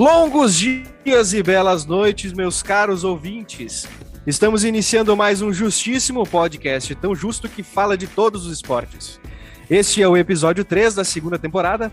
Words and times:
Longos 0.00 0.56
dias 0.56 1.34
e 1.34 1.42
belas 1.42 1.84
noites, 1.84 2.32
meus 2.32 2.62
caros 2.62 3.04
ouvintes. 3.04 3.86
Estamos 4.26 4.64
iniciando 4.64 5.14
mais 5.14 5.42
um 5.42 5.52
justíssimo 5.52 6.26
podcast, 6.26 6.94
tão 6.94 7.14
justo 7.14 7.50
que 7.50 7.62
fala 7.62 7.98
de 7.98 8.06
todos 8.06 8.46
os 8.46 8.52
esportes. 8.54 9.20
Este 9.68 10.02
é 10.02 10.08
o 10.08 10.16
episódio 10.16 10.64
3 10.64 10.94
da 10.94 11.04
segunda 11.04 11.38
temporada. 11.38 11.92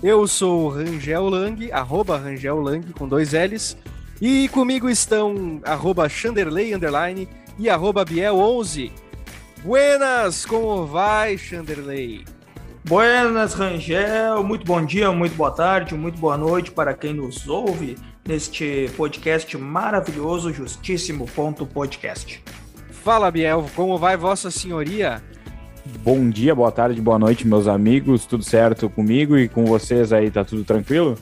Eu 0.00 0.24
sou 0.28 0.68
Rangel 0.68 1.28
Lang, 1.28 1.72
arroba 1.72 2.16
Rangel 2.16 2.60
Lang 2.60 2.92
com 2.92 3.08
dois 3.08 3.32
L's. 3.32 3.76
E 4.20 4.48
comigo 4.50 4.88
estão 4.88 5.60
arroba 5.64 6.08
Chanderley 6.08 6.72
Underline 6.72 7.28
e 7.58 7.68
arroba 7.68 8.06
Biel11. 8.06 8.92
Buenas, 9.64 10.46
como 10.46 10.86
vai, 10.86 11.36
Chanderley? 11.36 12.24
Buenas, 12.84 13.54
Rangel. 13.54 14.42
Muito 14.42 14.66
bom 14.66 14.84
dia, 14.84 15.12
muito 15.12 15.36
boa 15.36 15.52
tarde, 15.52 15.94
muito 15.94 16.18
boa 16.18 16.36
noite 16.36 16.72
para 16.72 16.92
quem 16.92 17.14
nos 17.14 17.48
ouve 17.48 17.96
neste 18.26 18.90
podcast 18.96 19.56
maravilhoso, 19.56 20.52
justíssimo 20.52 21.26
ponto 21.26 21.64
podcast. 21.64 22.42
Fala, 22.90 23.30
Biel, 23.30 23.66
como 23.76 23.98
vai 23.98 24.16
Vossa 24.16 24.50
Senhoria? 24.50 25.22
Bom 26.02 26.28
dia, 26.28 26.54
boa 26.54 26.70
tarde, 26.72 27.00
boa 27.00 27.18
noite, 27.18 27.46
meus 27.46 27.68
amigos. 27.68 28.26
Tudo 28.26 28.44
certo 28.44 28.90
comigo 28.90 29.38
e 29.38 29.48
com 29.48 29.64
vocês 29.64 30.12
aí? 30.12 30.30
Tá 30.30 30.44
tudo 30.44 30.64
tranquilo? 30.64 31.16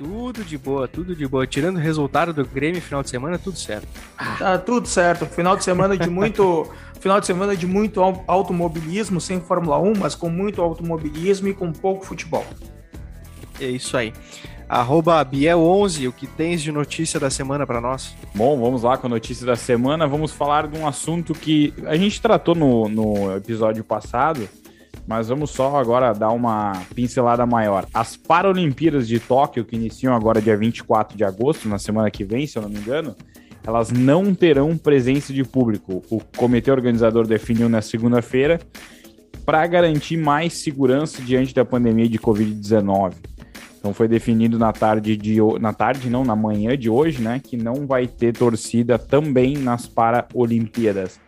Tudo 0.00 0.42
de 0.42 0.56
boa, 0.56 0.88
tudo 0.88 1.14
de 1.14 1.26
boa. 1.26 1.46
Tirando 1.46 1.76
o 1.76 1.78
resultado 1.78 2.32
do 2.32 2.42
Grêmio 2.42 2.80
final 2.80 3.02
de 3.02 3.10
semana, 3.10 3.38
tudo 3.38 3.58
certo. 3.58 3.86
Tá 4.38 4.56
tudo 4.56 4.88
certo. 4.88 5.26
Final 5.26 5.58
de 5.58 5.62
semana 5.62 5.94
de 5.94 6.08
muito 6.08 6.66
final 6.98 7.20
de 7.20 7.26
semana 7.26 7.54
de 7.54 7.66
muito 7.66 8.00
automobilismo, 8.26 9.20
sem 9.20 9.42
Fórmula 9.42 9.78
1, 9.78 9.92
mas 9.98 10.14
com 10.14 10.30
muito 10.30 10.62
automobilismo 10.62 11.48
e 11.48 11.54
com 11.54 11.70
pouco 11.70 12.06
futebol. 12.06 12.46
É 13.60 13.66
isso 13.66 13.94
aí. 13.94 14.14
Arroba 14.66 15.22
Biel11, 15.22 16.08
o 16.08 16.12
que 16.12 16.26
tens 16.26 16.62
de 16.62 16.72
notícia 16.72 17.20
da 17.20 17.28
semana 17.28 17.66
para 17.66 17.78
nós? 17.78 18.16
Bom, 18.34 18.58
vamos 18.58 18.82
lá 18.82 18.96
com 18.96 19.06
a 19.06 19.10
notícia 19.10 19.44
da 19.44 19.56
semana. 19.56 20.06
Vamos 20.06 20.32
falar 20.32 20.66
de 20.66 20.78
um 20.78 20.88
assunto 20.88 21.34
que 21.34 21.74
a 21.84 21.96
gente 21.96 22.22
tratou 22.22 22.54
no, 22.54 22.88
no 22.88 23.36
episódio 23.36 23.84
passado, 23.84 24.48
mas 25.10 25.26
vamos 25.26 25.50
só 25.50 25.76
agora 25.76 26.12
dar 26.12 26.30
uma 26.30 26.70
pincelada 26.94 27.44
maior. 27.44 27.84
As 27.92 28.16
Paralimpíadas 28.16 29.08
de 29.08 29.18
Tóquio, 29.18 29.64
que 29.64 29.74
iniciam 29.74 30.14
agora 30.14 30.40
dia 30.40 30.56
24 30.56 31.18
de 31.18 31.24
agosto, 31.24 31.68
na 31.68 31.80
semana 31.80 32.08
que 32.12 32.22
vem, 32.22 32.46
se 32.46 32.56
eu 32.56 32.62
não 32.62 32.70
me 32.70 32.78
engano, 32.78 33.16
elas 33.66 33.90
não 33.90 34.32
terão 34.32 34.78
presença 34.78 35.32
de 35.32 35.42
público. 35.42 36.00
O 36.08 36.20
comitê 36.36 36.70
organizador 36.70 37.26
definiu 37.26 37.68
na 37.68 37.82
segunda-feira 37.82 38.60
para 39.44 39.66
garantir 39.66 40.16
mais 40.16 40.52
segurança 40.62 41.20
diante 41.20 41.52
da 41.52 41.64
pandemia 41.64 42.08
de 42.08 42.16
Covid-19. 42.16 43.14
Então 43.80 43.92
foi 43.92 44.06
definido 44.06 44.60
na 44.60 44.72
tarde 44.72 45.16
de 45.16 45.38
na 45.58 45.72
tarde 45.72 46.08
não, 46.08 46.24
na 46.24 46.36
manhã 46.36 46.78
de 46.78 46.88
hoje, 46.88 47.20
né, 47.20 47.40
que 47.42 47.56
não 47.56 47.84
vai 47.84 48.06
ter 48.06 48.32
torcida 48.32 48.96
também 48.96 49.58
nas 49.58 49.88
Paralimpíadas, 49.88 51.18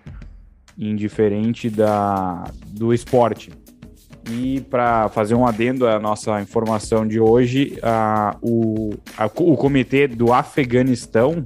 indiferente 0.79 1.69
da 1.69 2.45
do 2.69 2.95
esporte. 2.95 3.51
E 4.31 4.61
para 4.63 5.09
fazer 5.09 5.35
um 5.35 5.47
adendo 5.47 5.87
à 5.87 5.99
nossa 5.99 6.41
informação 6.41 7.07
de 7.07 7.19
hoje, 7.19 7.79
a, 7.83 8.37
o, 8.41 8.95
a, 9.17 9.27
o 9.27 9.57
comitê 9.57 10.07
do 10.07 10.33
Afeganistão 10.33 11.43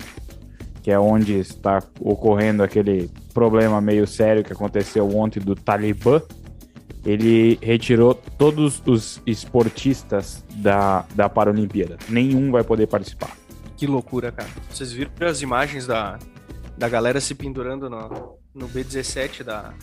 que 0.86 0.92
é 0.92 0.98
onde 1.00 1.32
está 1.41 1.82
ocorrendo 1.98 2.62
aquele 2.62 3.10
problema 3.34 3.81
meio 3.81 4.06
sério 4.06 4.44
que 4.44 4.53
aconteceu 4.53 5.16
ontem 5.16 5.41
do 5.41 5.56
Talibã, 5.56 6.22
ele 7.04 7.59
retirou 7.60 8.15
todos 8.15 8.81
os 8.86 9.20
esportistas 9.26 10.44
da, 10.54 11.04
da 11.12 11.28
Paralimpíada. 11.28 11.98
Nenhum 12.09 12.53
vai 12.53 12.62
poder 12.62 12.86
participar. 12.86 13.36
Que 13.76 13.84
loucura, 13.84 14.31
cara. 14.31 14.48
Vocês 14.70 14.92
viram 14.92 15.10
as 15.22 15.42
imagens 15.42 15.88
da, 15.88 16.20
da 16.78 16.88
galera 16.88 17.20
se 17.20 17.34
pendurando 17.34 17.91
no, 17.91 18.38
no 18.54 18.69
B-17 18.69 19.42
da, 19.42 19.75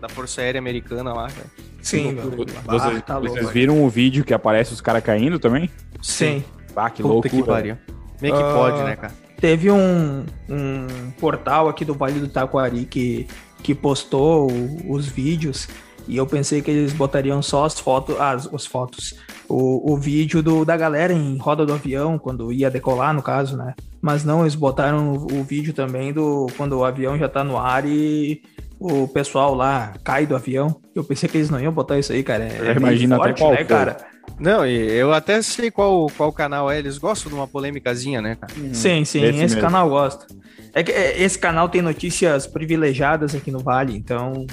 da 0.00 0.08
Força 0.08 0.40
Aérea 0.40 0.60
Americana 0.60 1.12
lá, 1.12 1.26
cara? 1.26 1.50
Sim, 1.84 2.14
vocês, 2.14 2.96
ah, 2.96 3.00
tá 3.02 3.20
vocês 3.20 3.50
viram 3.50 3.84
o 3.84 3.90
vídeo 3.90 4.24
que 4.24 4.32
aparece 4.32 4.72
os 4.72 4.80
caras 4.80 5.04
caindo 5.04 5.38
também? 5.38 5.68
Sim. 6.00 6.42
Ah, 6.74 6.88
que 6.88 7.02
Puta 7.02 7.12
loucura. 7.12 7.36
Que 7.36 7.42
pariu. 7.42 7.78
É 8.22 8.30
que 8.30 8.32
uh... 8.32 8.54
pode, 8.54 8.82
né, 8.82 8.96
cara? 8.96 9.12
Teve 9.38 9.70
um, 9.70 10.24
um 10.48 11.10
portal 11.20 11.68
aqui 11.68 11.84
do 11.84 11.92
Vale 11.92 12.18
do 12.18 12.28
Taquari 12.28 12.86
que, 12.86 13.28
que 13.62 13.74
postou 13.74 14.48
os 14.88 15.06
vídeos 15.06 15.68
e 16.08 16.16
eu 16.16 16.26
pensei 16.26 16.62
que 16.62 16.70
eles 16.70 16.94
botariam 16.94 17.42
só 17.42 17.64
as 17.66 17.78
fotos, 17.78 18.18
as, 18.18 18.52
as 18.52 18.64
fotos, 18.64 19.14
o, 19.46 19.92
o 19.92 19.96
vídeo 19.98 20.42
do, 20.42 20.64
da 20.64 20.76
galera 20.76 21.12
em 21.12 21.36
roda 21.36 21.66
do 21.66 21.74
avião, 21.74 22.18
quando 22.18 22.52
ia 22.52 22.70
decolar, 22.70 23.12
no 23.12 23.22
caso, 23.22 23.56
né? 23.56 23.74
Mas 24.00 24.24
não, 24.24 24.42
eles 24.42 24.54
botaram 24.54 25.12
o, 25.12 25.40
o 25.40 25.44
vídeo 25.44 25.74
também 25.74 26.12
do 26.12 26.46
quando 26.56 26.78
o 26.78 26.84
avião 26.84 27.18
já 27.18 27.28
tá 27.28 27.44
no 27.44 27.58
ar 27.58 27.86
e 27.86 28.42
o 28.86 29.08
pessoal 29.08 29.54
lá 29.54 29.94
cai 30.04 30.26
do 30.26 30.36
avião. 30.36 30.76
Eu 30.94 31.02
pensei 31.02 31.26
que 31.26 31.38
eles 31.38 31.48
não 31.48 31.58
iam 31.58 31.72
botar 31.72 31.98
isso 31.98 32.12
aí, 32.12 32.22
cara. 32.22 32.44
É, 32.44 32.76
imagina 32.76 33.16
até 33.16 33.32
qual 33.32 33.52
né, 33.52 33.64
cara? 33.64 33.96
Não, 34.38 34.66
e 34.66 34.74
eu 34.74 35.12
até 35.12 35.40
sei 35.40 35.70
qual, 35.70 36.06
qual 36.14 36.30
canal 36.30 36.70
é. 36.70 36.78
Eles 36.78 36.98
gostam 36.98 37.30
de 37.30 37.34
uma 37.34 37.48
polêmicazinha, 37.48 38.20
né, 38.20 38.36
cara? 38.38 38.52
Hum, 38.58 38.74
sim, 38.74 39.02
sim, 39.06 39.24
esse, 39.24 39.42
esse 39.42 39.56
canal 39.56 39.88
gosta. 39.88 40.26
É 40.74 40.82
que 40.82 40.92
é, 40.92 41.22
esse 41.22 41.38
canal 41.38 41.66
tem 41.68 41.80
notícias 41.80 42.46
privilegiadas 42.46 43.34
aqui 43.34 43.50
no 43.50 43.60
Vale, 43.60 43.96
então. 43.96 44.46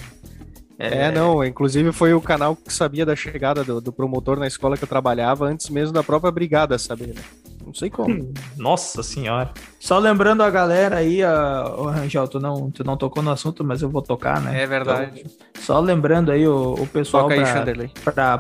É... 0.80 1.08
é, 1.08 1.12
não, 1.12 1.44
inclusive 1.44 1.92
foi 1.92 2.14
o 2.14 2.22
canal 2.22 2.56
que 2.56 2.72
sabia 2.72 3.06
da 3.06 3.16
chegada 3.16 3.64
do, 3.66 3.82
do, 3.82 3.92
promotor 3.92 4.40
na 4.40 4.48
escola 4.48 4.78
que 4.78 4.84
eu 4.84 4.88
trabalhava 4.88 5.46
antes 5.46 5.70
mesmo 5.70 5.94
da 5.94 6.02
própria 6.02 6.32
brigada 6.32 6.80
saber, 6.80 7.08
né? 7.08 7.22
Não 7.72 7.76
sei 7.76 7.90
como. 7.90 8.34
Nossa 8.58 9.02
senhora. 9.02 9.50
Só 9.80 9.98
lembrando 9.98 10.44
a 10.44 10.50
galera 10.50 10.98
aí, 10.98 11.24
a... 11.24 11.74
oh, 11.78 11.86
Rangel, 11.86 12.28
tu 12.28 12.38
não, 12.38 12.70
tu 12.70 12.84
não 12.84 12.98
tocou 12.98 13.24
no 13.24 13.32
assunto, 13.32 13.64
mas 13.64 13.82
eu 13.82 13.90
vou 13.90 14.02
tocar, 14.02 14.42
né? 14.42 14.62
É 14.62 14.68
verdade. 14.68 15.22
Então, 15.22 15.32
só 15.62 15.80
lembrando 15.80 16.32
aí 16.32 16.46
o, 16.46 16.74
o 16.74 16.86
pessoal 16.88 17.30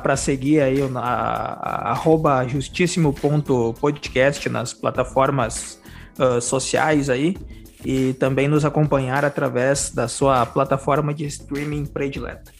para 0.04 0.18
seguir 0.18 0.60
aí 0.60 0.80
a, 0.82 1.00
a, 1.00 1.92
arroba 1.92 2.46
justíssimo.podcast 2.46 4.50
nas 4.50 4.74
plataformas 4.74 5.80
uh, 6.20 6.42
sociais 6.42 7.10
aí 7.10 7.38
e 7.86 8.12
também 8.16 8.50
nos 8.50 8.66
acompanhar 8.66 9.24
através 9.24 9.92
da 9.92 10.10
sua 10.10 10.46
plataforma 10.46 11.14
de 11.14 11.26
streaming 11.26 11.86
predileta. 11.86 12.52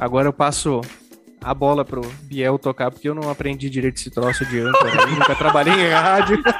Agora 0.00 0.26
eu 0.26 0.32
passo 0.32 0.80
a 1.42 1.54
bola 1.54 1.84
pro 1.84 2.00
Biel 2.22 2.58
tocar, 2.58 2.90
porque 2.90 3.08
eu 3.08 3.14
não 3.14 3.30
aprendi 3.30 3.70
direito 3.70 3.96
esse 3.96 4.10
troço 4.10 4.44
de 4.46 4.60
âncora, 4.60 5.06
nunca 5.06 5.34
trabalhei 5.34 5.74
em 5.74 5.90
rádio. 5.90 6.42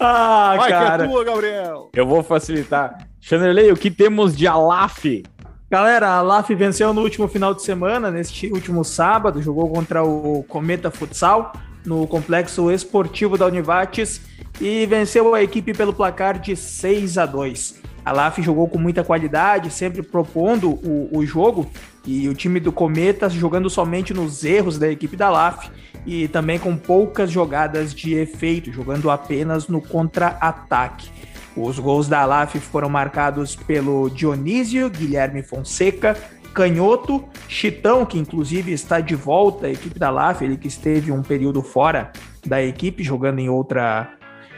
ah, 0.00 0.54
Vai 0.56 0.70
cara. 0.70 1.04
que 1.04 1.04
é 1.04 1.08
tua, 1.12 1.24
Gabriel. 1.24 1.90
Eu 1.94 2.06
vou 2.06 2.22
facilitar. 2.22 3.06
Chanderley, 3.20 3.70
o 3.72 3.76
que 3.76 3.90
temos 3.90 4.36
de 4.36 4.46
Alaf? 4.46 5.22
Galera, 5.70 6.08
a 6.08 6.18
Alaf 6.18 6.50
venceu 6.54 6.92
no 6.92 7.02
último 7.02 7.28
final 7.28 7.54
de 7.54 7.62
semana, 7.62 8.10
neste 8.10 8.52
último 8.52 8.84
sábado, 8.84 9.40
jogou 9.42 9.68
contra 9.70 10.02
o 10.02 10.42
Cometa 10.48 10.90
Futsal 10.90 11.52
no 11.84 12.06
complexo 12.06 12.70
esportivo 12.70 13.38
da 13.38 13.46
Univates 13.46 14.20
e 14.60 14.84
venceu 14.86 15.34
a 15.34 15.42
equipe 15.42 15.72
pelo 15.72 15.92
placar 15.92 16.38
de 16.38 16.56
6 16.56 17.18
a 17.18 17.26
2. 17.26 17.80
A 18.04 18.12
LAF 18.12 18.42
jogou 18.42 18.68
com 18.68 18.78
muita 18.78 19.04
qualidade, 19.04 19.70
sempre 19.70 20.02
propondo 20.02 20.70
o, 20.70 21.08
o 21.12 21.26
jogo, 21.26 21.70
e 22.06 22.28
o 22.28 22.34
time 22.34 22.60
do 22.60 22.72
Cometa 22.72 23.28
jogando 23.28 23.68
somente 23.68 24.14
nos 24.14 24.44
erros 24.44 24.78
da 24.78 24.90
equipe 24.90 25.16
da 25.16 25.28
LAF 25.28 25.70
e 26.06 26.28
também 26.28 26.58
com 26.58 26.76
poucas 26.76 27.30
jogadas 27.30 27.94
de 27.94 28.14
efeito, 28.14 28.72
jogando 28.72 29.10
apenas 29.10 29.68
no 29.68 29.80
contra-ataque. 29.80 31.10
Os 31.56 31.78
gols 31.78 32.08
da 32.08 32.24
LAF 32.24 32.58
foram 32.58 32.88
marcados 32.88 33.54
pelo 33.54 34.08
Dionísio 34.08 34.88
Guilherme 34.88 35.42
Fonseca, 35.42 36.16
Canhoto, 36.54 37.24
Chitão, 37.48 38.04
que 38.06 38.18
inclusive 38.18 38.72
está 38.72 39.00
de 39.00 39.14
volta 39.14 39.66
à 39.66 39.70
equipe 39.70 39.98
da 39.98 40.10
LAF, 40.10 40.44
ele 40.44 40.56
que 40.56 40.68
esteve 40.68 41.12
um 41.12 41.22
período 41.22 41.62
fora 41.62 42.12
da 42.46 42.62
equipe, 42.62 43.02
jogando 43.02 43.38
em, 43.38 43.48
outra, 43.48 44.10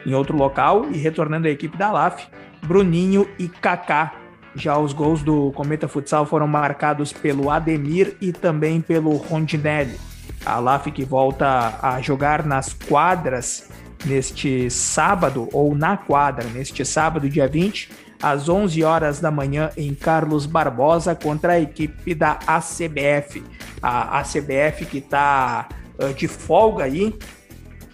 em 0.06 0.14
outro 0.14 0.36
local 0.36 0.86
e 0.90 0.96
retornando 0.96 1.48
à 1.48 1.50
equipe 1.50 1.76
da 1.76 1.90
LAF, 1.90 2.26
Bruninho 2.62 3.28
e 3.38 3.48
Kaká. 3.48 4.21
Já 4.54 4.76
os 4.78 4.92
gols 4.92 5.22
do 5.22 5.50
Cometa 5.52 5.88
Futsal 5.88 6.26
foram 6.26 6.46
marcados 6.46 7.12
pelo 7.12 7.50
Ademir 7.50 8.16
e 8.20 8.32
também 8.32 8.80
pelo 8.80 9.16
Rondinelli. 9.16 9.98
A 10.44 10.58
LAF 10.58 10.90
que 10.90 11.04
volta 11.04 11.78
a 11.80 12.00
jogar 12.00 12.44
nas 12.44 12.72
quadras 12.72 13.68
neste 14.04 14.68
sábado, 14.70 15.48
ou 15.52 15.74
na 15.74 15.96
quadra, 15.96 16.44
neste 16.48 16.84
sábado, 16.84 17.28
dia 17.28 17.46
20, 17.46 17.90
às 18.20 18.48
11 18.48 18.82
horas 18.84 19.20
da 19.20 19.30
manhã, 19.30 19.70
em 19.76 19.94
Carlos 19.94 20.46
Barbosa, 20.46 21.14
contra 21.14 21.54
a 21.54 21.60
equipe 21.60 22.14
da 22.14 22.38
ACBF. 22.46 23.42
A 23.80 24.20
ACBF 24.20 24.86
que 24.86 24.98
está 24.98 25.68
uh, 25.98 26.12
de 26.14 26.28
folga 26.28 26.84
aí, 26.84 27.16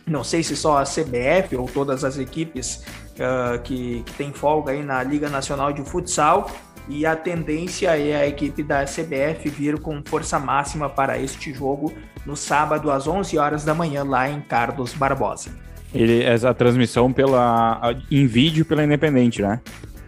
não 0.09 0.25
sei 0.25 0.43
se 0.43 0.57
só 0.57 0.79
a 0.79 0.85
CBF 0.85 1.57
ou 1.57 1.67
todas 1.67 2.05
as 2.05 2.19
equipes 2.19 2.85
uh, 3.15 3.61
que, 3.63 4.03
que 4.05 4.13
tem 4.15 4.33
folga 4.33 4.73
aí 4.73 4.83
na 4.83 5.03
Liga 5.03 5.29
Nacional 5.29 5.73
de 5.73 5.83
Futsal. 5.83 6.51
e 6.89 7.05
a 7.05 7.15
tendência 7.15 7.99
é 7.99 8.17
a 8.17 8.27
equipe 8.27 8.63
da 8.63 8.85
CBF 8.85 9.49
vir 9.51 9.79
com 9.79 10.03
força 10.05 10.39
máxima 10.39 10.89
para 10.89 11.19
este 11.19 11.53
jogo 11.53 11.93
no 12.25 12.37
sábado 12.37 12.91
às 12.91 13.07
11 13.07 13.39
horas 13.39 13.65
da 13.65 13.75
manhã 13.75 14.05
lá 14.05 14.29
em 14.29 14.41
Carlos 14.41 14.95
Barbosa. 14.95 15.51
Ele, 15.95 16.23
essa 16.23 16.53
transmissão 16.53 17.13
pela, 17.13 17.81
em 18.11 18.27
vídeo 18.27 18.65
pela 18.65 18.85
Independente, 18.85 19.41
né? 19.41 19.61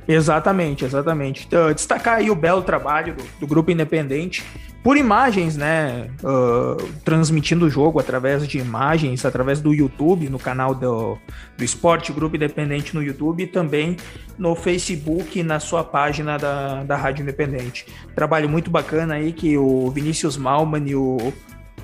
Exatamente, 0.06 0.85
exatamente. 0.85 1.46
Então, 1.46 1.73
destacar 1.73 2.17
aí 2.17 2.31
o 2.31 2.35
belo 2.35 2.62
trabalho 2.62 3.14
do, 3.14 3.25
do 3.41 3.46
grupo 3.46 3.70
independente 3.70 4.44
por 4.82 4.97
imagens, 4.97 5.56
né? 5.56 6.09
Uh, 6.23 6.91
transmitindo 7.05 7.67
o 7.67 7.71
jogo 7.71 8.00
através 8.00 8.47
de 8.49 8.59
imagens, 8.59 9.25
através 9.25 9.61
do 9.61 9.75
YouTube, 9.75 10.29
no 10.31 10.38
canal 10.38 10.75
do, 10.75 11.19
do 11.56 11.65
Esporte 11.65 12.12
Grupo 12.12 12.37
Independente 12.37 12.94
no 12.94 13.03
YouTube 13.03 13.43
e 13.43 13.47
também 13.47 13.97
no 14.38 14.55
Facebook, 14.55 15.43
na 15.43 15.61
sua 15.61 15.85
página 15.85 16.38
da, 16.38 16.82
da 16.82 16.97
Rádio 16.97 17.23
Independente. 17.23 17.87
Trabalho 18.15 18.49
muito 18.49 18.71
bacana 18.71 19.15
aí 19.15 19.32
que 19.32 19.59
o 19.59 19.91
Vinícius 19.91 20.37
Malman 20.37 20.88
e 20.88 20.94
o 20.94 21.32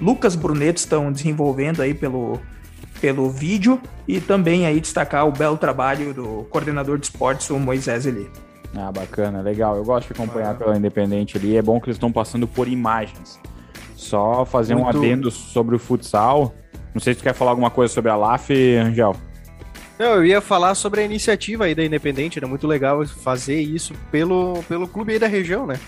Lucas 0.00 0.34
Bruneto 0.34 0.78
estão 0.78 1.12
desenvolvendo 1.12 1.82
aí 1.82 1.93
pelo, 1.93 2.40
pelo 3.00 3.28
vídeo 3.31 3.81
e 4.08 4.20
também 4.20 4.66
aí 4.66 4.81
destacar 4.81 5.26
o 5.26 5.32
belo 5.32 5.58
trabalho 5.58 6.14
do 6.14 6.46
coordenador 6.50 6.98
de 6.98 7.06
esportes, 7.06 7.50
o 7.50 7.58
Moisés 7.58 8.06
Eli. 8.06 8.31
Ah, 8.76 8.93
bacana, 8.93 9.40
legal. 9.40 9.76
Eu 9.76 9.84
gosto 9.84 10.08
de 10.08 10.12
acompanhar 10.12 10.50
ah. 10.50 10.55
pela 10.55 10.76
Independente 10.76 11.37
ali. 11.37 11.56
É 11.56 11.62
bom 11.62 11.81
que 11.81 11.87
eles 11.87 11.96
estão 11.96 12.12
passando 12.12 12.46
por 12.46 12.69
imagens. 12.69 13.40
Só 13.96 14.44
fazer 14.44 14.75
Muito... 14.75 14.96
um 14.96 15.00
adendo 15.00 15.31
sobre 15.31 15.75
o 15.75 15.78
futsal. 15.78 16.55
Não 16.94 17.00
sei 17.00 17.14
se 17.14 17.20
tu 17.20 17.23
quer 17.23 17.34
falar 17.34 17.52
alguma 17.52 17.70
coisa 17.70 17.93
sobre 17.93 18.11
a 18.11 18.17
LAF, 18.17 18.52
Angel. 18.76 19.17
Não, 19.99 20.14
eu 20.17 20.26
ia 20.26 20.40
falar 20.43 20.75
sobre 20.75 21.00
a 21.00 21.05
iniciativa 21.05 21.64
aí 21.64 21.75
da 21.75 21.84
Independente. 21.84 22.38
Era 22.38 22.46
muito 22.46 22.67
legal 22.67 23.05
fazer 23.06 23.61
isso 23.61 23.94
pelo, 24.11 24.62
pelo 24.69 24.87
clube 24.87 25.12
aí 25.12 25.19
da 25.19 25.26
região, 25.26 25.67
né? 25.67 25.81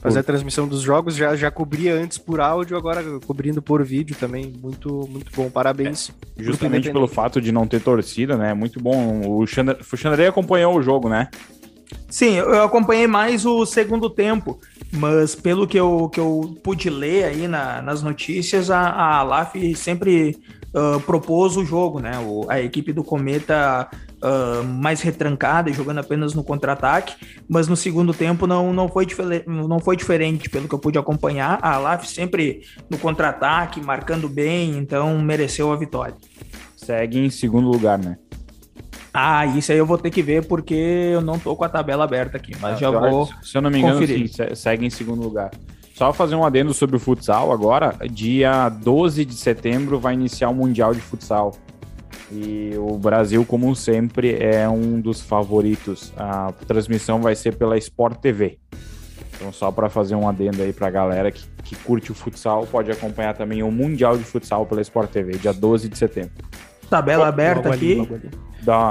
Fazer 0.00 0.18
a 0.18 0.22
transmissão 0.22 0.68
dos 0.68 0.82
jogos, 0.82 1.16
já, 1.16 1.34
já 1.34 1.50
cobria 1.50 1.94
antes 1.94 2.18
por 2.18 2.38
áudio, 2.38 2.76
agora 2.76 3.02
cobrindo 3.26 3.62
por 3.62 3.82
vídeo 3.82 4.14
também. 4.14 4.52
Muito, 4.62 5.08
muito 5.10 5.32
bom. 5.34 5.48
Parabéns. 5.48 6.10
É, 6.36 6.42
justamente 6.42 6.90
pelo 6.90 7.08
fato 7.08 7.40
de 7.40 7.50
não 7.50 7.66
ter 7.66 7.80
torcida, 7.80 8.36
né? 8.36 8.52
Muito 8.52 8.78
bom. 8.78 9.22
O 9.26 9.46
Xandrei 9.46 10.26
acompanhou 10.26 10.76
o 10.76 10.82
jogo, 10.82 11.08
né? 11.08 11.30
Sim, 12.08 12.34
eu 12.34 12.62
acompanhei 12.62 13.06
mais 13.06 13.44
o 13.44 13.66
segundo 13.66 14.08
tempo, 14.08 14.60
mas 14.92 15.34
pelo 15.34 15.66
que 15.66 15.78
eu, 15.78 16.08
que 16.08 16.20
eu 16.20 16.56
pude 16.62 16.88
ler 16.88 17.24
aí 17.24 17.48
na, 17.48 17.82
nas 17.82 18.02
notícias, 18.02 18.70
a, 18.70 18.80
a 18.80 19.16
Alaf 19.18 19.54
sempre 19.74 20.36
uh, 20.74 21.00
propôs 21.00 21.56
o 21.56 21.64
jogo, 21.64 22.00
né? 22.00 22.18
O, 22.18 22.46
a 22.48 22.60
equipe 22.60 22.92
do 22.92 23.02
Cometa 23.02 23.88
uh, 24.22 24.64
mais 24.64 25.00
retrancada 25.00 25.70
e 25.70 25.72
jogando 25.72 25.98
apenas 25.98 26.34
no 26.34 26.42
contra-ataque, 26.42 27.14
mas 27.48 27.68
no 27.68 27.76
segundo 27.76 28.12
tempo 28.12 28.46
não, 28.46 28.72
não, 28.72 28.88
foi 28.88 29.06
não 29.46 29.78
foi 29.78 29.96
diferente, 29.96 30.50
pelo 30.50 30.68
que 30.68 30.74
eu 30.74 30.78
pude 30.78 30.98
acompanhar. 30.98 31.58
A 31.62 31.74
Alaf 31.74 32.06
sempre 32.06 32.62
no 32.90 32.98
contra-ataque, 32.98 33.80
marcando 33.80 34.28
bem, 34.28 34.76
então 34.78 35.18
mereceu 35.18 35.72
a 35.72 35.76
vitória. 35.76 36.14
Segue 36.76 37.18
em 37.18 37.30
segundo 37.30 37.68
lugar, 37.68 37.98
né? 37.98 38.18
Ah, 39.16 39.46
isso 39.46 39.70
aí 39.70 39.78
eu 39.78 39.86
vou 39.86 39.96
ter 39.96 40.10
que 40.10 40.20
ver 40.20 40.44
porque 40.44 40.74
eu 40.74 41.20
não 41.20 41.38
tô 41.38 41.54
com 41.54 41.62
a 41.62 41.68
tabela 41.68 42.02
aberta 42.02 42.36
aqui, 42.36 42.52
mas 42.60 42.74
ah, 42.74 42.78
já 42.78 42.90
vou. 42.90 43.30
Se 43.40 43.56
eu 43.56 43.62
não 43.62 43.70
me 43.70 43.78
engano, 43.78 44.04
sim, 44.04 44.26
segue 44.56 44.84
em 44.84 44.90
segundo 44.90 45.22
lugar. 45.22 45.52
Só 45.94 46.12
fazer 46.12 46.34
um 46.34 46.44
adendo 46.44 46.74
sobre 46.74 46.96
o 46.96 46.98
futsal 46.98 47.52
agora. 47.52 47.94
Dia 48.10 48.68
12 48.68 49.24
de 49.24 49.34
setembro 49.34 50.00
vai 50.00 50.14
iniciar 50.14 50.48
o 50.48 50.54
Mundial 50.54 50.92
de 50.92 51.00
Futsal. 51.00 51.54
E 52.32 52.72
o 52.76 52.98
Brasil, 52.98 53.44
como 53.44 53.76
sempre, 53.76 54.36
é 54.40 54.68
um 54.68 55.00
dos 55.00 55.20
favoritos. 55.20 56.12
A 56.16 56.52
transmissão 56.66 57.22
vai 57.22 57.36
ser 57.36 57.54
pela 57.56 57.78
Sport 57.78 58.18
TV. 58.18 58.58
Então, 59.36 59.52
só 59.52 59.70
para 59.70 59.88
fazer 59.88 60.16
um 60.16 60.28
adendo 60.28 60.60
aí 60.60 60.72
para 60.72 60.88
a 60.88 60.90
galera 60.90 61.30
que, 61.30 61.44
que 61.62 61.76
curte 61.76 62.10
o 62.10 62.14
futsal, 62.14 62.66
pode 62.66 62.90
acompanhar 62.90 63.34
também 63.34 63.62
o 63.62 63.70
Mundial 63.70 64.18
de 64.18 64.24
Futsal 64.24 64.66
pela 64.66 64.80
Sport 64.80 65.10
TV, 65.10 65.38
dia 65.38 65.52
12 65.52 65.88
de 65.88 65.96
setembro. 65.96 66.32
Tabela 66.90 67.28
aberta 67.28 67.72
aqui. 67.72 68.00
Ali, 68.00 68.30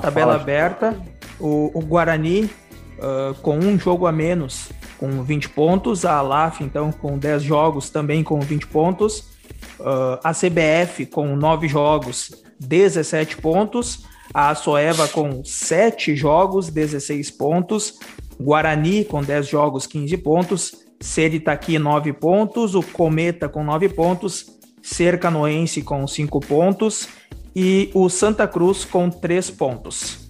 tabela 0.02 0.36
aberta. 0.36 0.98
O, 1.40 1.72
o 1.74 1.81
Guarani 1.81 2.50
uh, 2.98 3.34
com 3.42 3.58
um 3.58 3.78
jogo 3.78 4.08
a 4.08 4.12
menos, 4.12 4.72
com 4.98 5.24
20 5.24 5.50
pontos. 5.50 6.06
A 6.06 6.18
Alaf, 6.18 6.62
então, 6.62 6.92
com 6.92 7.18
10 7.18 7.44
jogos, 7.44 7.90
também 7.90 8.24
com 8.24 8.40
20 8.40 8.68
pontos. 8.68 9.31
Uh, 9.80 10.20
a 10.24 10.31
CBF 10.34 11.06
com 11.08 11.36
9 11.36 11.68
jogos, 11.68 12.31
17 12.60 13.38
pontos. 13.38 14.06
A 14.34 14.56
Soeva 14.56 15.08
com 15.08 15.44
7 15.44 16.16
jogos, 16.16 16.70
16 16.70 17.31
pontos. 17.31 18.00
Guarani 18.40 19.06
com 19.06 19.22
10 19.22 19.48
jogos, 19.48 19.86
15 19.86 20.18
pontos. 20.18 20.75
Seritaqui, 21.00 21.78
9 21.78 22.14
pontos. 22.14 22.74
O 22.74 22.81
Cometa 22.81 23.48
com 23.48 23.64
9 23.64 23.90
pontos. 23.90 24.48
Cercanoense 24.81 25.81
com 25.81 26.06
5 26.06 26.40
pontos 26.42 27.08
e 27.55 27.89
o 27.94 28.09
Santa 28.09 28.47
Cruz 28.47 28.83
com 28.85 29.09
três 29.09 29.50
pontos. 29.50 30.27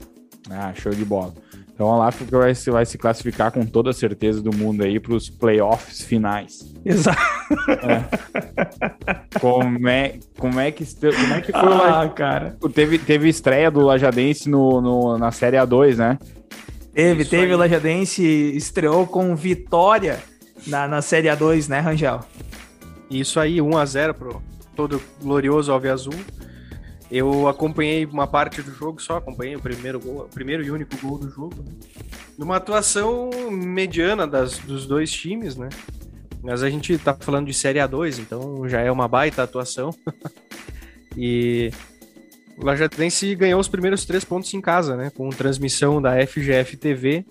Ah, 0.50 0.74
show 0.74 0.92
de 0.92 1.06
bola. 1.06 1.34
Então 1.74 2.02
a 2.02 2.08
África 2.08 2.38
vai 2.38 2.54
se, 2.54 2.70
vai 2.70 2.86
se 2.86 2.98
classificar 2.98 3.52
com 3.52 3.66
toda 3.66 3.90
a 3.90 3.94
certeza 3.94 4.42
do 4.42 4.56
mundo 4.56 4.84
aí 4.84 5.00
para 5.00 5.14
os 5.14 5.30
playoffs 5.30 6.02
finais. 6.02 6.74
Exato. 6.86 7.20
É. 7.68 9.40
Como, 9.40 9.88
é, 9.88 10.20
como, 10.38 10.60
é 10.60 10.72
que, 10.72 10.86
como 10.86 11.34
é 11.34 11.42
que 11.42 11.52
foi 11.52 11.62
ah, 11.62 12.06
o 12.06 12.12
cara. 12.12 12.56
Teve, 12.74 13.00
teve 13.00 13.28
estreia 13.28 13.72
do 13.72 13.82
Lajadense 13.82 14.50
no, 14.50 14.80
no, 14.80 15.18
na 15.18 15.32
Série 15.32 15.58
A2, 15.58 15.96
né? 15.96 16.20
Teve, 16.94 17.24
Isso 17.24 17.32
teve. 17.32 17.48
Aí. 17.48 17.54
O 17.54 17.58
Lajadense 17.58 18.24
estreou 18.56 19.08
com 19.08 19.36
vitória 19.36 20.20
na, 20.68 20.88
na 20.88 21.02
Série 21.02 21.28
A2, 21.28 21.68
né, 21.68 21.80
Rangel? 21.80 22.20
Isso 23.10 23.40
aí, 23.40 23.60
1 23.62 23.78
a 23.78 23.86
0 23.86 24.14
pro 24.14 24.42
todo 24.76 25.02
glorioso 25.22 25.72
Alve 25.72 25.90
Azul. 25.90 26.14
Eu 27.14 27.48
acompanhei 27.48 28.08
uma 28.08 28.26
parte 28.26 28.64
do 28.64 28.74
jogo 28.74 29.00
só, 29.00 29.18
acompanhei 29.18 29.56
o 29.56 29.60
primeiro 29.60 30.00
gol, 30.00 30.26
o 30.26 30.28
primeiro 30.28 30.64
e 30.64 30.72
único 30.72 30.98
gol 30.98 31.20
do 31.20 31.30
jogo. 31.30 31.58
Né? 31.58 31.72
Numa 32.40 32.56
atuação 32.56 33.30
mediana 33.52 34.26
das, 34.26 34.58
dos 34.58 34.88
dois 34.88 35.12
times, 35.12 35.56
né? 35.56 35.70
Mas 36.42 36.64
a 36.64 36.72
gente 36.72 36.98
tá 36.98 37.14
falando 37.14 37.46
de 37.46 37.54
Série 37.54 37.78
A2, 37.78 38.18
então 38.18 38.68
já 38.68 38.82
é 38.82 38.92
uma 38.92 39.08
baita 39.08 39.44
atuação. 39.44 39.92
e 41.16 41.72
o 42.58 42.66
Lajatense 42.66 43.36
ganhou 43.36 43.60
os 43.60 43.68
primeiros 43.68 44.06
três 44.06 44.26
pontos 44.26 44.52
em 44.52 44.60
casa, 44.60 44.96
né? 44.96 45.12
Com 45.16 45.30
transmissão 45.30 46.02
da 46.02 46.14
FGF 46.26 46.78
TV. 46.78 47.24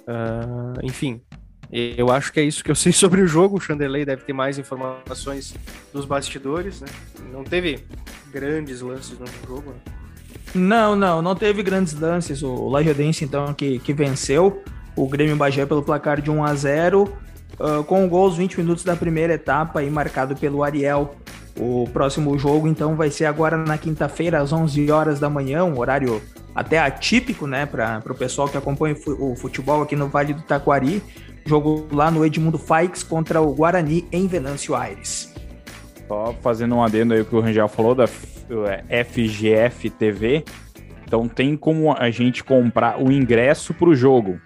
Uh, 0.00 0.84
enfim, 0.84 1.22
eu 1.70 2.10
acho 2.10 2.32
que 2.32 2.40
é 2.40 2.42
isso 2.42 2.64
que 2.64 2.70
eu 2.70 2.74
sei 2.74 2.92
sobre 2.92 3.20
o 3.20 3.26
jogo. 3.26 3.58
O 3.58 3.60
Chanderley 3.60 4.04
deve 4.04 4.22
ter 4.22 4.32
mais 4.32 4.58
informações 4.58 5.54
dos 5.92 6.04
bastidores, 6.04 6.80
né? 6.80 6.88
Não 7.32 7.44
teve 7.44 7.84
grandes 8.32 8.80
lances 8.80 9.18
no 9.18 9.26
jogo, 9.46 9.70
né? 9.70 9.94
Não, 10.54 10.96
não, 10.96 11.20
não 11.20 11.34
teve 11.34 11.62
grandes 11.62 11.98
lances. 11.98 12.42
O 12.42 12.68
Lajadense, 12.68 13.24
então, 13.24 13.52
que, 13.52 13.78
que 13.80 13.92
venceu 13.92 14.62
o 14.96 15.06
Grêmio 15.06 15.36
Bagé 15.36 15.66
pelo 15.66 15.82
placar 15.82 16.20
de 16.20 16.30
1 16.30 16.44
a 16.44 16.54
0 16.54 17.02
uh, 17.02 17.10
ah, 17.60 17.84
com 17.84 18.04
o 18.04 18.08
gol 18.08 18.24
aos 18.24 18.36
20 18.36 18.58
minutos 18.58 18.82
da 18.82 18.96
primeira 18.96 19.34
etapa 19.34 19.82
e 19.82 19.90
marcado 19.90 20.34
pelo 20.36 20.62
Ariel. 20.62 21.14
O 21.58 21.88
próximo 21.92 22.38
jogo, 22.38 22.68
então, 22.68 22.96
vai 22.96 23.10
ser 23.10 23.24
agora 23.24 23.56
na 23.56 23.76
quinta-feira, 23.76 24.40
às 24.40 24.52
11 24.52 24.90
horas 24.90 25.20
da 25.20 25.28
manhã, 25.28 25.64
um 25.64 25.78
horário 25.78 26.22
até 26.54 26.78
atípico, 26.78 27.46
né, 27.46 27.66
para 27.66 28.02
o 28.06 28.14
pessoal 28.14 28.48
que 28.48 28.56
acompanha 28.56 28.96
o 29.18 29.36
futebol 29.36 29.82
aqui 29.82 29.94
no 29.94 30.08
Vale 30.08 30.34
do 30.34 30.42
Taquari. 30.42 31.02
Jogo 31.46 31.86
lá 31.92 32.10
no 32.10 32.24
Edmundo 32.26 32.58
Faix 32.58 33.02
contra 33.02 33.40
o 33.40 33.54
Guarani 33.54 34.06
em 34.12 34.26
Venâncio 34.26 34.74
Aires. 34.74 35.32
Só 36.06 36.34
fazendo 36.42 36.74
um 36.74 36.82
adendo 36.82 37.14
aí 37.14 37.24
que 37.24 37.34
o 37.34 37.40
Rangel 37.40 37.68
falou 37.68 37.94
da 37.94 38.06
FGF 38.06 39.90
TV. 39.90 40.44
Então 41.04 41.26
tem 41.26 41.56
como 41.56 41.94
a 41.96 42.10
gente 42.10 42.44
comprar 42.44 43.02
o 43.02 43.10
ingresso 43.10 43.72
para 43.72 43.88
o 43.88 43.94
jogo. 43.94 44.38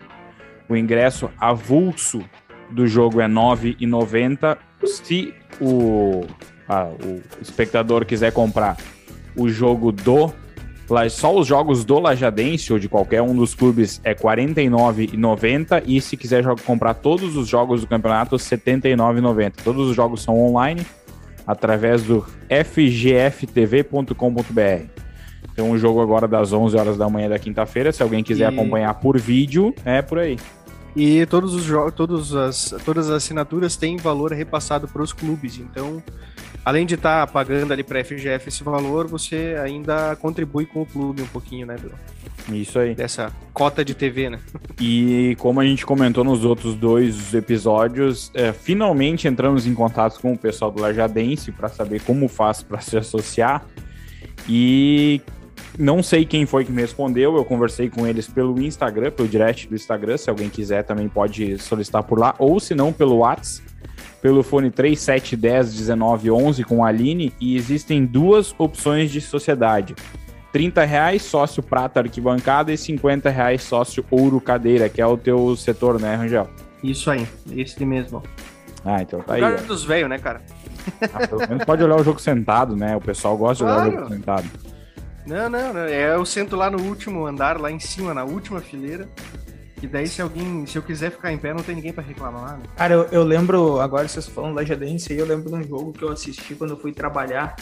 O 0.69 0.77
ingresso 0.77 1.29
avulso 1.39 2.23
do 2.71 2.87
jogo 2.87 3.21
é 3.21 3.27
R$ 3.27 3.33
9,90. 3.33 4.57
Se 4.85 5.35
o, 5.61 6.25
ah, 6.69 6.89
o 7.05 7.21
espectador 7.41 8.05
quiser 8.05 8.33
comprar 8.33 8.77
o 9.37 9.49
jogo 9.49 9.91
do 9.93 10.33
só 11.11 11.35
os 11.35 11.47
jogos 11.47 11.85
do 11.85 11.99
Lajadense 11.99 12.73
ou 12.73 12.79
de 12.79 12.89
qualquer 12.89 13.23
um 13.23 13.35
dos 13.35 13.55
clubes 13.55 14.01
é 14.05 14.11
R$ 14.11 14.17
49,90 14.17 15.83
e 15.87 16.01
se 16.01 16.17
quiser 16.17 16.45
comprar 16.67 16.95
todos 16.95 17.37
os 17.37 17.49
jogos 17.49 17.81
do 17.81 17.87
campeonato, 17.87 18.37
R$ 18.37 18.43
79,90. 18.43 19.53
Todos 19.65 19.89
os 19.89 19.97
jogos 19.97 20.23
são 20.23 20.39
online 20.39 20.85
através 21.47 22.03
do 22.03 22.25
fgftv.com.br. 22.49 24.13
Tem 25.55 25.65
um 25.65 25.77
jogo 25.77 26.01
agora 26.01 26.27
das 26.27 26.53
11 26.53 26.77
horas 26.77 26.97
da 26.97 27.09
manhã 27.09 27.29
da 27.29 27.39
quinta-feira, 27.39 27.93
se 27.93 28.03
alguém 28.03 28.23
quiser 28.23 28.51
e... 28.51 28.55
acompanhar 28.55 28.95
por 28.95 29.19
vídeo, 29.19 29.75
é 29.85 30.01
por 30.01 30.19
aí. 30.19 30.39
E 30.95 31.25
todos 31.27 31.55
os 31.55 31.63
jogos, 31.63 31.95
todas 31.95 32.35
as, 32.35 32.75
todas 32.85 33.09
as 33.09 33.17
assinaturas 33.17 33.77
têm 33.77 33.97
valor 33.97 34.33
repassado 34.33 34.87
para 34.87 35.03
os 35.03 35.13
clubes, 35.13 35.59
então 35.59 36.03
além 36.65 36.87
de 36.87 36.95
estar 36.95 37.27
tá 37.27 37.33
pagando 37.33 37.73
ali 37.73 37.83
para 37.83 38.05
FGF 38.05 38.49
esse 38.49 38.63
valor, 38.63 39.07
você 39.07 39.57
ainda 39.63 40.17
contribui 40.17 40.67
com 40.67 40.83
o 40.83 40.87
clube 40.87 41.23
um 41.23 41.27
pouquinho, 41.27 41.67
né, 41.67 41.77
do, 41.77 41.93
Isso 42.55 42.79
aí. 42.79 42.95
dessa 42.95 43.33
cota 43.53 43.85
de 43.85 43.95
TV, 43.95 44.31
né? 44.31 44.39
E 44.81 45.37
como 45.39 45.61
a 45.61 45.65
gente 45.65 45.87
comentou 45.87 46.25
nos 46.25 46.45
outros 46.45 46.75
dois 46.75 47.35
episódios, 47.35 48.33
é, 48.35 48.53
finalmente 48.53 49.29
entramos 49.29 49.67
em 49.67 49.75
contato 49.75 50.21
com 50.21 50.33
o 50.33 50.39
pessoal 50.39 50.71
do 50.71 50.81
Lajadense 50.81 51.53
para 51.53 51.69
saber 51.69 52.01
como 52.03 52.27
faz 52.27 52.63
para 52.63 52.81
se 52.81 52.97
associar. 52.97 53.65
E 54.49 55.21
não 55.79 56.03
sei 56.03 56.25
quem 56.25 56.47
foi 56.47 56.65
que 56.65 56.73
me 56.73 56.83
respondeu, 56.83 57.37
eu 57.37 57.45
conversei 57.45 57.89
com 57.89 58.07
eles 58.07 58.27
pelo 58.27 58.61
Instagram, 58.61 59.11
pelo 59.11 59.29
direct 59.29 59.69
do 59.69 59.75
Instagram, 59.75 60.17
se 60.17 60.29
alguém 60.29 60.49
quiser 60.49 60.85
também 60.85 61.09
pode 61.09 61.59
solicitar 61.59 62.03
por 62.03 62.19
lá, 62.19 62.35
ou 62.39 62.59
se 62.59 62.75
não 62.75 62.93
pelo 62.93 63.19
WhatsApp, 63.19 63.72
pelo 64.23 64.43
fone 64.43 64.71
3710 64.71 65.75
1911 65.81 66.65
com 66.65 66.85
a 66.85 66.89
Aline, 66.89 67.35
e 67.41 67.57
existem 67.57 68.07
duas 68.07 68.55
opções 68.57 69.11
de 69.11 69.21
sociedade. 69.21 69.95
30 70.53 70.85
reais 70.85 71.23
sócio 71.23 71.63
prata 71.63 72.01
arquibancada 72.01 72.73
e 72.73 72.79
50 72.79 73.29
reais 73.31 73.63
sócio 73.63 74.05
ouro 74.11 74.41
cadeira, 74.41 74.89
que 74.89 75.01
é 75.01 75.07
o 75.07 75.17
teu 75.17 75.57
setor, 75.57 76.01
né, 76.01 76.15
Rangel? 76.15 76.49
Isso 76.85 77.11
aí, 77.11 77.27
esse 77.51 77.85
mesmo. 77.85 78.23
Ah, 78.85 79.03
então 79.03 79.21
tá 79.21 79.35
aí. 79.35 79.41
Lugar 79.41 79.63
dos 79.63 79.85
velhos, 79.85 80.09
né, 80.09 80.19
cara? 80.19 80.41
Ah, 81.15 81.27
pelo 81.27 81.41
menos 81.49 81.65
pode 81.65 81.83
olhar 81.83 81.97
o 81.97 82.05
jogo 82.05 82.21
sentado, 82.21 82.77
né? 82.77 82.97
O 82.97 83.01
pessoal 83.01 83.37
gosta 83.37 83.65
de 83.65 83.71
olhar 83.71 83.79
o 83.79 83.91
Claro. 83.91 83.99
jogo 84.05 84.15
sentado. 84.15 84.51
Não, 85.27 85.49
não, 85.49 85.73
não. 85.73 85.81
É, 85.83 86.15
eu 86.15 86.25
sento 86.27 86.57
lá 86.57 86.69
no 86.71 86.83
último 86.83 87.25
andar, 87.27 87.61
lá 87.61 87.71
em 87.71 87.79
cima, 87.79 88.13
na 88.13 88.25
última 88.25 88.61
fileira. 88.61 89.09
E 89.83 89.87
daí, 89.89 90.07
se 90.07 90.23
alguém, 90.23 90.65
se 90.65 90.79
eu 90.79 90.83
quiser 90.83 91.11
ficar 91.11 91.33
em 91.33 91.37
pé, 91.39 91.53
não 91.53 91.63
tem 91.63 91.75
ninguém 91.75 91.93
pra 91.93 92.05
reclamar, 92.05 92.57
né? 92.57 92.63
Cara, 92.77 92.95
eu, 92.95 93.05
eu 93.11 93.25
lembro, 93.25 93.81
agora 93.81 94.07
vocês 94.07 94.29
falando 94.29 94.55
Lajadense 94.55 95.13
aí, 95.13 95.19
eu 95.19 95.27
lembro 95.27 95.49
de 95.51 95.57
um 95.57 95.63
jogo 95.65 95.93
que 95.93 96.03
eu 96.05 96.11
assisti 96.13 96.55
quando 96.55 96.71
eu 96.71 96.77
fui 96.79 96.93
trabalhar, 96.93 97.57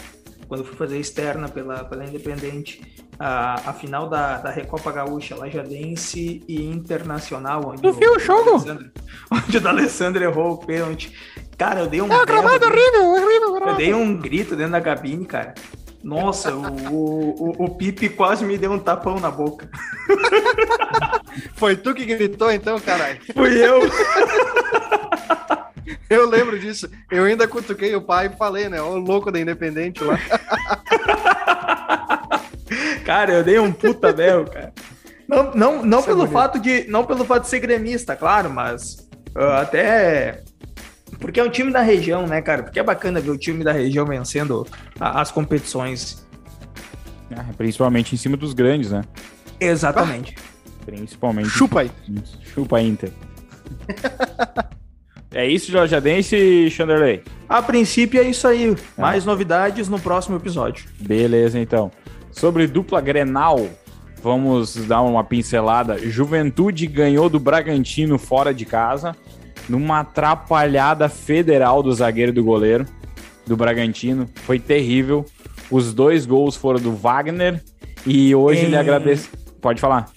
quando 0.47 0.61
eu 0.61 0.65
fui 0.67 0.75
fazer 0.77 0.99
externa 0.99 1.49
pela, 1.49 1.83
pela 1.85 2.05
Independente, 2.05 2.79
a, 3.17 3.55
a 3.71 3.73
final 3.73 4.07
da, 4.07 4.37
da 4.37 4.51
Recopa 4.51 4.91
Gaúcha, 4.91 5.35
Lajadense 5.35 6.43
e 6.47 6.63
Internacional, 6.63 7.63
onde 7.69 7.81
Tu 7.81 7.91
viu 7.93 8.13
o 8.15 8.19
jogo? 8.19 8.51
D'Alessandro- 8.59 8.91
Onde 9.31 9.57
o 9.57 9.61
D'Alessandro 9.61 10.23
errou 10.23 10.51
o 10.53 10.57
pênalti. 10.57 11.15
Cara, 11.57 11.81
eu 11.81 11.87
dei 11.87 12.01
um... 12.01 12.11
É, 12.11 12.25
gravado 12.25 12.65
horrível, 12.65 13.05
horrível, 13.05 13.67
Eu 13.67 13.75
dei 13.75 13.93
um 13.93 14.15
grito 14.17 14.55
dentro 14.55 14.73
da 14.73 14.81
cabine, 14.81 15.25
cara. 15.25 15.53
Nossa, 16.03 16.55
o, 16.55 16.91
o, 16.91 17.65
o, 17.65 17.75
Pipe 17.75 18.09
quase 18.09 18.43
me 18.43 18.57
deu 18.57 18.71
um 18.71 18.79
tapão 18.79 19.19
na 19.19 19.29
boca. 19.29 19.69
Foi 21.53 21.75
tu 21.75 21.93
que 21.93 22.05
gritou 22.05 22.51
então, 22.51 22.79
caralho? 22.79 23.19
Fui 23.33 23.63
eu. 23.63 23.81
Eu 26.09 26.29
lembro 26.29 26.59
disso. 26.59 26.89
Eu 27.09 27.25
ainda 27.25 27.47
cutuquei 27.47 27.95
o 27.95 28.01
pai 28.01 28.27
e 28.27 28.37
falei, 28.37 28.67
né? 28.67 28.81
O 28.81 28.97
louco 28.97 29.31
da 29.31 29.39
Independente 29.39 30.03
lá. 30.03 30.19
Cara, 33.05 33.33
eu 33.33 33.43
dei 33.43 33.59
um 33.59 33.71
puta 33.71 34.13
berro, 34.13 34.45
cara. 34.45 34.73
Não, 35.27 35.53
não, 35.53 35.83
não 35.83 35.99
Isso 35.99 36.09
é 36.09 36.13
pelo 36.13 36.27
fato 36.27 36.59
de, 36.59 36.85
não 36.87 37.05
pelo 37.05 37.25
fato 37.25 37.43
de 37.43 37.49
ser 37.49 37.59
gremista, 37.59 38.15
claro, 38.15 38.49
mas 38.49 39.09
ah, 39.35 39.61
até 39.61 40.43
porque 41.21 41.39
é 41.39 41.43
um 41.43 41.49
time 41.49 41.71
da 41.71 41.81
região, 41.81 42.27
né, 42.27 42.41
cara? 42.41 42.63
Porque 42.63 42.79
é 42.79 42.83
bacana 42.83 43.21
ver 43.21 43.29
o 43.29 43.37
time 43.37 43.63
da 43.63 43.71
região 43.71 44.05
vencendo 44.05 44.67
a- 44.99 45.21
as 45.21 45.31
competições. 45.31 46.27
Ah, 47.33 47.45
principalmente 47.57 48.13
em 48.13 48.17
cima 48.17 48.35
dos 48.35 48.53
grandes, 48.53 48.91
né? 48.91 49.03
Exatamente. 49.59 50.35
Principalmente. 50.85 51.49
Chupa 51.49 51.81
aí. 51.81 51.91
Chupa 52.53 52.81
Inter. 52.81 53.11
é 55.33 55.47
isso, 55.47 55.71
Jorjadense 55.71 56.35
e 56.35 56.69
Chanderley. 56.71 57.23
A 57.47 57.61
princípio 57.61 58.19
é 58.19 58.23
isso 58.23 58.47
aí. 58.47 58.75
Mais 58.97 59.23
novidades 59.25 59.87
no 59.87 59.99
próximo 59.99 60.35
episódio. 60.37 60.85
Beleza, 60.99 61.59
então. 61.59 61.91
Sobre 62.31 62.65
dupla 62.67 62.99
Grenal, 63.01 63.69
vamos 64.21 64.75
dar 64.75 65.01
uma 65.01 65.23
pincelada. 65.23 65.97
Juventude 65.97 66.87
ganhou 66.87 67.29
do 67.29 67.39
Bragantino 67.39 68.17
fora 68.17 68.53
de 68.53 68.65
casa, 68.65 69.15
numa 69.69 69.99
atrapalhada 70.01 71.07
federal 71.09 71.81
do 71.81 71.91
zagueiro 71.93 72.31
e 72.31 72.35
do 72.35 72.43
goleiro 72.43 72.85
do 73.45 73.55
Bragantino. 73.57 74.27
Foi 74.43 74.59
terrível. 74.59 75.25
Os 75.69 75.93
dois 75.93 76.25
gols 76.25 76.55
foram 76.55 76.79
do 76.79 76.93
Wagner 76.93 77.61
e 78.05 78.33
hoje 78.35 78.61
Em- 78.61 78.65
ele 78.65 78.77
agradece. 78.77 79.29
Pode 79.61 79.79
falar. 79.79 80.09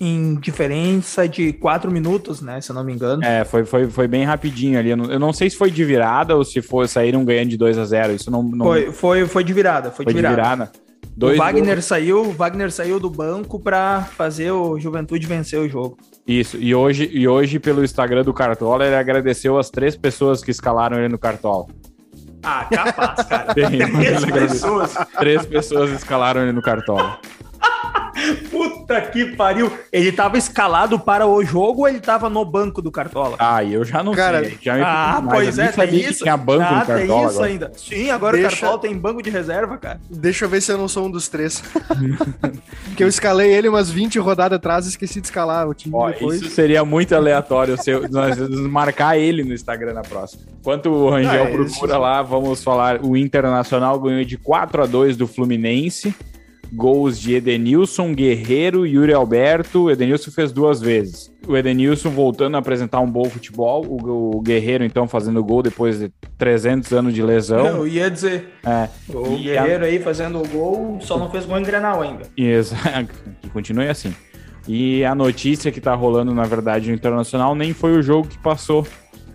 Em 0.00 0.36
diferença 0.36 1.28
de 1.28 1.52
quatro 1.52 1.90
minutos, 1.90 2.40
né? 2.40 2.60
Se 2.60 2.70
eu 2.70 2.74
não 2.74 2.84
me 2.84 2.92
engano. 2.92 3.24
É, 3.24 3.44
foi, 3.44 3.64
foi, 3.64 3.88
foi 3.90 4.06
bem 4.06 4.24
rapidinho 4.24 4.78
ali. 4.78 4.90
Eu 4.90 4.96
não, 4.96 5.04
eu 5.06 5.18
não 5.18 5.32
sei 5.32 5.50
se 5.50 5.56
foi 5.56 5.70
de 5.72 5.84
virada 5.84 6.36
ou 6.36 6.44
se 6.44 6.62
foi, 6.62 6.86
saíram 6.86 7.24
ganhando 7.24 7.48
de 7.48 7.56
2 7.56 7.76
a 7.78 7.84
0 7.84 8.14
Isso 8.14 8.30
não, 8.30 8.42
não 8.42 8.64
Foi, 8.64 8.92
foi, 8.92 9.26
foi 9.26 9.42
de 9.42 9.52
virada. 9.52 9.90
Foi, 9.90 10.04
foi 10.04 10.14
de 10.14 10.20
virada. 10.20 10.70
Dois 11.18 11.34
o 11.36 11.42
Wagner 11.42 11.74
gols- 11.74 11.84
saiu, 11.84 12.22
o 12.22 12.32
Wagner 12.32 12.70
saiu 12.70 13.00
do 13.00 13.10
banco 13.10 13.58
pra 13.58 14.02
fazer 14.16 14.52
o 14.52 14.78
Juventude 14.78 15.26
vencer 15.26 15.58
o 15.58 15.68
jogo. 15.68 15.98
Isso, 16.26 16.56
e 16.56 16.72
hoje, 16.74 17.10
e 17.12 17.26
hoje 17.26 17.58
pelo 17.58 17.82
Instagram 17.82 18.22
do 18.22 18.32
Cartola, 18.32 18.86
ele 18.86 18.94
agradeceu 18.94 19.58
as 19.58 19.68
três 19.68 19.96
pessoas 19.96 20.44
que 20.44 20.52
escalaram 20.52 20.96
ele 20.98 21.08
no 21.08 21.18
Cartola. 21.18 21.66
Ah, 22.40 22.66
capaz, 22.70 23.26
cara. 23.26 23.52
Bem, 23.52 23.68
Três 23.68 24.24
pessoas. 24.52 24.94
Três 25.18 25.44
pessoas 25.44 25.90
escalaram 25.90 26.42
ele 26.42 26.52
no 26.52 26.62
Cartola. 26.62 27.18
Puta 28.50 29.00
que 29.02 29.36
pariu. 29.36 29.70
Ele 29.92 30.10
tava 30.10 30.36
escalado 30.36 30.98
para 30.98 31.26
o 31.26 31.44
jogo 31.44 31.82
ou 31.82 31.88
ele 31.88 32.00
tava 32.00 32.28
no 32.28 32.44
banco 32.44 32.82
do 32.82 32.90
Cartola? 32.90 33.36
Ah, 33.38 33.62
eu 33.62 33.84
já 33.84 34.02
não 34.02 34.12
Cara, 34.12 34.42
sei. 34.44 34.58
Já 34.60 34.74
me 34.74 34.82
Ah, 34.82 35.20
mais. 35.22 35.32
pois 35.38 35.58
Eu 35.58 35.62
nem 35.64 35.64
é, 35.64 35.72
tem 35.72 35.84
sabia 35.86 36.04
que 36.04 36.10
isso. 36.10 36.22
tinha 36.24 36.36
banco 36.36 36.62
ah, 36.62 36.80
no 36.80 36.86
Cartola 36.86 36.98
tem 36.98 37.06
isso 37.06 37.28
agora. 37.36 37.46
ainda. 37.46 37.72
Sim, 37.76 38.10
agora 38.10 38.36
Deixa- 38.36 38.48
o 38.48 38.50
Cartola 38.60 38.80
tem 38.82 38.98
banco 38.98 39.22
de 39.22 39.30
reserva, 39.30 39.76
cara. 39.78 40.00
Deixa 40.10 40.44
eu 40.44 40.48
ver 40.48 40.60
se 40.60 40.72
eu 40.72 40.78
não 40.78 40.88
sou 40.88 41.06
um 41.06 41.10
dos 41.10 41.28
três. 41.28 41.62
Porque 42.86 43.04
eu 43.04 43.08
escalei 43.08 43.52
ele 43.52 43.68
umas 43.68 43.90
20 43.90 44.18
rodadas 44.18 44.56
atrás 44.56 44.86
e 44.86 44.88
esqueci 44.90 45.20
de 45.20 45.26
escalar 45.28 45.68
o 45.68 45.74
time 45.74 45.94
Ó, 45.94 46.10
depois. 46.10 46.40
isso 46.42 46.50
seria 46.50 46.84
muito 46.84 47.14
aleatório 47.14 47.80
se 47.80 47.90
eu- 47.90 48.08
nós 48.10 48.36
marcar 48.68 49.16
ele 49.18 49.44
no 49.44 49.54
Instagram 49.54 49.92
na 49.94 50.02
próxima. 50.02 50.42
Enquanto 50.60 50.86
o 50.90 51.10
Rangel 51.10 51.30
Ah, 51.44 51.48
é, 51.48 51.52
procura 51.52 51.92
isso- 51.92 51.98
lá, 52.00 52.22
vamos 52.22 52.64
falar. 52.64 53.00
O 53.04 53.16
Internacional 53.16 53.98
ganhou 54.00 54.24
de 54.24 54.36
4 54.36 54.82
a 54.82 54.86
2 54.86 55.16
do 55.16 55.26
Fluminense. 55.28 56.14
Gols 56.72 57.18
de 57.18 57.34
Edenilson, 57.34 58.14
Guerreiro 58.14 58.86
e 58.86 58.92
Yuri 58.94 59.12
Alberto. 59.12 59.84
O 59.84 59.90
Edenilson 59.90 60.30
fez 60.30 60.52
duas 60.52 60.80
vezes. 60.80 61.32
O 61.46 61.56
Edenilson 61.56 62.10
voltando 62.10 62.56
a 62.56 62.58
apresentar 62.58 63.00
um 63.00 63.10
bom 63.10 63.24
futebol. 63.24 63.84
O, 63.88 64.40
Guerreiro, 64.40 64.84
então, 64.84 65.08
fazendo 65.08 65.42
gol 65.42 65.62
depois 65.62 65.98
de 65.98 66.10
300 66.36 66.92
anos 66.92 67.14
de 67.14 67.22
lesão. 67.22 67.66
Eu 67.66 67.88
ia 67.88 68.10
dizer. 68.10 68.52
É, 68.64 68.88
O 69.12 69.34
E 69.34 69.44
Guerreiro 69.44 69.84
aí 69.84 69.98
fazendo 69.98 70.38
o 70.42 70.48
gol, 70.48 70.98
só 71.00 71.18
não 71.18 71.30
fez 71.30 71.46
gol 71.46 71.58
em 71.58 71.62
Grenal 71.62 72.02
ainda. 72.02 72.24
Isso, 72.36 72.74
que 73.40 73.48
continue 73.48 73.88
assim. 73.88 74.14
E 74.66 75.02
a 75.04 75.14
notícia 75.14 75.72
que 75.72 75.80
tá 75.80 75.94
rolando, 75.94 76.34
na 76.34 76.44
verdade, 76.44 76.88
no 76.90 76.94
Internacional 76.94 77.54
nem 77.54 77.72
foi 77.72 77.96
o 77.96 78.02
jogo 78.02 78.28
que 78.28 78.38
passou. 78.38 78.86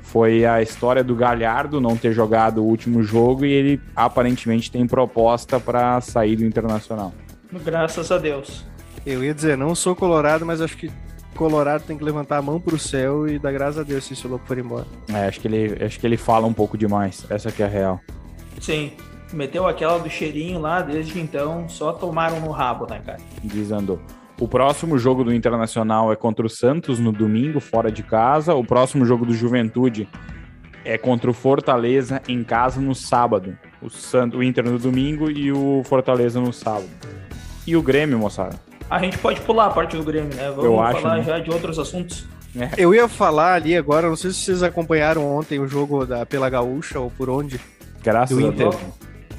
Foi 0.03 0.45
a 0.45 0.61
história 0.61 1.03
do 1.03 1.15
Galhardo 1.15 1.81
não 1.81 1.97
ter 1.97 2.13
jogado 2.13 2.59
o 2.61 2.65
último 2.65 3.01
jogo 3.01 3.43
e 3.43 3.51
ele 3.51 3.81
aparentemente 3.95 4.69
tem 4.69 4.85
proposta 4.85 5.59
para 5.59 5.99
sair 6.01 6.35
do 6.35 6.45
Internacional. 6.45 7.11
Graças 7.63 8.11
a 8.11 8.17
Deus. 8.17 8.65
Eu 9.05 9.23
ia 9.23 9.33
dizer, 9.33 9.57
não 9.57 9.75
sou 9.75 9.95
colorado, 9.95 10.45
mas 10.45 10.61
acho 10.61 10.77
que 10.77 10.91
colorado 11.35 11.83
tem 11.83 11.97
que 11.97 12.03
levantar 12.03 12.37
a 12.37 12.41
mão 12.41 12.59
pro 12.59 12.79
céu 12.79 13.27
e 13.27 13.37
dar 13.37 13.51
graças 13.51 13.79
a 13.79 13.83
Deus 13.83 14.05
se 14.05 14.13
esse 14.13 14.27
louco 14.27 14.45
for 14.45 14.57
embora. 14.57 14.85
É, 15.09 15.27
acho 15.27 15.39
que 15.39 15.47
ele, 15.47 15.83
acho 15.83 15.99
que 15.99 16.07
ele 16.07 16.17
fala 16.17 16.47
um 16.47 16.53
pouco 16.53 16.77
demais. 16.77 17.25
Essa 17.29 17.51
que 17.51 17.61
é 17.61 17.65
a 17.65 17.69
real. 17.69 17.99
Sim. 18.59 18.93
Meteu 19.33 19.67
aquela 19.67 19.97
do 19.97 20.09
cheirinho 20.09 20.59
lá, 20.59 20.81
desde 20.81 21.19
então, 21.19 21.67
só 21.67 21.91
tomaram 21.91 22.39
no 22.39 22.51
rabo, 22.51 22.85
né, 22.87 23.01
cara? 23.03 23.17
Desandou. 23.43 23.99
O 24.39 24.47
próximo 24.47 24.97
jogo 24.97 25.23
do 25.23 25.33
Internacional 25.33 26.11
é 26.11 26.15
contra 26.15 26.45
o 26.45 26.49
Santos 26.49 26.99
no 26.99 27.11
domingo, 27.11 27.59
fora 27.59 27.91
de 27.91 28.03
casa. 28.03 28.53
O 28.53 28.63
próximo 28.63 29.05
jogo 29.05 29.25
do 29.25 29.33
Juventude 29.33 30.07
é 30.85 30.97
contra 30.97 31.29
o 31.31 31.33
Fortaleza 31.33 32.21
em 32.27 32.43
casa 32.43 32.79
no 32.79 32.93
sábado. 32.93 33.57
O, 33.81 33.89
Santos, 33.89 34.39
o 34.39 34.43
Inter 34.43 34.69
no 34.69 34.77
domingo 34.77 35.31
e 35.31 35.51
o 35.51 35.81
Fortaleza 35.83 36.39
no 36.39 36.53
sábado. 36.53 36.89
E 37.65 37.75
o 37.75 37.81
Grêmio, 37.81 38.17
moçada? 38.19 38.55
A 38.89 38.99
gente 38.99 39.17
pode 39.17 39.41
pular 39.41 39.67
a 39.67 39.69
parte 39.69 39.95
do 39.97 40.03
Grêmio, 40.03 40.35
né? 40.35 40.49
Vamos 40.49 40.65
Eu 40.65 40.79
acho, 40.81 41.01
falar 41.01 41.17
né? 41.17 41.23
já 41.23 41.39
de 41.39 41.49
outros 41.49 41.79
assuntos. 41.79 42.25
Eu 42.77 42.93
ia 42.93 43.07
falar 43.07 43.55
ali 43.55 43.75
agora, 43.75 44.07
não 44.07 44.15
sei 44.15 44.29
se 44.31 44.37
vocês 44.41 44.61
acompanharam 44.61 45.25
ontem 45.35 45.59
o 45.59 45.67
jogo 45.67 46.05
da, 46.05 46.23
pela 46.25 46.49
Gaúcha 46.49 46.99
ou 46.99 47.09
por 47.09 47.29
onde. 47.29 47.59
Graças 48.03 48.37
Do 48.37 48.45
a 48.45 48.47
Inter. 48.49 48.69
Deus. 48.69 48.81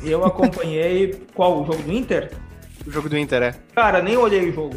Eu 0.02 0.25
acompanhei 0.25 1.23
qual? 1.35 1.62
O 1.62 1.66
jogo 1.66 1.83
do 1.83 1.93
Inter? 1.93 2.33
O 2.87 2.90
jogo 2.90 3.09
do 3.09 3.16
Inter, 3.16 3.43
é. 3.43 3.54
Cara, 3.75 4.02
nem 4.02 4.16
olhei 4.16 4.49
o 4.50 4.52
jogo. 4.52 4.76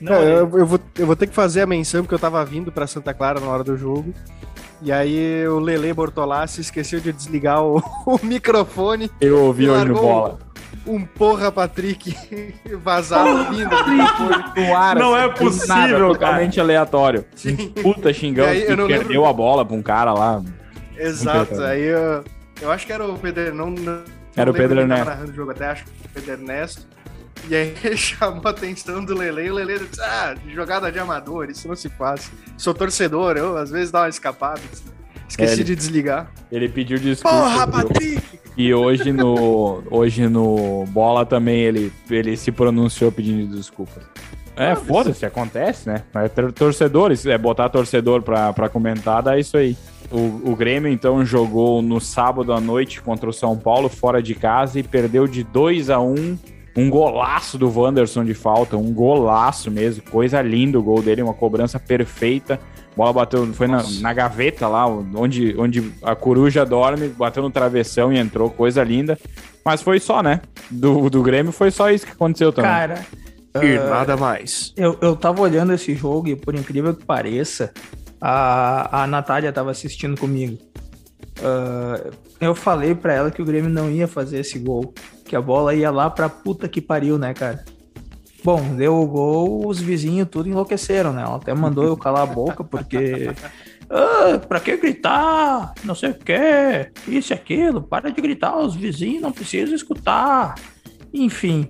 Não 0.00 0.12
Não, 0.12 0.20
olhei. 0.20 0.32
eu, 0.34 0.58
eu 0.58 0.66
vou, 0.66 0.78
eu 0.96 1.06
vou 1.06 1.16
ter 1.16 1.26
que 1.26 1.34
fazer 1.34 1.62
a 1.62 1.66
menção 1.66 2.02
porque 2.02 2.14
eu 2.14 2.18
tava 2.18 2.44
vindo 2.44 2.70
pra 2.70 2.86
Santa 2.86 3.12
Clara 3.12 3.40
na 3.40 3.48
hora 3.48 3.64
do 3.64 3.76
jogo. 3.76 4.14
E 4.80 4.92
aí 4.92 5.44
o 5.48 5.58
Lele 5.58 5.92
Bortolassi 5.92 6.60
esqueceu 6.60 7.00
de 7.00 7.12
desligar 7.12 7.60
o, 7.64 7.82
o 8.06 8.20
microfone. 8.22 9.10
Eu 9.20 9.42
ouvi 9.46 9.68
hoje 9.68 9.86
no 9.86 9.94
bola. 9.94 10.38
Um 10.88 11.04
porra 11.04 11.52
Patrick 11.52 12.16
vazado 12.82 13.50
vindo 13.54 13.68
do 13.68 14.74
ar, 14.74 14.96
Não 14.96 15.16
é 15.16 15.28
do 15.28 15.34
possível, 15.34 15.68
nada, 15.76 15.90
cara. 15.92 16.08
Totalmente 16.14 16.60
aleatório. 16.60 17.24
Sim. 17.36 17.56
Puta 17.82 18.12
xingão 18.12 18.46
aí, 18.46 18.62
eu 18.62 18.68
que 18.68 18.86
perdeu 18.86 19.06
lembro- 19.08 19.26
a 19.26 19.32
bola 19.32 19.64
pra 19.64 19.76
um 19.76 19.82
cara 19.82 20.12
lá. 20.12 20.42
Exato. 20.96 21.60
Aí 21.62 21.82
eu, 21.82 22.24
Eu 22.60 22.70
acho 22.72 22.86
que 22.86 22.92
era 22.92 23.04
o 23.06 23.18
Pedro, 23.18 23.54
não, 23.54 23.70
não 23.70 24.02
Era 24.36 24.50
o 24.50 24.54
Pedro 24.54 24.80
Ernesto. 24.80 25.24
o 25.30 25.32
jogo, 25.34 25.50
até 25.52 25.66
acho 25.68 25.84
que 25.84 25.90
foi 25.90 26.06
o 26.06 26.14
Pedro 26.14 26.32
Ernesto. 26.42 26.86
E 27.48 27.54
aí 27.54 27.74
ele 27.84 27.96
chamou 27.96 28.42
a 28.44 28.50
atenção 28.50 29.04
do 29.04 29.14
Lele 29.16 29.42
e 29.44 29.50
o 29.50 29.54
Lele 29.54 29.78
disse: 29.78 30.00
Ah, 30.02 30.34
jogada 30.48 30.90
de 30.90 30.98
amador, 30.98 31.48
isso 31.50 31.68
não 31.68 31.76
se 31.76 31.88
faz. 31.88 32.32
Sou 32.56 32.74
torcedor, 32.74 33.36
eu 33.36 33.56
às 33.56 33.70
vezes 33.70 33.90
dá 33.92 34.00
uma 34.02 34.08
escapada. 34.08 34.60
Esqueci 35.28 35.50
É, 35.50 35.54
ele- 35.56 35.64
de 35.64 35.76
desligar. 35.76 36.30
Ele 36.50 36.68
pediu 36.68 36.98
desculpa. 36.98 37.36
Porra? 37.36 37.66
Patrick! 37.68 38.40
E 38.58 38.74
hoje 38.74 39.12
no, 39.12 39.84
hoje 39.88 40.28
no 40.28 40.84
Bola 40.88 41.24
também 41.24 41.60
ele, 41.60 41.92
ele 42.10 42.36
se 42.36 42.50
pronunciou 42.50 43.12
pedindo 43.12 43.54
desculpas. 43.54 44.02
É, 44.56 44.74
foda-se, 44.74 45.24
acontece, 45.24 45.88
né? 45.88 46.02
Ter- 46.34 46.50
torcedores, 46.50 47.24
é 47.24 47.38
botar 47.38 47.68
torcedor 47.68 48.20
pra, 48.22 48.52
pra 48.52 48.68
comentar, 48.68 49.22
dá 49.22 49.38
isso 49.38 49.56
aí. 49.56 49.76
O, 50.10 50.50
o 50.50 50.56
Grêmio, 50.56 50.90
então, 50.90 51.24
jogou 51.24 51.80
no 51.80 52.00
sábado 52.00 52.52
à 52.52 52.60
noite 52.60 53.00
contra 53.00 53.30
o 53.30 53.32
São 53.32 53.56
Paulo, 53.56 53.88
fora 53.88 54.20
de 54.20 54.34
casa, 54.34 54.80
e 54.80 54.82
perdeu 54.82 55.28
de 55.28 55.44
2 55.44 55.90
a 55.90 56.00
1 56.00 56.36
Um 56.76 56.90
golaço 56.90 57.56
do 57.56 57.70
Wanderson 57.70 58.24
de 58.24 58.34
falta, 58.34 58.76
um 58.76 58.92
golaço 58.92 59.70
mesmo. 59.70 60.02
Coisa 60.10 60.42
linda 60.42 60.80
o 60.80 60.82
gol 60.82 61.00
dele, 61.00 61.22
uma 61.22 61.34
cobrança 61.34 61.78
perfeita. 61.78 62.58
A 62.98 63.02
bola 63.04 63.12
bateu, 63.12 63.46
foi 63.54 63.68
na, 63.68 63.80
na 64.00 64.12
gaveta 64.12 64.66
lá, 64.66 64.84
onde, 64.84 65.54
onde 65.56 65.92
a 66.02 66.16
coruja 66.16 66.66
dorme, 66.66 67.06
bateu 67.06 67.44
no 67.44 67.48
travessão 67.48 68.12
e 68.12 68.18
entrou, 68.18 68.50
coisa 68.50 68.82
linda. 68.82 69.16
Mas 69.64 69.80
foi 69.80 70.00
só, 70.00 70.20
né? 70.20 70.40
Do, 70.68 71.08
do 71.08 71.22
Grêmio 71.22 71.52
foi 71.52 71.70
só 71.70 71.92
isso 71.92 72.04
que 72.04 72.10
aconteceu 72.10 72.52
também. 72.52 72.68
Cara, 72.68 73.06
E 73.62 73.76
ah, 73.76 73.84
nada 73.90 74.16
mais. 74.16 74.72
eu, 74.76 74.98
eu 75.00 75.14
tava 75.14 75.40
olhando 75.42 75.72
esse 75.72 75.94
jogo 75.94 76.26
e, 76.26 76.34
por 76.34 76.56
incrível 76.56 76.92
que 76.92 77.04
pareça, 77.04 77.72
a, 78.20 79.04
a 79.04 79.06
Natália 79.06 79.52
tava 79.52 79.70
assistindo 79.70 80.18
comigo. 80.18 80.58
Ah, 81.40 82.10
eu 82.40 82.52
falei 82.52 82.96
pra 82.96 83.14
ela 83.14 83.30
que 83.30 83.40
o 83.40 83.44
Grêmio 83.44 83.70
não 83.70 83.88
ia 83.88 84.08
fazer 84.08 84.40
esse 84.40 84.58
gol, 84.58 84.92
que 85.24 85.36
a 85.36 85.40
bola 85.40 85.72
ia 85.72 85.92
lá 85.92 86.10
pra 86.10 86.28
puta 86.28 86.68
que 86.68 86.80
pariu, 86.80 87.16
né, 87.16 87.32
cara? 87.32 87.64
Bom, 88.44 88.60
deu 88.76 88.94
o 89.00 89.06
gol, 89.06 89.66
os 89.66 89.80
vizinhos 89.80 90.28
tudo 90.30 90.48
enlouqueceram, 90.48 91.12
né? 91.12 91.22
Ela 91.22 91.36
até 91.36 91.52
mandou 91.54 91.84
eu 91.84 91.96
calar 91.96 92.22
a 92.22 92.26
boca, 92.26 92.62
porque. 92.62 93.30
Ah, 93.90 94.38
pra 94.46 94.60
que 94.60 94.76
gritar? 94.76 95.72
Não 95.82 95.94
sei 95.94 96.10
o 96.10 96.14
que, 96.14 96.90
isso 97.08 97.32
e 97.32 97.34
aquilo, 97.34 97.82
para 97.82 98.10
de 98.12 98.20
gritar, 98.20 98.56
os 98.58 98.76
vizinhos 98.76 99.22
não 99.22 99.32
precisam 99.32 99.74
escutar. 99.74 100.54
Enfim. 101.12 101.68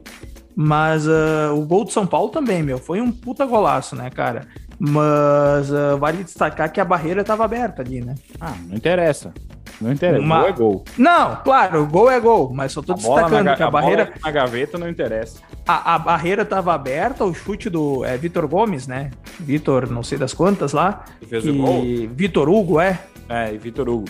Mas 0.55 1.07
ah, 1.09 1.53
o 1.55 1.63
gol 1.65 1.85
de 1.85 1.93
São 1.93 2.07
Paulo 2.07 2.29
também, 2.31 2.63
meu, 2.63 2.79
foi 2.79 3.01
um 3.01 3.11
puta 3.13 3.47
golaço, 3.47 3.95
né, 3.95 4.11
cara? 4.11 4.47
Mas 4.79 5.73
ah, 5.73 5.97
vale 5.97 6.25
destacar 6.25 6.71
que 6.73 6.81
a 6.81 6.85
barreira 6.85 7.23
tava 7.25 7.45
aberta 7.45 7.83
ali, 7.83 8.01
né? 8.01 8.15
Ah, 8.41 8.55
não 8.69 8.77
interessa. 8.77 9.33
Não 9.81 9.93
interessa. 9.93 10.21
Uma- 10.21 10.41
Gol 10.41 10.49
é 10.49 10.53
gol. 10.53 10.85
Não, 10.99 11.37
claro, 11.37 11.83
o 11.83 11.87
gol 11.87 12.11
é 12.11 12.19
gol, 12.19 12.51
mas 12.53 12.73
só 12.73 12.83
tô 12.83 12.93
A 12.93 12.97
na, 12.97 13.01
destacando 13.03 13.45
ga- 13.45 13.57
que 13.57 13.63
a, 13.63 13.67
a 13.67 13.71
barreira, 13.71 14.13
na 14.25 14.31
gaveta 14.33 14.77
não 14.77 14.89
interessa. 14.89 15.39
A, 15.69 15.95
a 15.95 15.99
barreira 15.99 16.47
tava 16.47 16.73
aberta, 16.73 17.27
o 17.27 17.35
chute 17.35 17.69
do 17.69 18.03
é, 18.03 18.17
Vitor 18.17 18.49
Gomes, 18.49 18.87
né? 18.87 19.11
Vitor, 19.39 19.91
não 19.91 20.03
sei 20.03 20.17
das 20.17 20.33
quantas 20.33 20.73
lá. 20.73 21.05
Que 21.21 21.27
fez 21.27 21.47
o 21.47 21.53
gol. 21.53 21.85
E 21.85 22.07
Vitor 22.07 22.49
Hugo, 22.49 22.81
é. 22.81 22.99
É, 23.29 23.53
e 23.53 23.59
Vitor 23.59 23.87
Hugo. 23.87 24.09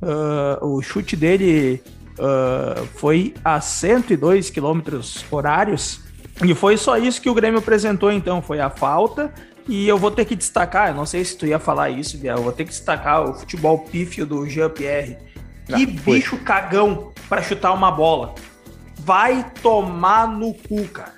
Ah, 0.00 0.58
o 0.62 0.80
chute 0.80 1.16
dele 1.16 1.82
ah, 2.20 2.80
foi 2.94 3.34
a 3.44 3.60
102 3.60 4.50
quilômetros 4.50 5.24
horários. 5.28 6.00
E 6.44 6.54
foi 6.54 6.76
só 6.76 6.96
isso 6.96 7.20
que 7.20 7.28
o 7.28 7.34
Grêmio 7.34 7.58
apresentou, 7.58 8.12
então. 8.12 8.40
Foi 8.40 8.60
a 8.60 8.70
falta. 8.70 9.34
E 9.68 9.86
eu 9.88 9.98
vou 9.98 10.12
ter 10.12 10.24
que 10.24 10.34
destacar, 10.34 10.88
eu 10.88 10.94
não 10.94 11.04
sei 11.04 11.22
se 11.24 11.36
tu 11.36 11.44
ia 11.44 11.58
falar 11.58 11.90
isso, 11.90 12.16
Biel, 12.16 12.38
eu 12.38 12.42
vou 12.42 12.52
ter 12.52 12.64
que 12.64 12.70
destacar 12.70 13.28
o 13.28 13.34
futebol 13.34 13.80
pífio 13.80 14.24
do 14.24 14.48
Jean-Pierre. 14.48 15.18
Que 15.66 15.74
Ah, 15.74 15.86
bicho 16.06 16.38
cagão 16.38 17.12
pra 17.28 17.42
chutar 17.42 17.74
uma 17.74 17.90
bola. 17.90 18.34
Vai 19.08 19.52
tomar 19.62 20.28
no 20.28 20.52
cu, 20.52 20.86
cara. 20.88 21.14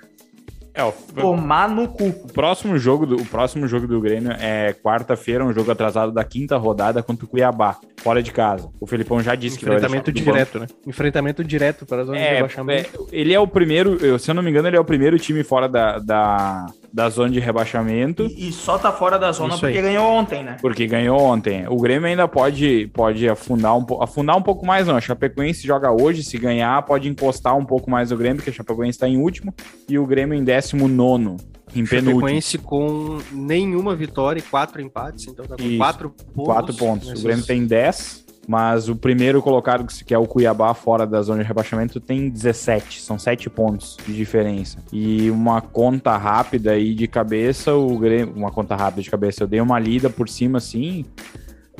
É, 0.72 0.84
o, 0.84 0.92
Tomar 0.92 1.68
no 1.68 1.88
cu. 1.88 2.04
o 2.04 2.32
próximo 2.32 2.78
jogo 2.78 3.04
do, 3.04 3.16
o 3.16 3.26
próximo 3.26 3.66
jogo 3.66 3.88
do 3.88 4.00
Grêmio 4.00 4.30
é 4.30 4.72
quarta-feira, 4.72 5.44
um 5.44 5.52
jogo 5.52 5.72
atrasado 5.72 6.12
da 6.12 6.22
quinta 6.22 6.56
rodada 6.56 7.02
contra 7.02 7.24
o 7.24 7.28
Cuiabá, 7.28 7.76
fora 8.02 8.22
de 8.22 8.32
casa. 8.32 8.68
O 8.80 8.86
Felipão 8.86 9.20
já 9.22 9.34
disse 9.34 9.58
que 9.58 9.64
vai 9.64 9.76
Enfrentamento 9.76 10.10
direto, 10.12 10.58
né? 10.58 10.66
Enfrentamento 10.86 11.44
direto 11.44 11.84
para 11.86 12.02
a 12.02 12.04
zona 12.04 12.18
de 12.18 12.24
É, 12.24 12.34
rebaixamento. 12.36 13.08
é, 13.12 13.16
ele 13.20 13.32
é 13.34 13.38
o 13.40 13.46
primeiro, 13.46 13.96
eu- 14.04 14.18
se 14.18 14.30
eu 14.30 14.34
não 14.34 14.42
me 14.42 14.50
engano, 14.50 14.68
ele 14.68 14.76
é 14.76 14.80
o 14.80 14.84
primeiro 14.84 15.18
time 15.18 15.42
fora 15.44 15.68
da, 15.68 15.98
da, 15.98 16.66
da 16.92 17.08
zona 17.10 17.30
de 17.30 17.38
rebaixamento. 17.40 18.26
E, 18.26 18.48
e 18.48 18.52
só 18.52 18.78
tá 18.78 18.90
fora 18.90 19.18
da 19.18 19.30
zona 19.32 19.50
Isso 19.54 19.60
porque 19.60 19.76
aí. 19.78 19.82
ganhou 19.84 20.06
ontem, 20.12 20.42
né? 20.42 20.56
Porque 20.60 20.86
ganhou 20.86 21.20
ontem. 21.20 21.66
O 21.68 21.76
Grêmio 21.76 22.08
ainda 22.08 22.26
pode, 22.26 22.90
pode 22.92 23.28
afundar, 23.28 23.76
um, 23.76 23.84
po- 23.84 24.02
afundar 24.02 24.36
um 24.36 24.42
pouco 24.42 24.64
mais, 24.66 24.86
não. 24.86 24.96
A 24.96 25.00
Chapecoense 25.00 25.66
joga 25.66 25.90
hoje, 25.92 26.22
se 26.22 26.38
ganhar, 26.38 26.80
pode 26.82 27.08
encostar 27.08 27.56
um 27.56 27.64
pouco 27.64 27.90
mais 27.90 28.10
o 28.10 28.16
Grêmio, 28.16 28.36
porque 28.36 28.50
a 28.50 28.52
Chapecoense 28.52 28.96
está 28.96 29.08
em 29.08 29.18
último 29.18 29.54
e 29.88 29.98
o 29.98 30.06
Grêmio 30.06 30.34
em 30.34 30.42
décimo 30.42 30.88
nono, 30.88 31.36
em 31.74 31.84
penúltimo. 31.84 32.20
Chapecoense 32.20 32.58
com 32.58 33.18
nenhuma 33.32 33.94
vitória 33.96 34.40
e 34.40 34.42
quatro 34.42 34.80
empates, 34.80 35.26
então 35.28 35.44
tá 35.46 35.56
com 35.56 35.62
Isso, 35.62 35.76
quatro 35.78 36.10
pontos. 36.10 36.44
Quatro 36.44 36.74
pontos. 36.74 37.08
nesses- 37.08 37.22
O 37.24 37.26
Grêmio 37.26 37.44
tem 37.46 37.66
10, 37.66 38.24
mas 38.48 38.88
o 38.88 38.96
primeiro 38.96 39.40
colocado, 39.42 39.86
que 40.04 40.12
é 40.12 40.18
o 40.18 40.26
Cuiabá, 40.26 40.74
fora 40.74 41.06
da 41.06 41.22
zona 41.22 41.42
de 41.42 41.48
rebaixamento, 41.48 42.00
tem 42.00 42.28
17. 42.28 43.00
São 43.00 43.18
7 43.18 43.48
pontos 43.48 43.96
de 44.06 44.12
diferença. 44.14 44.78
E 44.92 45.30
uma 45.30 45.60
conta 45.60 46.16
rápida 46.16 46.72
aí 46.72 46.94
de 46.94 47.06
cabeça, 47.06 47.74
o 47.74 47.96
Grêmio. 47.98 48.34
Uma 48.34 48.50
conta 48.50 48.74
rápida 48.74 49.02
de 49.02 49.10
cabeça, 49.10 49.42
eu 49.44 49.46
dei 49.48 49.60
uma 49.60 49.78
lida 49.78 50.10
por 50.10 50.28
cima 50.28 50.58
assim. 50.58 51.04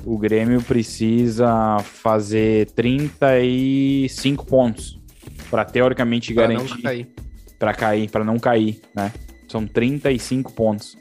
O 0.05 0.17
Grêmio 0.17 0.63
precisa 0.63 1.79
fazer 1.83 2.71
35 2.71 4.47
pontos 4.47 4.99
para 5.51 5.65
teoricamente 5.65 6.33
pra 6.33 6.47
garantir 6.47 6.81
cair. 6.83 7.09
para 7.59 7.75
cair, 7.75 8.11
para 8.11 8.25
não 8.25 8.39
cair, 8.39 8.81
né? 8.95 9.13
São 9.51 9.67
35 9.67 10.53
pontos. 10.53 10.97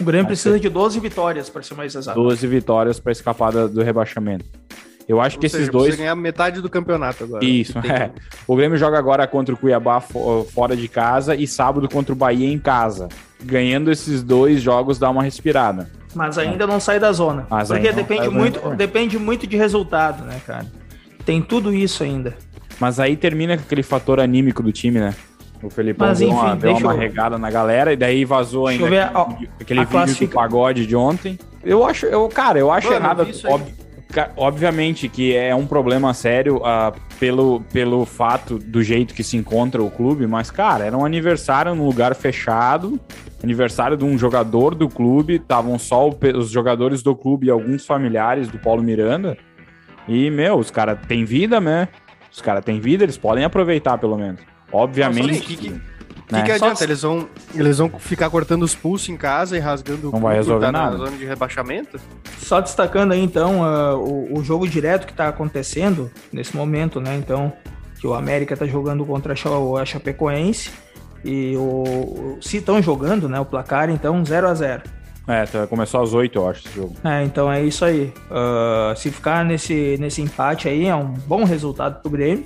O 0.00 0.04
Grêmio 0.04 0.26
precisa 0.26 0.58
de 0.58 0.68
12 0.68 0.98
vitórias, 0.98 1.48
para 1.48 1.62
ser 1.62 1.74
mais 1.74 1.94
exato. 1.94 2.20
12 2.20 2.46
vitórias 2.46 2.98
para 2.98 3.12
escapar 3.12 3.52
da- 3.52 3.66
do 3.66 3.82
rebaixamento. 3.82 4.44
Eu 5.08 5.20
acho 5.20 5.38
que 5.38 5.44
Ou 5.44 5.46
esses 5.46 5.58
seja, 5.60 5.70
dois. 5.72 5.84
precisa 5.84 6.02
ganhar 6.02 6.14
metade 6.16 6.60
do 6.60 6.68
campeonato 6.70 7.24
agora. 7.24 7.44
Isso, 7.44 7.80
Que 7.80 7.90
é. 7.92 8.10
O 8.46 8.56
Grêmio 8.56 8.76
joga 8.78 8.98
agora 8.98 9.26
contra 9.26 9.54
o 9.54 9.58
Cuiabá 9.58 10.00
fo- 10.00 10.44
fora 10.52 10.74
de 10.76 10.88
casa 10.88 11.34
e 11.36 11.46
sábado 11.46 11.88
contra 11.88 12.12
o 12.12 12.16
Bahia 12.16 12.50
em 12.50 12.58
casa. 12.58 13.08
Ganhando 13.42 13.90
esses 13.90 14.22
dois 14.22 14.62
jogos 14.62 14.98
dá 14.98 15.10
uma 15.10 15.22
respirada. 15.22 15.90
Mas 16.14 16.38
ainda 16.38 16.66
não 16.66 16.80
sai 16.80 16.98
da 16.98 17.12
zona. 17.12 17.46
Mas 17.50 17.68
porque 17.68 17.92
depende 17.92 18.28
muito, 18.28 18.60
zona. 18.60 18.74
depende 18.76 19.18
muito 19.18 19.46
de 19.46 19.56
resultado, 19.56 20.24
né, 20.24 20.40
cara? 20.46 20.66
Tem 21.24 21.40
tudo 21.42 21.72
isso 21.72 22.02
ainda. 22.02 22.36
Mas 22.80 22.98
aí 22.98 23.16
termina 23.16 23.56
com 23.56 23.62
aquele 23.64 23.82
fator 23.82 24.18
anímico 24.20 24.62
do 24.62 24.72
time, 24.72 24.98
né? 25.00 25.14
O 25.62 25.70
Felipão 25.70 26.08
Mas, 26.08 26.18
deu, 26.18 26.28
enfim, 26.28 26.38
uma, 26.38 26.56
deu 26.56 26.72
uma 26.76 26.92
eu- 26.92 26.98
regada 26.98 27.38
na 27.38 27.50
galera 27.50 27.92
e 27.92 27.96
daí 27.96 28.24
vazou 28.24 28.66
Deixa 28.66 28.84
ainda 28.84 28.96
eu 28.96 29.00
ver 29.00 29.16
aquele, 29.16 29.34
vídeo- 29.38 29.50
aquele 29.60 29.80
vídeo 29.80 29.88
do 29.90 29.92
classifica- 29.92 30.34
pagode 30.34 30.86
de 30.86 30.96
ontem. 30.96 31.38
Eu 31.62 31.84
acho, 31.86 32.06
eu, 32.06 32.28
cara, 32.28 32.58
eu 32.58 32.70
acho 32.72 32.88
Mano, 32.88 32.98
errado. 32.98 33.26
obviamente 34.36 35.08
que 35.08 35.34
é 35.36 35.54
um 35.54 35.66
problema 35.66 36.12
sério 36.12 36.60
ah, 36.64 36.92
pelo, 37.18 37.60
pelo 37.72 38.04
fato 38.04 38.58
do 38.58 38.82
jeito 38.82 39.14
que 39.14 39.22
se 39.22 39.36
encontra 39.36 39.82
o 39.82 39.90
clube, 39.90 40.26
mas, 40.26 40.50
cara, 40.50 40.84
era 40.84 40.96
um 40.98 41.04
aniversário 41.04 41.74
num 41.74 41.86
lugar 41.86 42.14
fechado. 42.14 42.98
Aniversário 43.42 43.96
de 43.96 44.04
um 44.04 44.16
jogador 44.16 44.74
do 44.74 44.88
clube, 44.88 45.34
estavam 45.36 45.76
só 45.78 46.08
o 46.08 46.16
os 46.36 46.50
jogadores 46.50 47.02
do 47.02 47.14
clube 47.14 47.46
e 47.46 47.50
alguns 47.50 47.84
familiares 47.86 48.48
do 48.48 48.58
Paulo 48.58 48.82
Miranda. 48.82 49.36
E, 50.08 50.30
meu, 50.30 50.56
os 50.58 50.70
caras 50.70 50.98
têm 51.08 51.24
vida, 51.24 51.60
né? 51.60 51.88
Os 52.30 52.40
caras 52.40 52.64
têm 52.64 52.78
vida, 52.80 53.04
eles 53.04 53.16
podem 53.16 53.44
aproveitar 53.44 53.98
pelo 53.98 54.16
menos. 54.16 54.40
Obviamente. 54.72 55.28
Nossa, 55.28 55.40
que- 55.42 55.56
que- 55.56 55.68
O 55.68 56.34
né? 56.34 56.42
que, 56.44 56.52
que 56.52 56.58
Só- 56.58 56.64
adianta? 56.66 56.84
Eles 56.84 57.02
vão, 57.02 57.28
eles 57.54 57.78
vão 57.78 57.90
ficar 57.98 58.30
cortando 58.30 58.62
os 58.62 58.74
pulsos 58.74 59.08
em 59.10 59.16
casa 59.18 59.54
e 59.56 59.60
rasgando 59.60 60.08
o 60.08 60.12
Não 60.12 60.20
vai 60.20 60.36
resolver 60.36 60.64
tá 60.66 60.72
nada. 60.72 60.92
na 60.92 61.04
zona 61.04 61.16
de 61.16 61.24
rebaixamento? 61.26 62.00
Só 62.38 62.60
destacando 62.60 63.12
aí, 63.12 63.22
então, 63.22 63.62
ah, 63.62 63.96
o, 63.96 64.38
o 64.38 64.42
jogo 64.44 64.66
direto 64.66 65.06
que 65.06 65.12
tá 65.12 65.28
acontecendo 65.28 66.10
nesse 66.32 66.56
momento, 66.56 67.00
né? 67.00 67.16
Então, 67.16 67.52
que 68.00 68.06
o 68.06 68.14
América 68.14 68.56
tá 68.56 68.66
jogando 68.66 69.04
contra 69.04 69.34
a 69.34 69.36
Cha- 69.36 69.50
a 69.80 69.84
Chapecoense 69.84 70.70
e 71.24 71.54
o, 71.56 72.38
se 72.40 72.56
estão 72.56 72.80
jogando, 72.82 73.28
né? 73.28 73.38
O 73.38 73.44
placar, 73.44 73.90
então, 73.90 74.24
0 74.24 74.48
a 74.48 74.54
0 74.54 74.82
É, 75.28 75.44
tá- 75.44 75.66
começou 75.66 76.02
às 76.02 76.14
8, 76.14 76.36
eu 76.38 76.48
acho, 76.48 76.66
esse 76.66 76.74
jogo. 76.74 76.96
É, 77.04 77.22
então 77.24 77.52
é 77.52 77.62
isso 77.62 77.84
aí. 77.84 78.12
Ah, 78.30 78.94
se 78.96 79.10
ficar 79.10 79.44
nesse, 79.44 79.96
nesse 80.00 80.22
empate 80.22 80.66
aí, 80.66 80.86
é 80.86 80.96
um 80.96 81.12
bom 81.12 81.44
resultado 81.44 82.00
pro 82.00 82.10
Grêmio. 82.10 82.44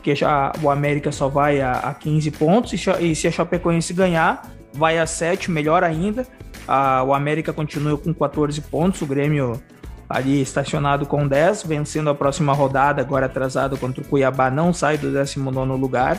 Porque 0.00 0.14
já 0.14 0.50
o 0.62 0.70
América 0.70 1.12
só 1.12 1.28
vai 1.28 1.60
a, 1.60 1.72
a 1.72 1.92
15 1.92 2.30
pontos. 2.30 2.72
E, 2.72 3.10
e 3.10 3.14
se 3.14 3.28
a 3.28 3.30
Chapecoense 3.30 3.92
ganhar, 3.92 4.50
vai 4.72 4.98
a 4.98 5.04
7, 5.04 5.50
melhor 5.50 5.84
ainda. 5.84 6.26
Ah, 6.66 7.04
o 7.06 7.12
América 7.12 7.52
continua 7.52 7.98
com 7.98 8.14
14 8.14 8.62
pontos. 8.62 9.02
O 9.02 9.06
Grêmio 9.06 9.62
ali 10.08 10.40
estacionado 10.40 11.04
com 11.04 11.28
10, 11.28 11.64
vencendo 11.64 12.08
a 12.08 12.14
próxima 12.14 12.54
rodada, 12.54 13.02
agora 13.02 13.26
atrasado 13.26 13.76
contra 13.76 14.02
o 14.02 14.04
Cuiabá, 14.06 14.50
não 14.50 14.72
sai 14.72 14.96
do 14.96 15.12
19 15.12 15.78
lugar. 15.78 16.18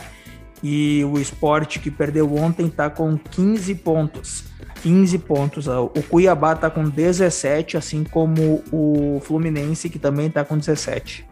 E 0.62 1.04
o 1.04 1.18
esporte 1.18 1.80
que 1.80 1.90
perdeu 1.90 2.36
ontem 2.36 2.68
tá 2.68 2.88
com 2.88 3.18
15 3.18 3.74
pontos. 3.74 4.44
15 4.80 5.18
pontos. 5.18 5.66
O 5.66 6.02
Cuiabá 6.08 6.54
tá 6.54 6.70
com 6.70 6.88
17, 6.88 7.76
assim 7.76 8.04
como 8.04 8.62
o 8.70 9.20
Fluminense, 9.24 9.90
que 9.90 9.98
também 9.98 10.30
tá 10.30 10.44
com 10.44 10.56
17. 10.56 11.26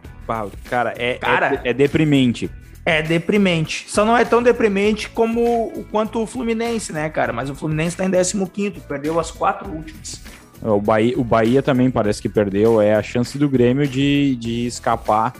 Cara, 0.69 0.93
é, 0.97 1.15
cara, 1.15 1.61
é, 1.63 1.69
é 1.69 1.73
deprimente. 1.73 2.49
É 2.85 3.01
deprimente. 3.01 3.85
Só 3.87 4.03
não 4.03 4.17
é 4.17 4.25
tão 4.25 4.41
deprimente 4.41 5.09
como 5.09 5.67
o 5.67 5.85
quanto 5.91 6.21
o 6.21 6.25
Fluminense, 6.25 6.91
né, 6.91 7.09
cara? 7.09 7.31
Mas 7.31 7.49
o 7.49 7.55
Fluminense 7.55 7.95
tá 7.95 8.05
em 8.05 8.11
15 8.11 8.81
perdeu 8.87 9.19
as 9.19 9.29
quatro 9.29 9.69
últimas. 9.69 10.21
O 10.63 10.79
Bahia, 10.79 11.17
o 11.17 11.23
Bahia 11.23 11.61
também 11.61 11.89
parece 11.89 12.21
que 12.21 12.29
perdeu. 12.29 12.81
É 12.81 12.95
a 12.95 13.03
chance 13.03 13.37
do 13.37 13.47
Grêmio 13.47 13.87
de, 13.87 14.35
de 14.35 14.65
escapar, 14.65 15.33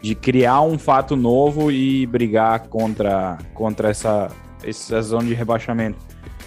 de 0.00 0.14
criar 0.14 0.62
um 0.62 0.78
fato 0.78 1.16
novo 1.16 1.70
e 1.70 2.06
brigar 2.06 2.68
contra, 2.68 3.38
contra 3.54 3.90
essa, 3.90 4.30
essa 4.62 5.00
zona 5.02 5.28
de 5.28 5.34
rebaixamento. 5.34 5.98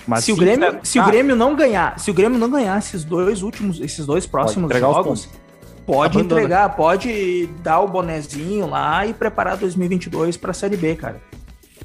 Mas 0.08 0.24
se, 0.24 0.32
o 0.32 0.36
Grêmio, 0.36 0.74
tá... 0.74 0.80
se 0.84 1.00
o 1.00 1.06
Grêmio 1.06 1.36
não 1.36 1.56
ganhar, 1.56 2.00
se 2.00 2.10
o 2.10 2.14
Grêmio 2.14 2.40
não 2.40 2.50
ganhar 2.50 2.80
esses 2.80 3.04
dois 3.04 3.44
últimos, 3.44 3.80
esses 3.80 4.06
dois 4.06 4.26
próximos 4.26 4.76
jogos, 4.76 5.30
pode 5.90 6.20
Abandona. 6.20 6.42
entregar, 6.42 6.76
pode 6.76 7.48
dar 7.64 7.80
o 7.80 7.88
bonezinho 7.88 8.68
lá 8.68 9.08
e 9.08 9.14
preparar 9.14 9.58
2022 9.58 10.38
para 10.38 10.52
a 10.52 10.54
Série 10.54 10.78
B, 10.78 10.96
cara. 10.96 11.20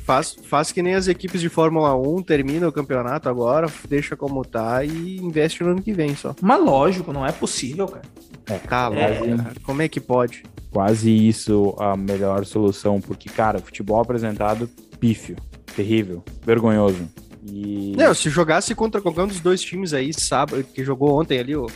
Faz, 0.04 0.36
faz 0.44 0.70
que 0.70 0.82
nem 0.82 0.94
as 0.94 1.08
equipes 1.08 1.40
de 1.40 1.48
Fórmula 1.48 1.96
1, 1.96 2.22
termina 2.22 2.68
o 2.68 2.72
campeonato 2.72 3.30
agora, 3.30 3.66
deixa 3.88 4.14
como 4.14 4.44
tá 4.44 4.84
e 4.84 5.16
investe 5.16 5.62
no 5.64 5.70
ano 5.70 5.82
que 5.82 5.94
vem 5.94 6.14
só. 6.14 6.36
Mas 6.42 6.62
lógico, 6.62 7.10
não 7.10 7.24
é 7.26 7.32
possível, 7.32 7.88
cara. 7.88 8.04
É, 8.46 8.58
cala, 8.58 8.96
é, 8.96 9.36
como 9.62 9.80
é 9.80 9.88
que 9.88 10.00
pode? 10.00 10.42
Quase 10.70 11.10
isso 11.10 11.74
a 11.78 11.96
melhor 11.96 12.44
solução, 12.44 13.00
porque, 13.00 13.30
cara, 13.30 13.58
futebol 13.58 13.98
apresentado, 13.98 14.68
pífio, 15.00 15.36
terrível, 15.74 16.22
vergonhoso. 16.44 17.08
E... 17.42 17.94
Não, 17.96 18.12
se 18.12 18.28
jogasse 18.28 18.74
contra 18.74 19.00
qualquer 19.00 19.22
um 19.22 19.28
dos 19.28 19.40
dois 19.40 19.62
times 19.62 19.94
aí, 19.94 20.12
sábado, 20.12 20.62
que 20.62 20.84
jogou 20.84 21.18
ontem 21.18 21.38
ali, 21.38 21.56
o, 21.56 21.66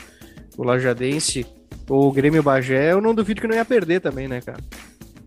o 0.59 0.63
Lajadense 0.63 1.47
ou 1.89 2.09
o 2.09 2.13
Grêmio 2.13 2.43
Bagé, 2.43 2.93
eu 2.93 3.01
não 3.01 3.15
duvido 3.15 3.41
que 3.41 3.47
não 3.47 3.55
ia 3.55 3.65
perder 3.65 4.01
também, 4.01 4.29
né, 4.29 4.41
cara? 4.41 4.63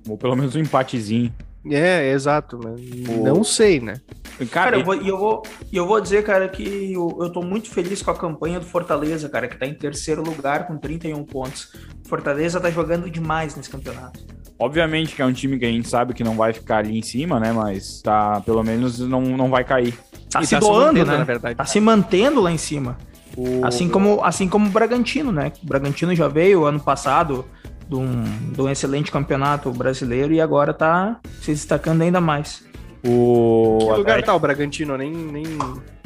Ou 0.08 0.18
pelo 0.18 0.36
menos 0.36 0.56
um 0.56 0.60
empatezinho. 0.60 1.34
É, 1.70 2.12
exato, 2.12 2.60
mas 2.64 2.82
não 3.24 3.44
sei, 3.44 3.80
né? 3.80 4.02
Cara, 4.50 4.78
eu 4.78 4.84
vou, 4.84 4.96
eu, 4.96 5.18
vou, 5.18 5.44
eu 5.72 5.86
vou 5.86 6.02
dizer, 6.02 6.24
cara, 6.24 6.48
que 6.50 6.94
eu, 6.94 7.20
eu 7.22 7.30
tô 7.30 7.44
muito 7.44 7.70
feliz 7.70 8.02
com 8.02 8.10
a 8.10 8.18
campanha 8.18 8.60
do 8.60 8.66
Fortaleza, 8.66 9.30
cara, 9.30 9.48
que 9.48 9.58
tá 9.58 9.68
em 9.68 9.74
terceiro 9.74 10.24
lugar 10.24 10.66
com 10.66 10.78
31 10.78 11.24
pontos. 11.24 11.72
Fortaleza 12.08 12.60
tá 12.60 12.72
jogando 12.72 13.10
demais 13.10 13.56
nesse 13.56 13.70
campeonato. 13.70 14.20
Obviamente 14.58 15.16
que 15.16 15.22
é 15.22 15.26
um 15.26 15.34
time 15.34 15.60
que 15.60 15.66
a 15.66 15.70
gente 15.70 15.88
sabe 15.88 16.14
que 16.14 16.24
não 16.24 16.36
vai 16.36 16.54
ficar 16.54 16.78
ali 16.78 16.98
em 16.98 17.02
cima, 17.02 17.40
né? 17.40 17.52
Mas 17.52 18.02
tá, 18.02 18.42
pelo 18.42 18.64
menos 18.64 19.00
não, 19.00 19.22
não 19.22 19.50
vai 19.50 19.64
cair. 19.64 19.98
Tá 20.30 20.42
e 20.42 20.46
se 20.46 20.56
tá 20.56 20.60
doando, 20.60 20.80
se 20.80 20.86
mantendo, 20.86 21.12
né? 21.12 21.18
Na 21.18 21.24
verdade. 21.24 21.56
Tá 21.56 21.66
se 21.66 21.80
mantendo 21.80 22.42
lá 22.42 22.52
em 22.52 22.58
cima. 22.58 22.98
O... 23.38 23.66
Assim 23.66 23.88
como 23.88 24.24
assim 24.24 24.48
como 24.48 24.68
o 24.68 24.70
Bragantino, 24.70 25.32
né? 25.32 25.52
O 25.64 25.66
Bragantino 25.66 26.14
já 26.16 26.28
veio 26.28 26.66
ano 26.66 26.80
passado 26.80 27.46
de 27.88 27.96
um, 27.96 28.24
de 28.52 28.62
um 28.62 28.70
excelente 28.70 29.12
campeonato 29.12 29.72
brasileiro 29.72 30.34
e 30.34 30.42
agora 30.42 30.74
tá 30.74 31.20
se 31.42 31.52
destacando 31.52 32.02
ainda 32.02 32.22
mais. 32.22 32.64
O... 33.04 33.80
Que 33.82 33.98
lugar 33.98 34.24
tá 34.24 34.34
o 34.36 34.40
Bragantino? 34.40 34.98
Nem. 34.98 35.12
nem... 35.12 35.46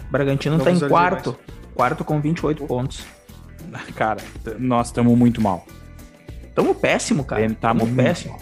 Bragantino 0.10 0.60
tá 0.60 0.72
em 0.72 0.80
quarto. 0.80 1.32
Mais. 1.32 1.56
Quarto 1.76 2.06
com 2.06 2.22
28 2.22 2.66
pontos. 2.66 3.04
Cara, 3.96 4.22
nós 4.58 4.88
estamos 4.88 5.18
muito 5.18 5.42
mal. 5.42 5.66
Tamo 6.54 6.74
péssimo, 6.74 7.26
cara. 7.26 7.50
Tá 7.50 7.56
tamo 7.74 7.86
péssimo. 7.94 8.34
Mal. 8.34 8.42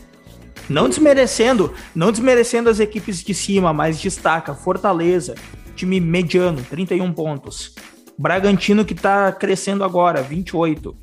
Não 0.70 0.88
desmerecendo, 0.88 1.74
não 1.94 2.12
desmerecendo 2.12 2.70
as 2.70 2.80
equipes 2.80 3.24
de 3.24 3.34
cima, 3.34 3.74
mas 3.74 4.00
destaca 4.00 4.54
Fortaleza, 4.54 5.36
time 5.76 6.00
mediano, 6.00 6.62
31 6.70 7.12
pontos. 7.12 7.76
Bragantino 8.18 8.86
que 8.86 8.96
tá 8.96 9.32
crescendo 9.32 9.84
agora, 9.84 10.22
28. 10.22 10.96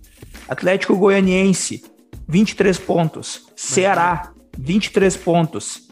Atlético 0.49 0.97
Goianiense, 0.97 1.85
23 2.29 2.79
pontos. 2.79 3.47
Ceará, 3.57 4.33
23 4.59 5.17
pontos. 5.17 5.89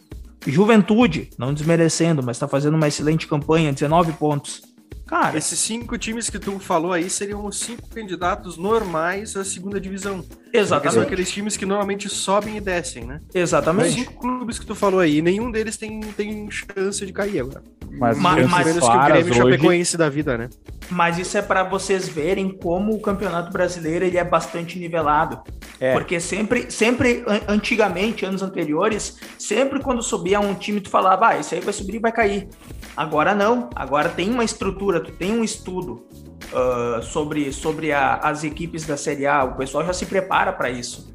Juventude, 0.46 1.30
não 1.36 1.52
desmerecendo, 1.52 2.22
mas 2.22 2.36
está 2.36 2.46
fazendo 2.46 2.74
uma 2.74 2.88
excelente 2.88 3.26
campanha, 3.26 3.72
19 3.72 4.12
pontos. 4.12 4.62
Cara, 5.08 5.38
esses 5.38 5.58
cinco 5.58 5.96
times 5.96 6.28
que 6.28 6.38
tu 6.38 6.58
falou 6.58 6.92
aí 6.92 7.08
seriam 7.08 7.46
os 7.46 7.58
cinco 7.58 7.88
candidatos 7.88 8.58
normais 8.58 9.34
à 9.36 9.44
segunda 9.44 9.80
divisão. 9.80 10.22
Exatamente. 10.52 10.94
são 10.94 11.02
aqueles 11.02 11.30
times 11.30 11.56
que 11.56 11.64
normalmente 11.64 12.10
sobem 12.10 12.58
e 12.58 12.60
descem, 12.60 13.04
né? 13.04 13.20
Exatamente. 13.34 13.88
Os 13.88 13.94
cinco 13.94 14.20
clubes 14.20 14.58
que 14.58 14.66
tu 14.66 14.74
falou 14.74 15.00
aí, 15.00 15.22
nenhum 15.22 15.50
deles 15.50 15.78
tem, 15.78 16.00
tem 16.00 16.50
chance 16.50 17.04
de 17.04 17.12
cair 17.12 17.40
agora. 17.40 17.62
Mas, 17.90 18.18
mas, 18.18 18.50
mas 18.50 18.66
menos 18.66 18.86
que 18.86 18.96
o 18.96 19.04
Grêmio 19.04 19.32
hoje... 19.32 19.40
Chapecoense 19.40 19.96
da 19.96 20.10
vida, 20.10 20.36
né? 20.36 20.50
Mas 20.90 21.18
isso 21.18 21.36
é 21.36 21.42
para 21.42 21.64
vocês 21.64 22.08
verem 22.08 22.50
como 22.50 22.94
o 22.94 23.00
Campeonato 23.00 23.50
Brasileiro 23.50 24.04
ele 24.04 24.18
é 24.18 24.24
bastante 24.24 24.78
nivelado. 24.78 25.40
É. 25.80 25.92
Porque 25.92 26.20
sempre, 26.20 26.70
sempre, 26.70 27.24
antigamente, 27.46 28.24
anos 28.24 28.42
anteriores, 28.42 29.16
sempre 29.38 29.80
quando 29.80 30.02
subia 30.02 30.40
um 30.40 30.54
time, 30.54 30.80
tu 30.80 30.90
falava, 30.90 31.28
ah, 31.28 31.38
esse 31.38 31.54
aí 31.54 31.60
vai 31.60 31.72
subir 31.72 31.96
e 31.96 31.98
vai 31.98 32.12
cair. 32.12 32.48
Agora 32.96 33.34
não. 33.34 33.70
Agora 33.74 34.08
tem 34.08 34.30
uma 34.30 34.44
estrutura, 34.44 35.00
tu 35.00 35.12
tem 35.12 35.32
um 35.32 35.44
estudo 35.44 36.06
uh, 36.52 37.02
sobre, 37.02 37.52
sobre 37.52 37.92
a, 37.92 38.14
as 38.16 38.44
equipes 38.44 38.84
da 38.84 38.96
Série 38.96 39.26
A. 39.26 39.44
O 39.44 39.56
pessoal 39.56 39.84
já 39.84 39.92
se 39.92 40.06
prepara 40.06 40.52
para 40.52 40.70
isso. 40.70 41.14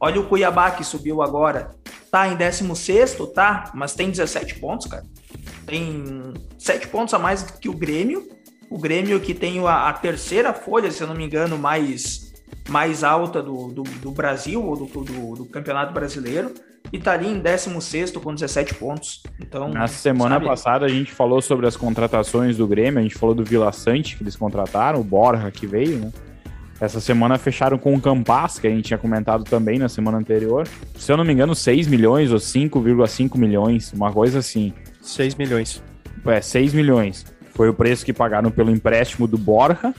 Olha 0.00 0.20
o 0.20 0.26
Cuiabá 0.26 0.70
que 0.70 0.84
subiu 0.84 1.22
agora. 1.22 1.70
Tá 2.10 2.28
em 2.28 2.36
16, 2.36 3.16
tá? 3.34 3.70
Mas 3.74 3.94
tem 3.94 4.10
17 4.10 4.58
pontos, 4.58 4.86
cara. 4.86 5.04
Tem 5.64 6.34
7 6.58 6.88
pontos 6.88 7.14
a 7.14 7.18
mais 7.18 7.42
que 7.42 7.68
o 7.68 7.72
Grêmio. 7.72 8.28
O 8.68 8.78
Grêmio 8.78 9.20
que 9.20 9.32
tem 9.32 9.64
a, 9.66 9.88
a 9.88 9.92
terceira 9.92 10.52
folha, 10.52 10.90
se 10.90 11.02
eu 11.02 11.06
não 11.06 11.14
me 11.14 11.24
engano, 11.24 11.56
mais, 11.56 12.31
mais 12.68 13.02
alta 13.02 13.42
do, 13.42 13.68
do, 13.68 13.82
do 13.82 14.10
Brasil, 14.10 14.64
ou 14.64 14.76
do, 14.76 14.86
do, 14.86 15.34
do 15.36 15.44
Campeonato 15.46 15.92
Brasileiro 15.92 16.52
e 16.92 16.98
tá 16.98 17.12
ali 17.12 17.26
em 17.26 17.38
16 17.38 18.10
com 18.12 18.34
17 18.34 18.74
pontos. 18.74 19.22
Então, 19.40 19.68
na 19.68 19.86
semana 19.86 20.36
sabe? 20.36 20.46
passada 20.46 20.86
a 20.86 20.88
gente 20.88 21.10
falou 21.10 21.40
sobre 21.40 21.66
as 21.66 21.76
contratações 21.76 22.56
do 22.56 22.66
Grêmio, 22.66 22.98
a 22.98 23.02
gente 23.02 23.14
falou 23.14 23.34
do 23.34 23.44
Vila 23.44 23.72
Sante 23.72 24.16
que 24.16 24.22
eles 24.22 24.36
contrataram, 24.36 25.00
o 25.00 25.04
Borja 25.04 25.50
que 25.50 25.66
veio, 25.66 25.98
né? 25.98 26.12
Essa 26.78 27.00
semana 27.00 27.38
fecharam 27.38 27.78
com 27.78 27.94
o 27.94 28.00
Campas, 28.00 28.58
que 28.58 28.66
a 28.66 28.70
gente 28.70 28.86
tinha 28.86 28.98
comentado 28.98 29.44
também 29.44 29.78
na 29.78 29.88
semana 29.88 30.18
anterior. 30.18 30.66
Se 30.96 31.12
eu 31.12 31.16
não 31.16 31.24
me 31.24 31.32
engano, 31.32 31.54
6 31.54 31.86
milhões 31.86 32.32
ou 32.32 32.38
5,5 32.38 33.38
milhões, 33.38 33.92
uma 33.92 34.12
coisa 34.12 34.40
assim. 34.40 34.74
6 35.00 35.36
milhões. 35.36 35.80
É, 36.26 36.40
6 36.40 36.74
milhões. 36.74 37.24
Foi 37.54 37.68
o 37.68 37.74
preço 37.74 38.04
que 38.04 38.12
pagaram 38.12 38.50
pelo 38.50 38.72
empréstimo 38.72 39.28
do 39.28 39.38
Borja. 39.38 39.94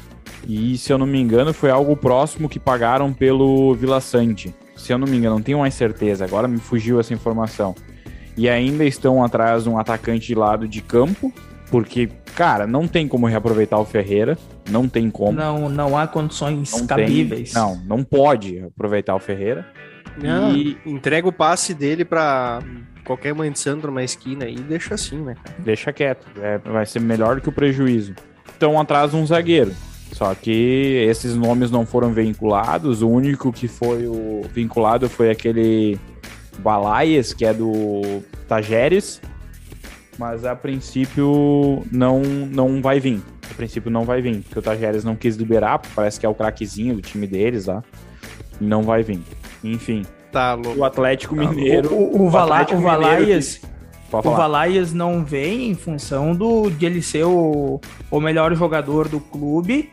E, 0.48 0.78
se 0.78 0.92
eu 0.92 0.98
não 0.98 1.06
me 1.06 1.20
engano, 1.20 1.54
foi 1.54 1.70
algo 1.70 1.96
próximo 1.96 2.50
que 2.50 2.60
pagaram 2.60 3.14
pelo 3.14 3.74
Vila 3.76 4.02
Sante 4.02 4.54
se 4.76 4.92
eu 4.92 4.98
não 4.98 5.08
me 5.08 5.18
engano, 5.18 5.36
não 5.36 5.42
tenho 5.42 5.60
mais 5.60 5.74
certeza, 5.74 6.26
agora 6.26 6.48
me 6.48 6.60
fugiu 6.60 7.00
essa 7.00 7.14
informação. 7.14 7.76
E 8.36 8.50
ainda 8.50 8.84
estão 8.84 9.24
atrás 9.24 9.64
de 9.64 9.70
um 9.70 9.78
atacante 9.78 10.28
de 10.28 10.36
lado 10.36 10.68
de 10.68 10.82
campo, 10.82 11.32
porque, 11.70 12.10
cara, 12.36 12.66
não 12.66 12.88
tem 12.88 13.08
como 13.08 13.26
reaproveitar 13.28 13.80
o 13.80 13.86
Ferreira, 13.86 14.38
não 14.70 14.90
tem 14.90 15.10
como. 15.10 15.32
Não, 15.32 15.70
não 15.70 15.98
há 15.98 16.08
condições 16.08 16.72
não 16.72 16.88
cabíveis. 16.88 17.54
Tem, 17.54 17.62
não, 17.62 17.82
não 17.86 18.04
pode 18.04 18.60
aproveitar 18.60 19.16
o 19.16 19.20
Ferreira. 19.20 19.66
Não, 20.22 20.56
e 20.56 20.78
entrega 20.86 21.28
o 21.28 21.32
passe 21.32 21.74
dele 21.74 22.04
para 22.04 22.60
qualquer 23.06 23.34
mãe 23.34 23.52
de 23.52 23.60
santo 23.60 23.88
numa 23.88 24.04
esquina 24.04 24.48
e 24.48 24.56
deixa 24.56 24.96
assim, 24.96 25.18
né? 25.18 25.36
Deixa 25.60 25.92
quieto, 25.94 26.28
é, 26.40 26.58
vai 26.58 26.86
ser 26.86 27.00
melhor 27.00 27.36
do 27.36 27.42
que 27.42 27.50
o 27.50 27.54
prejuízo. 27.54 28.14
Estão 28.48 28.80
atrás 28.80 29.12
de 29.12 29.18
um 29.18 29.26
zagueiro. 29.26 29.74
Só 30.14 30.34
que 30.36 31.06
esses 31.10 31.36
nomes 31.36 31.72
não 31.72 31.86
foram 31.86 32.14
vinculados. 32.14 33.02
O 33.02 33.10
único 33.10 33.52
que 33.52 33.68
foi 33.68 34.08
o 34.08 34.44
vinculado 34.54 35.10
foi 35.10 35.32
aquele 35.32 36.00
Balaias, 36.60 37.34
que 37.34 37.44
é 37.44 37.54
do 37.54 38.22
Tajeres. 38.48 39.20
Mas 40.18 40.46
a 40.46 40.56
princípio 40.56 41.84
não, 41.92 42.22
não 42.22 42.80
vai 42.80 43.00
vir. 43.00 43.22
A 43.50 43.56
princípio 43.56 43.90
não 43.90 44.06
vai 44.06 44.22
vir, 44.22 44.42
porque 44.44 44.60
o 44.60 44.62
Tajeres 44.62 45.04
não 45.04 45.16
quis 45.16 45.36
liberar, 45.36 45.82
parece 45.96 46.20
que 46.20 46.26
é 46.26 46.30
o 46.30 46.36
craquezinho 46.36 46.96
do 46.96 47.02
time 47.02 47.26
deles 47.26 47.66
lá. 47.66 47.84
Não 48.62 48.84
vai 48.84 49.02
vir. 49.02 49.22
Enfim. 49.64 50.04
Tá 50.32 50.54
louco. 50.54 50.80
O 50.80 50.86
Atlético 50.86 51.36
Mineiro. 51.36 51.92
O, 51.92 52.18
o, 52.18 52.26
o, 52.28 52.30
Vala, 52.30 52.68
o 52.72 52.80
Valaias. 52.80 53.62
O 54.20 54.36
Valaias 54.36 54.94
não 54.94 55.24
vem 55.24 55.70
em 55.70 55.76
função 55.76 56.36
do, 56.36 56.70
de 56.70 56.86
ele 56.86 57.02
ser 57.02 57.26
o, 57.26 57.80
o 58.12 58.20
melhor 58.20 58.54
jogador 58.56 59.08
do 59.08 59.20
clube 59.20 59.90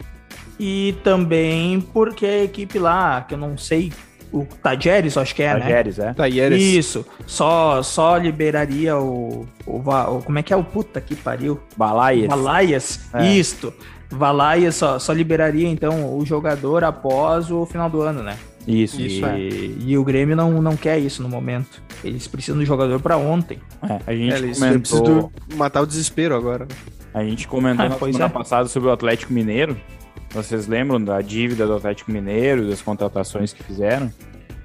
e 0.59 0.95
também 1.03 1.81
porque 1.81 2.27
a 2.27 2.45
equipe 2.45 2.79
lá, 2.79 3.23
que 3.23 3.35
eu 3.35 3.39
não 3.39 3.57
sei, 3.57 3.93
o 4.33 4.45
Tajeres, 4.45 5.17
acho 5.17 5.35
que 5.35 5.43
é, 5.43 5.59
Tajeres, 5.59 5.99
né? 5.99 6.11
é. 6.11 6.15
Tajeres. 6.15 6.63
Isso, 6.63 7.05
só, 7.27 7.83
só 7.83 8.17
liberaria 8.17 8.97
o, 8.97 9.47
o, 9.67 9.79
o, 9.79 10.23
Como 10.23 10.39
é 10.39 10.43
que 10.43 10.53
é 10.53 10.57
o 10.57 10.63
puta 10.63 11.01
que 11.01 11.17
pariu? 11.17 11.59
Balaias. 11.77 12.29
Balaias, 12.29 13.01
é. 13.15 13.27
isto. 13.27 13.73
Valaias 14.11 14.75
só, 14.75 14.99
só 14.99 15.13
liberaria 15.13 15.69
então 15.69 16.17
o 16.19 16.27
jogador 16.27 16.85
após 16.85 17.51
o 17.51 17.65
final 17.65 17.89
do 17.89 18.03
ano, 18.03 18.23
né? 18.23 18.37
Isso, 18.67 19.01
isso. 19.01 19.25
E, 19.25 19.25
é. 19.25 19.75
e 19.87 19.99
o 19.99 20.05
Grêmio 20.05 20.37
não, 20.37 20.63
não 20.63 20.77
quer 20.77 20.99
isso 20.99 21.23
no 21.23 21.29
momento. 21.29 21.83
Eles 22.05 22.27
precisam 22.27 22.59
do 22.59 22.65
jogador 22.65 23.01
para 23.01 23.17
ontem. 23.17 23.59
É, 23.83 24.01
a 24.07 24.15
gente 24.15 24.35
é, 24.35 24.39
eles 24.39 24.59
comentou... 24.59 25.33
matar 25.55 25.83
o 25.83 25.87
desespero 25.87 26.35
agora. 26.35 26.67
A 27.13 27.25
gente 27.25 27.49
comentou 27.49 27.87
ah, 27.87 27.89
na 27.89 27.99
semana 27.99 28.27
é. 28.27 28.29
passada 28.29 28.69
sobre 28.69 28.89
o 28.89 28.93
Atlético 28.93 29.33
Mineiro 29.33 29.77
vocês 30.33 30.69
lembram 30.69 31.03
da 31.03 31.21
dívida 31.21 31.67
do 31.67 31.75
Atlético 31.75 32.13
Mineiro, 32.13 32.69
das 32.69 32.81
contratações 32.81 33.53
que 33.53 33.65
fizeram? 33.65 34.13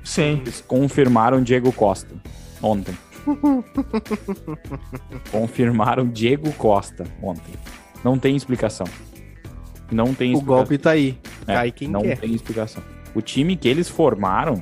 Sim. 0.03 0.39
Eles 0.41 0.62
confirmaram 0.62 1.41
Diego 1.41 1.71
Costa 1.71 2.13
ontem. 2.62 2.95
confirmaram 5.31 6.08
Diego 6.08 6.51
Costa 6.53 7.03
ontem. 7.21 7.55
Não 8.03 8.19
tem 8.19 8.36
explicação. 8.36 8.86
Não 9.91 10.13
tem 10.13 10.34
O 10.34 10.38
explicação. 10.38 10.45
golpe 10.45 10.77
tá 10.77 10.91
aí. 10.91 11.17
É, 11.47 11.53
Cai 11.53 11.71
quem 11.71 11.88
não 11.88 12.03
quer. 12.03 12.19
tem 12.19 12.31
explicação. 12.31 12.84
O 13.15 13.21
time 13.21 13.56
que 13.56 13.67
eles 13.67 13.89
formaram, 13.89 14.62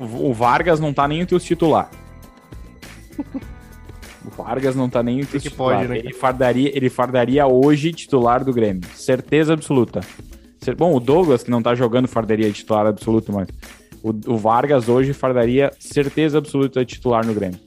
o 0.00 0.32
Vargas 0.32 0.80
não 0.80 0.92
tá 0.92 1.06
nem 1.06 1.20
entre 1.20 1.36
os 1.36 1.44
titular. 1.44 1.90
O 4.24 4.30
Vargas 4.30 4.74
não 4.74 4.88
tá 4.88 5.02
nem 5.02 5.20
entre 5.20 5.36
os 5.36 5.42
que 5.42 5.50
titular. 5.50 5.78
pode, 5.78 5.88
né? 5.88 5.98
Ele 5.98 6.14
fardaria, 6.14 6.76
ele 6.76 6.88
fardaria 6.88 7.46
hoje 7.46 7.92
titular 7.92 8.44
do 8.44 8.52
Grêmio. 8.52 8.82
Certeza 8.94 9.52
absoluta. 9.52 10.00
Bom, 10.76 10.94
o 10.94 11.00
Douglas, 11.00 11.42
que 11.42 11.50
não 11.50 11.60
tá 11.60 11.74
jogando, 11.74 12.06
fardaria 12.06 12.50
titular 12.52 12.86
absoluto, 12.86 13.32
mas 13.32 13.48
o, 14.02 14.10
o 14.32 14.36
Vargas 14.36 14.88
hoje 14.88 15.12
fardaria 15.12 15.72
certeza 15.78 16.38
absoluta 16.38 16.84
titular 16.84 17.26
no 17.26 17.34
Grêmio. 17.34 17.58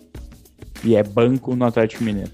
E 0.84 0.96
é 0.96 1.04
banco 1.04 1.56
no 1.56 1.66
Atlético 1.66 2.04
Mineiro. 2.04 2.32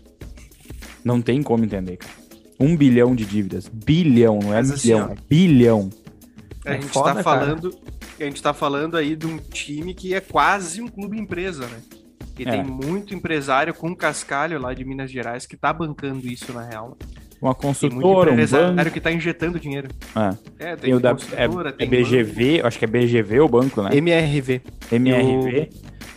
Não 1.04 1.22
tem 1.22 1.42
como 1.42 1.64
entender, 1.64 1.98
cara. 1.98 2.14
Um 2.60 2.78
bilhão 2.78 3.16
de 3.16 3.26
dívidas. 3.26 3.68
Bilhão, 3.68 4.40
não 4.40 4.54
é 4.54 4.58
Mas 4.58 4.72
assim, 4.72 4.90
milhão, 4.90 5.08
ó, 5.10 5.14
é 5.14 5.16
bilhão. 5.28 5.90
A 6.66 6.72
É 6.72 6.74
gente 6.82 6.88
foda, 6.90 7.16
tá 7.16 7.24
cara. 7.24 7.24
falando. 7.24 7.76
A 8.20 8.24
gente 8.24 8.42
tá 8.42 8.54
falando 8.54 8.96
aí 8.98 9.16
de 9.16 9.26
um 9.26 9.38
time 9.38 9.94
que 9.94 10.14
é 10.14 10.20
quase 10.20 10.82
um 10.82 10.88
clube 10.88 11.18
empresa, 11.20 11.66
né? 11.68 11.82
Que 12.36 12.44
É. 12.48 12.52
tem 12.52 12.64
muito 12.64 13.14
empresário 13.16 13.74
com 13.74 13.96
cascalho 13.96 14.60
lá 14.60 14.74
de 14.74 14.86
Minas 14.86 15.10
Gerais 15.12 15.46
que 15.46 15.58
tá 15.58 15.74
bancando 15.74 16.28
isso 16.28 16.54
na 16.54 16.64
real. 16.64 16.98
Uma 17.42 17.56
Tem 17.56 17.62
muito 17.62 17.62
construtora, 17.62 18.30
um 18.30 18.34
empresário 18.34 18.76
banco. 18.76 18.92
que 18.92 19.02
tá 19.02 19.12
injetando 19.12 19.60
dinheiro. 19.60 19.88
É. 20.60 20.70
É, 20.72 20.76
Tem 20.76 20.94
o 20.94 21.00
da 21.00 21.10
é, 21.10 21.14
construtora, 21.14 21.70
é 21.70 21.72
tem 21.72 21.90
BGV, 21.90 22.62
acho 22.64 22.78
que 22.78 22.86
é 22.86 22.88
BGV 22.88 23.40
o 23.40 23.48
banco, 23.50 23.82
né? 23.82 23.90
banco. 23.90 23.96
MRV. 23.98 24.62
MRV. 24.92 25.70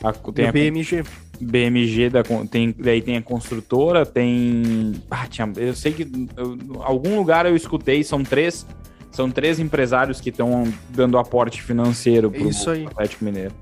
A- 0.02 0.12
Tem 0.12 0.32
tem 0.34 0.44
o 0.44 0.48
a 0.48 0.52
BMG. 0.52 1.02
BMG, 1.40 2.10
da, 2.10 2.22
tem, 2.50 2.74
daí 2.78 3.00
tem 3.02 3.16
a 3.16 3.22
construtora, 3.22 4.04
tem. 4.06 4.92
Ah, 5.10 5.26
tinha, 5.26 5.50
eu 5.56 5.74
sei 5.74 5.92
que 5.92 6.02
eu- 6.36 6.82
algum 6.82 7.16
lugar 7.16 7.46
eu 7.46 7.56
escutei, 7.56 8.04
são 8.04 8.22
três. 8.22 8.66
São 9.14 9.30
três 9.30 9.60
empresários 9.60 10.20
que 10.20 10.30
estão 10.30 10.64
dando 10.90 11.16
aporte 11.18 11.62
financeiro 11.62 12.32
pro 12.32 12.48
Isso 12.48 12.68
aí. 12.68 12.84
Atlético 12.84 13.24
Mineiro. 13.24 13.54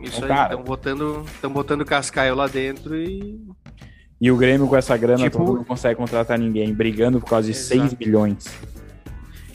Isso 0.00 0.24
Então, 0.24 0.34
aí, 0.36 0.42
estão 0.44 0.62
botando, 0.62 1.24
tão 1.40 1.50
botando 1.52 1.84
cascaio 1.84 2.34
lá 2.34 2.46
dentro 2.46 2.96
e. 2.96 3.38
E 4.18 4.30
o 4.30 4.36
Grêmio 4.38 4.66
com 4.66 4.74
essa 4.74 4.96
grana 4.96 5.22
Tipo- 5.24 5.44
não 5.56 5.64
consegue 5.64 5.96
contratar 5.96 6.38
ninguém, 6.38 6.72
brigando 6.72 7.20
por 7.20 7.28
causa 7.28 7.52
de 7.52 7.56
Exato. 7.58 7.80
6 7.82 7.92
bilhões. 7.92 8.46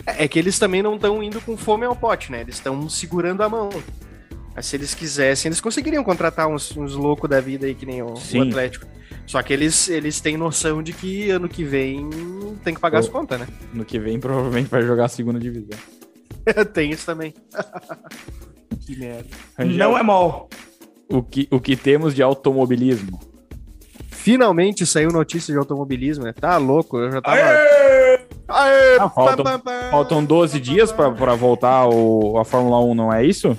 É 0.06 0.26
é 0.26 0.28
que 0.28 0.38
eles 0.38 0.60
também 0.60 0.84
não 0.84 0.96
estão 0.96 1.24
indo 1.24 1.42
com 1.42 1.58
fome 1.58 1.86
ao 1.86 1.96
pote, 1.96 2.32
né? 2.32 2.42
Eles 2.42 2.56
estão 2.56 2.88
segurando 2.88 3.42
a 3.42 3.50
mão. 3.50 3.70
Mas 4.56 4.66
se 4.66 4.76
eles 4.76 4.94
quisessem, 4.94 5.50
eles 5.50 5.62
conseguiriam 5.62 6.04
contratar 6.04 6.48
uns, 6.48 6.76
uns 6.76 6.94
loucos 6.96 7.30
da 7.30 7.40
vida 7.40 7.66
aí, 7.66 7.74
que 7.76 7.86
nem 7.86 8.02
o, 8.02 8.14
o 8.14 8.18
Sim. 8.18 8.50
Atlético. 8.50 8.86
Só 9.26 9.42
que 9.42 9.54
eles, 9.54 9.88
eles 9.88 10.20
têm 10.20 10.36
noção 10.36 10.84
de 10.84 10.92
que 10.94 11.30
ano 11.30 11.48
que 11.48 11.64
vem 11.64 12.10
tem 12.64 12.74
que 12.74 12.80
pagar 12.80 13.00
as 13.00 13.08
O- 13.08 13.12
contas, 13.12 13.40
né? 13.40 13.48
No 13.74 13.86
que 13.86 13.98
vem, 14.00 14.20
provavelmente 14.20 14.70
vai 14.70 14.82
jogar 14.82 15.06
a 15.06 15.10
segunda 15.10 15.40
divisão. 15.40 15.78
tem 16.74 16.92
isso 16.92 17.06
também. 17.06 17.34
que 18.86 18.96
merda. 18.98 19.26
Não 19.60 19.98
é 19.98 20.04
mal. 20.04 20.50
O 21.08 21.22
que, 21.22 21.48
o 21.52 21.60
que 21.60 21.76
temos 21.76 22.14
de 22.16 22.22
automobilismo? 22.24 23.20
Finalmente 24.10 24.86
saiu 24.86 25.10
notícia 25.12 25.52
de 25.54 25.58
automobilismo, 25.58 26.24
né? 26.26 26.34
Tá 26.34 26.58
louco, 26.58 26.98
eu 26.98 27.12
já 27.12 27.22
tava. 27.22 27.38
Aê! 27.38 28.98
Ah, 29.00 29.10
faltam-. 29.10 29.62
Faltam 29.90 30.24
12 30.26 30.60
dias 30.60 30.92
pra 30.92 31.10
pra 31.12 31.36
voltar 31.36 31.88
o, 31.88 32.38
a 32.38 32.44
Fórmula 32.46 32.80
1, 32.84 32.94
não 32.96 33.14
é 33.14 33.26
isso? 33.26 33.58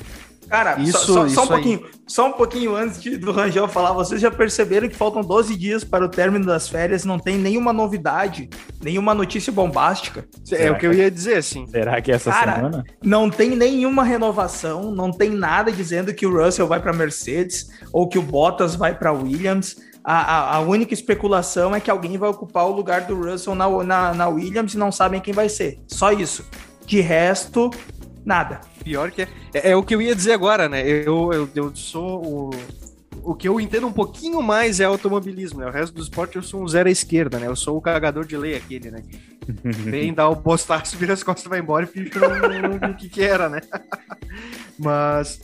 Cara, 0.52 0.78
Isso- 0.80 0.98
só, 1.06 1.14
só- 1.14 1.26
isso 1.26 1.34
só 1.34 1.40
um 1.40 1.44
aí. 1.44 1.48
pouquinho, 1.48 1.80
só 2.06 2.26
um 2.28 2.32
pouquinho 2.32 2.76
antes 2.76 3.00
de- 3.00 3.16
do 3.16 3.32
Rangel 3.32 3.66
falar, 3.66 3.94
vocês 3.94 4.20
já 4.20 4.30
perceberam 4.30 4.86
que 4.86 4.94
faltam 4.94 5.22
12 5.22 5.56
dias 5.56 5.82
para 5.82 6.04
o 6.04 6.08
término 6.10 6.44
das 6.44 6.68
férias, 6.68 7.06
não 7.06 7.18
tem 7.18 7.38
nenhuma 7.38 7.72
novidade, 7.72 8.50
nenhuma 8.82 9.14
notícia 9.14 9.50
bombástica, 9.50 10.26
É 10.50 10.70
o 10.70 10.76
que 10.76 10.86
eu 10.86 10.92
ia 10.92 11.10
dizer, 11.10 11.38
assim. 11.38 11.66
Será 11.68 12.00
que 12.02 12.12
essa 12.12 12.30
Cara, 12.30 12.56
semana? 12.56 12.84
não 13.02 13.30
tem 13.30 13.56
nenhuma 13.56 14.04
renovação, 14.04 14.92
não 14.94 15.10
tem 15.10 15.30
nada 15.30 15.72
dizendo 15.72 16.12
que 16.12 16.26
o 16.26 16.44
Russell 16.44 16.66
vai 16.66 16.80
para 16.80 16.92
Mercedes 16.92 17.68
ou 17.90 18.06
que 18.06 18.18
o 18.18 18.22
Bottas 18.22 18.74
vai 18.76 18.94
para 18.94 19.10
Williams. 19.10 19.76
A, 20.04 20.16
a- 20.20 20.56
a 20.56 20.60
única 20.60 20.92
especulação 20.92 21.74
é 21.74 21.80
que 21.80 21.90
alguém 21.90 22.18
vai 22.18 22.28
ocupar 22.28 22.66
o 22.66 22.72
lugar 22.72 23.02
do 23.02 23.14
Russell 23.14 23.54
na, 23.54 23.70
na, 23.84 24.12
na 24.12 24.28
Williams 24.28 24.74
e 24.74 24.76
não 24.76 24.92
sabem 24.92 25.18
quem 25.20 25.32
vai 25.32 25.48
ser. 25.48 25.78
Só 25.86 26.12
isso. 26.12 26.44
De 26.84 27.00
resto, 27.00 27.70
nada. 28.24 28.60
Pior 28.82 29.10
que 29.10 29.22
é. 29.22 29.28
É, 29.54 29.70
é 29.70 29.76
o 29.76 29.82
que 29.82 29.94
eu 29.94 30.02
ia 30.02 30.14
dizer 30.14 30.32
agora, 30.32 30.68
né? 30.68 30.86
Eu, 30.86 31.32
eu, 31.32 31.48
eu 31.54 31.76
sou 31.76 32.24
o. 32.24 32.50
O 33.24 33.34
que 33.36 33.46
eu 33.46 33.60
entendo 33.60 33.86
um 33.86 33.92
pouquinho 33.92 34.42
mais 34.42 34.80
é 34.80 34.84
automobilismo, 34.84 35.60
né? 35.60 35.66
O 35.66 35.70
resto 35.70 35.94
do 35.94 36.02
esporte 36.02 36.34
eu 36.36 36.42
sou 36.42 36.60
um 36.60 36.66
zero 36.66 36.88
à 36.88 36.92
esquerda, 36.92 37.38
né? 37.38 37.46
Eu 37.46 37.54
sou 37.54 37.76
o 37.76 37.80
cagador 37.80 38.24
de 38.24 38.36
lei 38.36 38.56
aquele, 38.56 38.90
né? 38.90 39.04
Vem 39.62 40.12
dar 40.12 40.28
o 40.28 40.36
postaço, 40.36 40.96
vira 40.96 41.12
as 41.12 41.22
costas, 41.22 41.46
vai 41.48 41.60
embora 41.60 41.88
e 41.94 42.00
não- 42.00 42.90
o 42.90 42.96
que 42.96 43.08
que 43.08 43.22
era, 43.22 43.48
né? 43.48 43.60
Mas... 44.78 45.40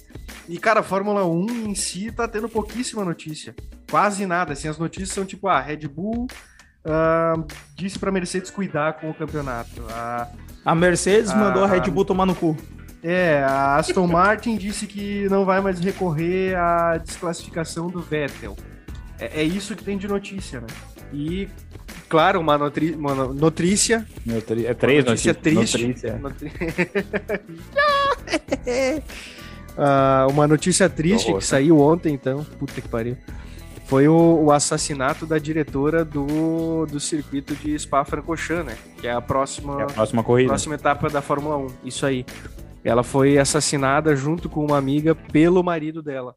E, 0.49 0.59
cara, 0.59 0.81
a 0.81 0.83
Fórmula 0.83 1.25
1 1.27 1.47
em 1.69 1.75
si 1.75 2.11
tá 2.11 2.27
tendo 2.27 2.49
pouquíssima 2.49 3.05
notícia. 3.05 3.55
Quase 3.91 4.27
nada. 4.27 4.55
Assim, 4.55 4.67
as 4.67 4.79
notícias 4.79 5.11
são 5.11 5.25
tipo, 5.25 5.47
ah, 5.47 5.61
Red 5.61 5.87
Bull 5.89 6.27
ah, 6.89 7.35
disse 7.77 7.99
pra 7.99 8.11
Mercedes 8.11 8.51
cuidar 8.51 8.95
com 8.95 9.11
o 9.11 9.15
campeonato. 9.15 9.83
A 9.91 10.27
A 10.65 10.75
Mercedes 10.75 11.31
Ah. 11.31 11.37
mandou 11.37 11.65
a 11.65 11.67
Red 11.67 11.91
Bull 11.91 12.05
tomar 12.05 12.27
no 12.27 12.35
cu. 12.35 12.57
é, 13.03 13.43
a 13.45 13.77
Aston 13.77 14.07
Martin 14.09 14.57
disse 14.57 14.87
que 14.87 15.29
não 15.31 15.45
vai 15.45 15.61
mais 15.61 15.79
recorrer 15.79 16.57
à 16.57 16.97
desclassificação 16.99 17.89
do 17.89 18.01
Vettel. 18.03 18.57
É, 19.21 19.41
é 19.41 19.45
isso 19.45 19.77
que 19.77 19.85
tem 19.85 19.97
de 19.97 20.09
notícia, 20.09 20.61
né? 20.61 20.67
E, 21.13 21.49
claro, 22.09 22.41
uma, 22.41 22.59
notri 22.59 22.93
uma 22.95 23.15
no- 23.15 23.33
notrícia. 23.35 24.05
Meu, 24.27 24.43
tri- 24.43 24.67
É 24.67 24.75
três 24.75 25.05
notícia 25.05 25.33
notícias. 25.33 25.71
triste. 25.71 25.87
Notícia. 25.87 26.19
Notri- 26.19 26.53
Ah, 29.81 30.27
uma 30.31 30.49
notícia 30.49 30.89
triste 30.89 31.33
que 31.33 31.45
saiu 31.45 31.79
ontem, 31.79 32.13
então. 32.13 32.45
Puta 32.59 32.81
que 32.81 32.89
pariu. 32.89 33.17
Foi 33.89 34.07
o, 34.07 34.45
o 34.45 34.53
assassinato 34.53 35.25
da 35.25 35.39
diretora 35.39 36.05
do, 36.05 36.85
do 36.85 37.01
circuito 37.01 37.55
de 37.57 37.77
Spa-Francorchamps, 37.79 38.67
né? 38.67 38.77
Que 39.01 39.09
é 39.09 39.13
a 39.13 39.21
próxima 39.21 39.81
É 39.81 39.85
a 39.85 39.87
próxima 39.87 40.23
corrida. 40.23 40.49
próxima 40.49 40.75
etapa 40.75 41.09
da 41.09 41.23
Fórmula 41.23 41.57
1. 41.57 41.67
Isso 41.85 42.05
aí. 42.05 42.25
Ela 42.85 43.03
foi 43.03 43.39
assassinada 43.39 44.15
junto 44.15 44.49
com 44.49 44.63
uma 44.65 44.77
amiga 44.77 45.15
pelo 45.15 45.63
marido 45.63 46.03
dela. 46.03 46.35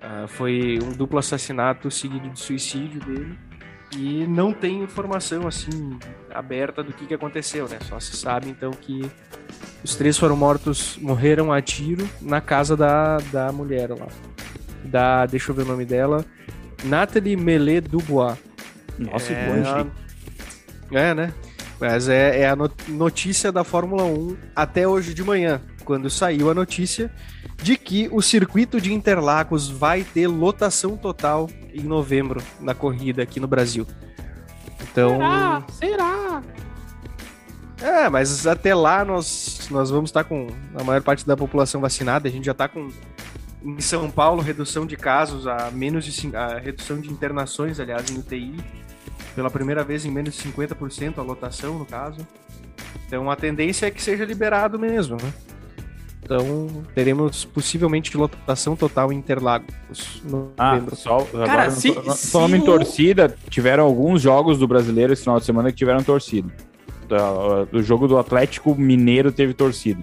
Ah, 0.00 0.26
foi 0.28 0.78
um 0.82 0.92
duplo 0.92 1.18
assassinato 1.18 1.90
seguido 1.90 2.28
de 2.28 2.38
suicídio 2.38 3.00
dele. 3.00 3.38
E 3.96 4.26
não 4.26 4.52
tem 4.52 4.82
informação 4.82 5.46
assim 5.46 5.98
aberta 6.34 6.82
do 6.82 6.92
que, 6.92 7.06
que 7.06 7.14
aconteceu, 7.14 7.66
né? 7.66 7.78
Só 7.88 7.98
se 7.98 8.14
sabe 8.14 8.50
então 8.50 8.72
que 8.72 9.10
os 9.82 9.94
três 9.96 10.18
foram 10.18 10.36
mortos, 10.36 10.98
morreram 11.00 11.50
a 11.50 11.62
tiro 11.62 12.06
na 12.20 12.42
casa 12.42 12.76
da, 12.76 13.16
da 13.32 13.50
mulher 13.52 13.90
lá. 13.90 14.08
Da, 14.84 15.24
deixa 15.24 15.50
eu 15.50 15.54
ver 15.54 15.62
o 15.62 15.66
nome 15.66 15.84
dela, 15.86 16.24
Nathalie 16.84 17.36
Melé 17.36 17.80
Dubois. 17.80 18.36
Nossa, 18.98 19.32
é, 19.32 19.44
que 19.44 19.50
longe. 19.50 19.90
é, 20.92 21.14
né? 21.14 21.32
Mas 21.80 22.08
é, 22.08 22.40
é 22.42 22.48
a 22.48 22.54
no- 22.54 22.70
notícia 22.88 23.50
da 23.50 23.64
Fórmula 23.64 24.04
1 24.04 24.36
até 24.54 24.86
hoje 24.86 25.12
de 25.12 25.22
manhã, 25.24 25.60
quando 25.84 26.08
saiu 26.08 26.50
a 26.50 26.54
notícia 26.54 27.10
de 27.62 27.76
que 27.76 28.08
o 28.12 28.22
circuito 28.22 28.80
de 28.80 28.92
Interlagos 28.92 29.68
vai 29.68 30.02
ter 30.04 30.28
lotação 30.28 30.96
total 30.96 31.50
em 31.72 31.82
novembro 31.82 32.40
na 32.60 32.74
corrida 32.74 33.22
aqui 33.22 33.40
no 33.40 33.48
Brasil. 33.48 33.86
Então. 34.80 35.18
Será? 35.72 36.42
É, 37.82 38.08
mas 38.08 38.46
até 38.46 38.74
lá 38.74 39.04
nós, 39.04 39.66
nós 39.70 39.90
vamos 39.90 40.08
estar 40.10 40.24
com 40.24 40.46
a 40.74 40.84
maior 40.84 41.02
parte 41.02 41.26
da 41.26 41.36
população 41.36 41.80
vacinada. 41.80 42.28
A 42.28 42.30
gente 42.30 42.44
já 42.44 42.52
está 42.52 42.68
com. 42.68 42.88
Em 43.64 43.80
São 43.80 44.10
Paulo, 44.10 44.42
redução 44.42 44.84
de 44.86 44.96
casos 44.96 45.46
a 45.46 45.70
menos 45.72 46.04
de. 46.04 46.36
A 46.36 46.58
redução 46.58 47.00
de 47.00 47.10
internações, 47.10 47.80
aliás, 47.80 48.10
em 48.10 48.18
UTI. 48.18 48.54
Pela 49.34 49.50
primeira 49.50 49.82
vez 49.82 50.04
em 50.04 50.10
menos 50.10 50.34
de 50.36 50.42
50% 50.48 51.18
a 51.18 51.22
lotação, 51.22 51.78
no 51.78 51.86
caso. 51.86 52.26
Então 53.06 53.30
a 53.30 53.36
tendência 53.36 53.86
é 53.86 53.90
que 53.90 54.02
seja 54.02 54.24
liberado 54.24 54.78
mesmo, 54.78 55.16
né? 55.20 55.32
Então 56.22 56.82
teremos 56.94 57.44
possivelmente 57.44 58.16
lotação 58.16 58.74
total 58.76 59.12
em 59.12 59.16
Interlagos 59.16 60.22
no 60.24 60.52
Ah, 60.56 60.80
só, 60.94 61.18
agora, 61.18 61.46
Cara, 61.46 61.64
não 61.66 61.70
se- 61.76 61.92
tô- 61.92 62.02
não- 62.02 62.14
se 62.14 62.30
falando 62.30 62.56
em 62.56 62.60
o- 62.60 62.64
torcida, 62.64 63.36
tiveram 63.50 63.84
alguns 63.84 64.22
jogos 64.22 64.58
do 64.58 64.66
brasileiro 64.66 65.12
esse 65.12 65.22
final 65.22 65.38
de 65.38 65.44
semana 65.44 65.70
que 65.70 65.76
tiveram 65.76 66.02
torcida. 66.02 66.48
Da- 67.08 67.66
O 67.72 67.82
jogo 67.82 68.08
do 68.08 68.16
Atlético 68.18 68.74
Mineiro 68.74 69.30
teve 69.32 69.52
torcida. 69.52 70.02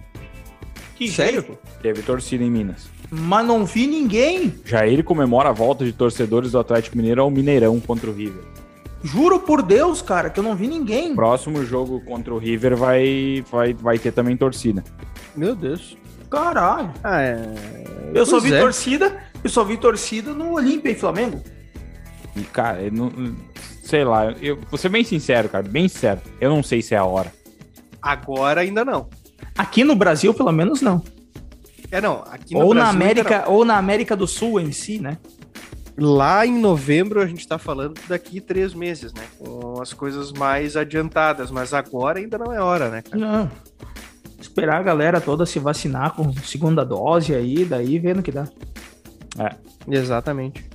Que 0.96 1.10
Sério? 1.10 1.42
jeito. 1.42 1.58
Teve 1.82 2.02
torcida 2.04 2.44
em 2.44 2.52
Minas. 2.52 2.88
Mas 3.12 3.46
não 3.46 3.66
vi 3.66 3.88
ninguém. 3.88 4.56
Jair 4.64 5.04
comemora 5.04 5.50
a 5.50 5.52
volta 5.52 5.84
de 5.84 5.92
torcedores 5.92 6.54
do 6.54 6.60
Atlético 6.60 6.96
Mineiro 6.96 7.22
ao 7.22 7.30
Mineirão 7.30 7.78
contra 7.80 8.10
o 8.10 8.14
River. 8.14 8.42
Juro 9.04 9.40
por 9.40 9.62
Deus, 9.62 10.02
cara, 10.02 10.30
que 10.30 10.40
eu 10.40 10.44
não 10.44 10.56
vi 10.56 10.68
ninguém. 10.68 11.14
Próximo 11.14 11.66
jogo 11.66 12.00
contra 12.02 12.34
o 12.34 12.38
River 12.38 12.78
vai, 12.78 13.44
vai, 13.52 13.74
vai 13.74 14.00
ter 14.00 14.14
também 14.14 14.38
torcida. 14.38 14.84
Meu 15.36 15.56
Deus. 15.56 15.98
Caralho. 16.30 16.92
Ah, 17.04 17.22
é. 17.22 18.12
Eu 18.14 18.26
só 18.26 18.40
Pois 18.40 18.44
vi 18.44 18.54
é. 18.54 18.60
torcida, 18.62 19.18
eu 19.44 19.50
só 19.50 19.64
vi 19.66 19.76
torcida 19.76 20.34
no 20.34 20.54
Olímpia 20.54 20.92
e 20.92 20.96
Flamengo. 20.96 21.42
E, 22.36 22.42
cara, 22.44 22.82
eu 22.84 22.92
não, 22.92 23.12
sei 23.84 24.06
lá, 24.06 24.32
eu 24.42 24.58
vou 24.70 24.78
ser 24.78 24.88
bem 24.88 25.04
sincero, 25.04 25.50
cara, 25.50 25.68
bem 25.68 25.90
sincero. 25.90 26.22
Eu 26.40 26.50
não 26.50 26.64
sei 26.64 26.82
se 26.82 26.94
é 26.94 26.98
a 26.98 27.04
hora. 27.04 27.34
Agora 28.02 28.62
ainda 28.62 28.86
não. 28.86 29.10
Aqui 29.58 29.84
no 29.84 29.96
Brasil, 29.96 30.34
pelo 30.34 30.52
menos, 30.52 30.82
não. 30.82 31.04
É, 31.92 32.00
não. 32.02 32.24
Aqui 32.32 32.54
no 32.54 32.62
Ou 32.62 32.74
na 32.74 32.84
Brasil 32.86 33.00
ainda 33.02 33.06
América, 33.06 33.50
ou 33.50 33.66
na 33.66 33.78
América 33.78 34.16
do 34.16 34.26
Sul 34.26 34.60
em 34.60 34.72
si, 34.72 35.00
né? 35.00 35.18
Lá 35.98 36.46
em 36.46 36.58
novembro 36.58 37.22
a 37.22 37.26
gente 37.28 37.46
tá 37.48 37.58
falando 37.58 38.00
daqui 38.08 38.40
três 38.40 38.74
meses, 38.74 39.14
né? 39.14 39.24
Com 39.38 39.82
as 39.82 39.92
coisas 39.94 40.32
mais 40.32 40.78
adiantadas, 40.78 41.52
mas 41.52 41.74
agora 41.74 42.18
ainda 42.20 42.38
não 42.38 42.52
é 42.54 42.62
hora, 42.62 42.90
né, 42.90 43.02
cara? 43.02 43.18
Não. 43.18 43.52
Esperar 44.40 44.80
a 44.80 44.84
galera 44.84 45.20
toda 45.22 45.46
se 45.46 45.60
vacinar 45.60 46.14
com 46.16 46.32
segunda 46.44 46.84
dose 46.86 47.36
aí, 47.36 47.66
daí 47.66 48.00
vendo 48.00 48.24
que 48.24 48.32
dá. 48.32 48.48
Exatamente. 49.88 50.66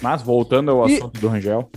Mas 0.00 0.22
voltando 0.22 0.70
ao 0.70 0.88
E- 0.88 0.96
assunto 0.96 1.20
do 1.20 1.28
Rangel, 1.28 1.68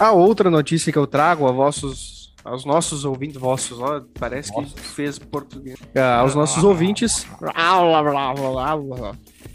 A 0.00 0.10
outra 0.10 0.50
notícia 0.50 0.90
que 0.90 0.98
eu 0.98 1.06
trago 1.06 1.46
a 1.46 1.52
vossos, 1.52 2.11
aos 2.44 2.64
nossos 2.64 3.04
ouvintes, 3.04 3.40
vossos, 3.40 3.78
ó, 3.80 4.02
parece 4.18 4.52
Nossos. 4.52 4.72
que 4.72 4.80
fez 4.80 5.18
português. 5.18 5.78
Ah, 5.94 6.16
aos 6.18 6.34
nossos 6.34 6.62
ouvintes. 6.64 7.26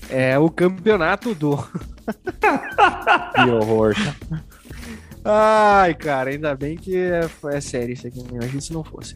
É 0.10 0.38
o 0.40 0.50
campeonato 0.50 1.36
do. 1.36 1.58
que 3.36 3.50
horror. 3.50 3.94
Ai, 5.24 5.94
cara, 5.94 6.30
ainda 6.30 6.56
bem 6.56 6.78
que 6.78 6.96
é, 6.96 7.30
é 7.52 7.62
sério 7.62 7.94
isso 7.94 8.08
aqui. 8.08 8.24
Imagina 8.32 8.62
se 8.62 8.72
não 8.72 8.84
fosse. 8.84 9.16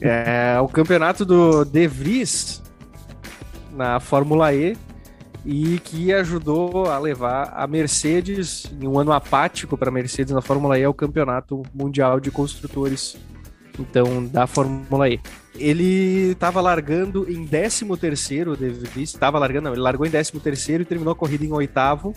É 0.00 0.58
o 0.60 0.66
campeonato 0.66 1.24
do 1.24 1.64
De 1.64 1.86
Vries 1.86 2.60
na 3.72 4.00
Fórmula 4.00 4.52
E 4.52 4.76
e 5.44 5.78
que 5.80 6.12
ajudou 6.12 6.86
a 6.86 6.98
levar 6.98 7.52
a 7.54 7.66
Mercedes 7.66 8.70
em 8.80 8.86
um 8.86 8.98
ano 8.98 9.12
apático 9.12 9.76
para 9.76 9.88
a 9.88 9.92
Mercedes 9.92 10.34
na 10.34 10.42
Fórmula 10.42 10.78
E 10.78 10.84
ao 10.84 10.94
campeonato 10.94 11.62
mundial 11.74 12.20
de 12.20 12.30
construtores 12.30 13.16
então 13.78 14.26
da 14.26 14.46
Fórmula 14.46 15.08
E. 15.08 15.20
Ele 15.56 16.32
estava 16.32 16.60
largando 16.60 17.30
em 17.30 17.46
13º, 17.46 18.48
o 18.48 18.56
De 18.56 18.68
Vries 18.68 19.10
estava 19.10 19.38
largando, 19.38 19.64
não, 19.64 19.72
ele 19.72 19.80
largou 19.80 20.06
em 20.06 20.10
13º 20.10 20.82
e 20.82 20.84
terminou 20.84 21.12
a 21.12 21.16
corrida 21.16 21.44
em 21.44 21.52
oitavo. 21.52 22.14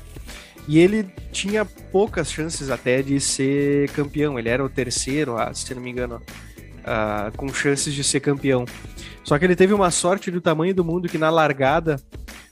E 0.67 0.79
ele 0.79 1.03
tinha 1.31 1.65
poucas 1.65 2.31
chances 2.31 2.69
até 2.69 3.01
de 3.01 3.19
ser 3.19 3.89
campeão. 3.91 4.39
Ele 4.39 4.47
era 4.47 4.63
o 4.63 4.69
terceiro, 4.69 5.38
ah, 5.38 5.53
se 5.53 5.73
não 5.75 5.81
me 5.81 5.91
engano, 5.91 6.21
ah, 6.84 7.32
com 7.36 7.54
chances 7.54 7.93
de 7.93 8.04
ser 8.04 8.19
campeão. 8.19 8.65
Só 9.24 9.39
que 9.39 9.46
ele 9.46 9.56
teve 9.56 9.74
uma 9.74 9.91
sorte 9.91 10.30
do 10.30 10.41
tamanho 10.41 10.76
do 10.76 10.84
mundo 10.84 11.08
que 11.08 11.17
na 11.17 11.30
largada 11.30 12.00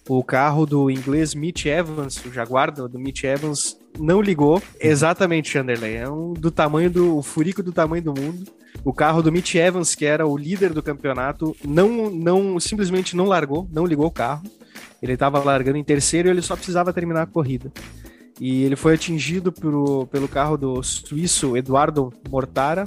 o 0.07 0.23
carro 0.23 0.65
do 0.65 0.89
inglês 0.89 1.35
Mitch 1.35 1.65
Evans, 1.65 2.23
o 2.25 2.31
Jaguar 2.31 2.71
do, 2.71 2.97
Mitch 2.97 3.23
Evans, 3.23 3.77
não 3.99 4.21
ligou. 4.21 4.61
Exatamente, 4.79 5.49
Chanderley. 5.49 5.95
É 5.95 6.09
um 6.09 6.33
do 6.33 6.49
tamanho 6.49 6.89
do 6.89 7.17
o 7.17 7.21
furico 7.21 7.61
do 7.61 7.71
tamanho 7.71 8.03
do 8.03 8.13
mundo. 8.13 8.45
O 8.83 8.93
carro 8.93 9.21
do 9.21 9.31
Mitch 9.31 9.55
Evans, 9.55 9.93
que 9.93 10.05
era 10.05 10.25
o 10.25 10.35
líder 10.35 10.73
do 10.73 10.81
campeonato, 10.81 11.55
não, 11.63 12.09
não 12.09 12.59
simplesmente 12.59 13.15
não 13.15 13.25
largou, 13.25 13.67
não 13.71 13.85
ligou 13.85 14.07
o 14.07 14.11
carro. 14.11 14.43
Ele 15.01 15.13
estava 15.13 15.43
largando 15.43 15.77
em 15.77 15.83
terceiro 15.83 16.27
e 16.27 16.31
ele 16.31 16.41
só 16.41 16.55
precisava 16.55 16.93
terminar 16.93 17.23
a 17.23 17.27
corrida. 17.27 17.71
E 18.39 18.63
ele 18.63 18.75
foi 18.75 18.95
atingido 18.95 19.51
pro, 19.51 20.07
pelo 20.07 20.27
carro 20.27 20.57
do 20.57 20.81
suíço 20.81 21.55
Eduardo 21.55 22.11
Mortara 22.29 22.85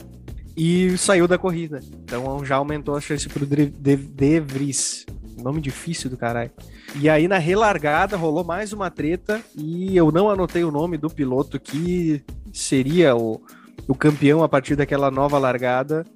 e 0.56 0.96
saiu 0.96 1.26
da 1.26 1.38
corrida. 1.38 1.80
Então 2.04 2.44
já 2.44 2.56
aumentou 2.56 2.96
a 2.96 3.00
chance 3.00 3.28
pro 3.28 3.46
De, 3.46 3.66
De, 3.66 3.96
De 3.96 4.40
Vries. 4.40 5.06
Nome 5.42 5.60
difícil 5.60 6.08
do 6.08 6.16
caralho. 6.16 6.50
E 6.96 7.08
aí 7.08 7.26
na 7.26 7.38
relargada 7.38 8.16
rolou 8.16 8.44
mais 8.44 8.72
uma 8.72 8.90
treta 8.90 9.42
e 9.56 9.96
eu 9.96 10.12
não 10.12 10.30
anotei 10.30 10.62
o 10.64 10.70
nome 10.70 10.96
do 10.96 11.10
piloto 11.10 11.58
que 11.58 12.22
seria 12.52 13.16
o, 13.16 13.40
o 13.88 13.94
campeão 13.94 14.42
a 14.44 14.48
partir 14.48 14.76
daquela 14.76 15.10
nova 15.10 15.38
largada. 15.38 16.06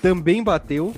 Também 0.00 0.42
bateu. 0.42 0.94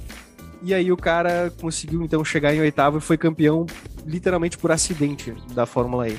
E 0.62 0.72
aí 0.72 0.90
o 0.90 0.96
cara 0.96 1.52
conseguiu 1.60 2.02
então 2.02 2.24
chegar 2.24 2.54
em 2.54 2.60
oitavo 2.60 2.98
e 2.98 3.00
foi 3.00 3.18
campeão 3.18 3.66
literalmente 4.06 4.56
por 4.56 4.70
acidente 4.70 5.34
da 5.52 5.66
Fórmula 5.66 6.08
E. 6.08 6.18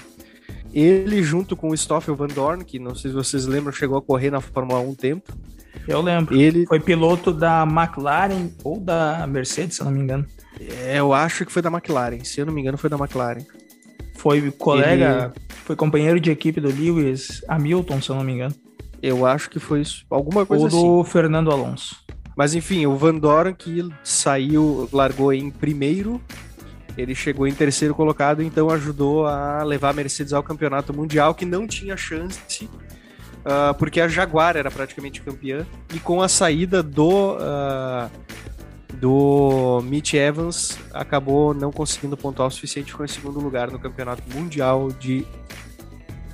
Ele, 0.73 1.23
junto 1.23 1.55
com 1.55 1.69
o 1.69 1.77
Stoffel 1.77 2.15
Van 2.15 2.27
Dorn, 2.27 2.63
que 2.63 2.77
não 2.77 2.93
sei 2.93 3.09
se 3.09 3.15
vocês 3.15 3.45
lembram, 3.45 3.71
chegou 3.71 3.97
a 3.97 4.01
correr 4.01 4.29
na 4.29 4.41
Fórmula 4.41 4.81
1 4.81 4.89
um 4.89 4.93
tempo. 4.93 5.33
Eu 5.87 6.01
lembro. 6.01 6.35
Ele, 6.35 6.65
Foi 6.65 6.79
piloto 6.79 7.31
da 7.31 7.63
McLaren 7.63 8.49
ou 8.63 8.79
da 8.79 9.25
Mercedes, 9.27 9.75
se 9.75 9.81
eu 9.81 9.85
não 9.85 9.91
me 9.91 9.99
engano. 10.01 10.25
é, 10.59 10.99
eu 10.99 11.13
acho 11.13 11.45
que 11.45 11.51
foi 11.51 11.61
da 11.61 11.69
McLaren, 11.69 12.23
se 12.23 12.39
eu 12.39 12.45
não 12.45 12.53
me 12.53 12.61
engano, 12.61 12.77
foi 12.77 12.89
da 12.89 12.97
McLaren. 12.97 13.43
Foi 14.15 14.49
colega, 14.51 15.33
foi 15.65 15.75
companheiro 15.75 16.19
de 16.19 16.31
equipe 16.31 16.59
do 16.59 16.69
Lewis 16.69 17.41
Hamilton, 17.47 18.01
se 18.01 18.09
eu 18.09 18.15
não 18.15 18.23
me 18.23 18.33
engano. 18.33 18.55
Eu 19.01 19.25
acho 19.25 19.49
que 19.49 19.59
foi 19.59 19.81
isso, 19.81 20.05
alguma 20.09 20.45
coisa 20.45 20.63
Ou 20.63 20.67
assim. 20.67 20.81
do 20.81 21.03
Fernando 21.03 21.51
Alonso. 21.51 21.97
Mas 22.35 22.55
enfim, 22.55 22.85
o 22.85 22.95
Van 22.95 23.15
Dorn 23.15 23.53
que 23.53 23.87
saiu, 24.03 24.89
largou 24.91 25.31
em 25.31 25.49
primeiro, 25.51 26.19
ele 26.97 27.13
chegou 27.13 27.47
em 27.47 27.53
terceiro 27.53 27.93
colocado, 27.93 28.41
então 28.41 28.69
ajudou 28.69 29.27
a 29.27 29.63
levar 29.63 29.89
a 29.89 29.93
Mercedes 29.93 30.33
ao 30.33 30.41
campeonato 30.41 30.93
mundial, 30.93 31.35
que 31.35 31.45
não 31.45 31.67
tinha 31.67 31.95
chance, 31.95 32.67
ah, 33.45 33.75
porque 33.77 34.01
a 34.01 34.07
Jaguar 34.07 34.57
era 34.57 34.71
praticamente 34.71 35.21
campeã, 35.21 35.65
e 35.93 35.99
com 35.99 36.21
a 36.21 36.27
saída 36.27 36.81
do, 36.81 37.37
ah, 37.39 38.09
do 38.93 39.81
Mitch 39.83 40.15
Evans, 40.15 40.79
acabou 40.91 41.53
não 41.53 41.71
conseguindo 41.71 42.17
pontuar 42.17 42.47
o 42.47 42.51
suficiente, 42.51 42.91
ficou 42.91 43.05
em 43.05 43.09
segundo 43.09 43.39
lugar 43.39 43.69
no 43.69 43.77
campeonato 43.77 44.23
mundial 44.33 44.91
de 44.91 45.25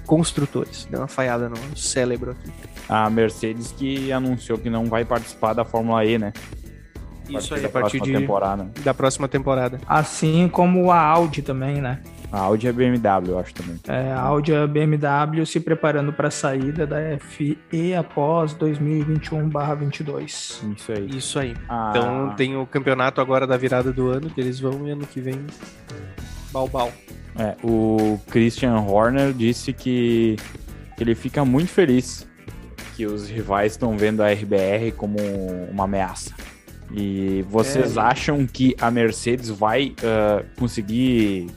construtores. 0.06 0.88
Deu 0.90 1.02
uma 1.02 1.08
falhada 1.08 1.50
no 1.50 1.78
cérebro 1.78 2.32
aqui. 2.32 2.52
A 2.88 3.10
Mercedes 3.10 3.72
que 3.72 4.12
anunciou 4.12 4.58
que 4.58 4.70
não 4.70 4.86
vai 4.86 5.06
participar 5.06 5.54
da 5.54 5.64
Fórmula 5.64 6.04
E, 6.06 6.18
né? 6.18 6.34
Isso 7.30 7.54
aí, 7.54 7.66
a 7.66 7.70
partir 7.70 8.00
próxima 8.00 8.06
de, 8.06 8.20
temporada. 8.20 8.72
da 8.84 8.94
próxima 8.94 9.28
temporada. 9.28 9.80
Assim 9.88 10.50
como 10.50 10.92
a 10.92 11.00
Audi 11.00 11.42
também, 11.42 11.82
né? 11.82 12.02
A 12.32 12.40
Audi 12.40 12.68
é 12.68 12.72
BMW, 12.72 13.32
eu 13.32 13.40
acho 13.40 13.54
também. 13.54 13.78
É, 13.88 14.14
a 14.14 14.22
Audi 14.22 14.52
e 14.52 14.56
a 14.56 14.66
BMW 14.66 15.46
se 15.46 15.60
preparando 15.60 16.14
para 16.14 16.30
a 16.30 16.32
saída 16.32 16.88
da 16.88 16.98
FE 17.20 17.58
após 17.98 18.54
2021/22. 18.54 20.62
Isso 20.78 20.92
aí. 20.92 21.08
Isso 21.18 21.40
aí. 21.40 21.56
Ah, 21.68 21.92
Então 21.96 22.34
tem 22.36 22.56
o 22.56 22.66
campeonato 22.66 23.20
agora 23.22 23.46
da 23.46 23.58
virada 23.58 23.92
do 23.92 24.10
ano, 24.10 24.30
que 24.30 24.40
eles 24.40 24.60
vão 24.60 24.88
e 24.88 24.92
ano 24.92 25.06
que 25.06 25.20
vem. 25.20 25.40
Balbal. 26.52 26.92
é, 27.38 27.56
o 27.64 28.20
Christian 28.30 28.76
Horner 28.80 29.34
disse 29.34 29.72
que, 29.74 30.36
ele 31.00 31.16
fica 31.16 31.44
muito 31.46 31.70
feliz 31.70 32.28
que 32.96 33.06
os 33.06 33.30
rivais 33.30 33.72
estão 33.74 33.98
vendo 33.98 34.22
a 34.22 34.30
RBR 34.32 34.92
como 34.96 35.18
uma 35.72 35.86
ameaça. 35.86 36.34
E 36.94 37.44
vocês 37.50 37.96
É. 37.98 38.02
acham 38.02 38.46
que 38.46 38.76
a 38.80 38.92
Mercedes 38.92 39.50
vai 39.50 39.94
ah, 40.04 40.44
conseguir 40.60 41.48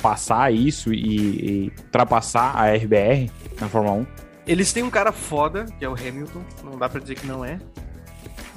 passar 0.00 0.52
isso 0.52 0.92
e, 0.92 1.66
e 1.66 1.72
ultrapassar 1.84 2.56
a 2.56 2.72
RBR 2.74 3.30
na 3.60 3.68
Fórmula 3.68 3.94
1? 3.96 4.06
Eles 4.46 4.72
têm 4.72 4.82
um 4.82 4.90
cara 4.90 5.12
foda, 5.12 5.66
que 5.78 5.84
é 5.84 5.88
o 5.88 5.92
Hamilton, 5.94 6.42
não 6.64 6.78
dá 6.78 6.88
pra 6.88 7.00
dizer 7.00 7.14
que 7.14 7.26
não 7.26 7.44
é. 7.44 7.58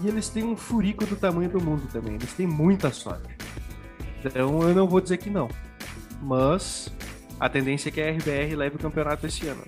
E 0.03 0.07
eles 0.07 0.27
têm 0.29 0.43
um 0.43 0.55
furico 0.55 1.05
do 1.05 1.15
tamanho 1.15 1.49
do 1.49 1.61
mundo 1.61 1.87
também. 1.91 2.15
Eles 2.15 2.33
têm 2.33 2.47
muita 2.47 2.91
sorte. 2.91 3.27
Então 4.25 4.61
eu 4.63 4.73
não 4.73 4.87
vou 4.87 4.99
dizer 4.99 5.17
que 5.17 5.29
não. 5.29 5.47
Mas 6.21 6.91
a 7.39 7.47
tendência 7.49 7.89
é 7.89 7.91
que 7.91 8.01
a 8.01 8.09
RBR 8.11 8.55
leve 8.55 8.75
o 8.77 8.79
campeonato 8.79 9.27
esse 9.27 9.45
ano. 9.47 9.61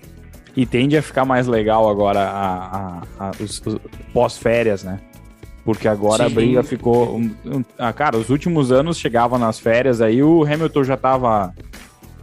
E 0.56 0.64
tende 0.64 0.96
a 0.96 1.02
ficar 1.02 1.24
mais 1.24 1.46
legal 1.46 1.88
agora 1.88 2.20
a, 2.20 2.66
a- 2.66 3.02
a- 3.18 3.30
os, 3.38 3.60
os 3.64 3.78
pós-férias, 4.12 4.82
né? 4.82 4.98
Porque 5.66 5.86
agora 5.88 6.24
a 6.24 6.28
Sim. 6.28 6.34
briga 6.36 6.62
ficou. 6.62 7.16
um- 7.18 7.34
um- 7.44 7.64
ah, 7.78 7.92
cara, 7.92 8.16
os 8.16 8.30
últimos 8.30 8.70
anos 8.72 8.96
chegava 8.96 9.36
nas 9.36 9.58
férias, 9.58 10.00
aí 10.00 10.22
o 10.22 10.44
Hamilton 10.44 10.84
já 10.84 10.96
tava. 10.96 11.52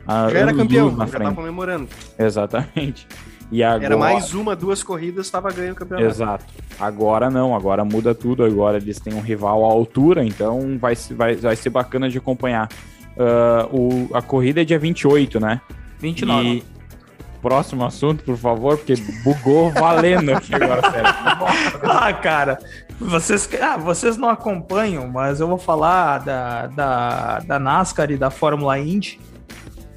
ah, 0.07 0.29
Já 0.31 0.39
era 0.39 0.53
campeão, 0.53 0.89
já 0.97 1.05
frente. 1.05 1.23
tava 1.23 1.35
comemorando. 1.35 1.87
Exatamente. 2.17 3.05
E 3.51 3.61
agora. 3.61 3.85
Era 3.85 3.97
mais 3.97 4.33
uma, 4.33 4.55
duas 4.55 4.81
corridas, 4.81 5.29
tava 5.29 5.51
ganhando 5.51 5.73
o 5.73 5.75
campeonato. 5.75 6.07
Exato. 6.09 6.45
Agora 6.79 7.29
não, 7.29 7.53
agora 7.55 7.83
muda 7.85 8.15
tudo. 8.15 8.43
Agora 8.45 8.77
eles 8.77 8.99
têm 8.99 9.13
um 9.13 9.19
rival 9.21 9.63
à 9.63 9.67
altura, 9.67 10.23
então 10.25 10.77
vai, 10.79 10.95
se- 10.95 11.13
vai, 11.13 11.35
vai 11.35 11.55
ser 11.55 11.69
bacana 11.69 12.09
de 12.09 12.17
acompanhar. 12.17 12.67
Ah, 13.19 13.67
o, 13.71 14.09
a 14.13 14.21
corrida 14.21 14.61
é 14.61 14.65
dia 14.65 14.79
28, 14.79 15.39
né? 15.39 15.59
29. 15.99 16.47
E 16.47 16.63
próximo 17.43 17.83
assunto, 17.83 18.23
por 18.23 18.37
favor, 18.37 18.77
porque 18.77 18.95
bugou 19.23 19.69
valendo 19.71 20.31
aqui 20.33 20.55
agora, 20.55 20.81
sério. 20.89 21.09
Ah, 21.83 22.13
cara, 22.13 22.57
vocês, 22.99 23.49
ah, 23.61 23.77
vocês 23.77 24.17
não 24.17 24.29
acompanham, 24.29 25.07
mas 25.07 25.39
eu 25.39 25.47
vou 25.47 25.57
falar 25.57 26.19
da, 26.19 26.67
da, 26.67 27.39
da 27.39 27.59
NASCAR 27.59 28.11
e 28.11 28.17
da 28.17 28.29
Fórmula 28.29 28.79
Indy, 28.79 29.19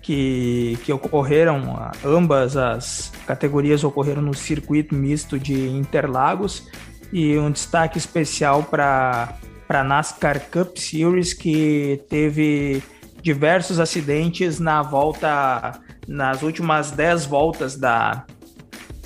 que, 0.03 0.78
que 0.84 0.92
ocorreram, 0.92 1.76
ah, 1.76 1.92
ambas 2.05 2.57
as 2.57 3.12
categorias 3.26 3.84
ocorreram 3.84 4.22
no 4.22 4.34
circuito 4.34 4.94
misto 4.94 5.38
de 5.38 5.68
Interlagos, 5.68 6.68
e 7.12 7.38
um 7.38 7.51
destaque 7.51 7.99
especial 7.99 8.62
para 8.64 9.36
a 9.68 9.84
NASCAR 9.84 10.40
Cup 10.51 10.76
Series, 10.76 11.32
que 11.32 12.03
teve 12.09 12.82
diversos 13.22 13.80
acidentes 13.80 14.61
na 14.61 14.82
volta, 14.82 15.80
nas 16.07 16.42
últimas 16.42 16.90
10 16.90 17.26
voltas 17.26 17.76
da, 17.76 18.24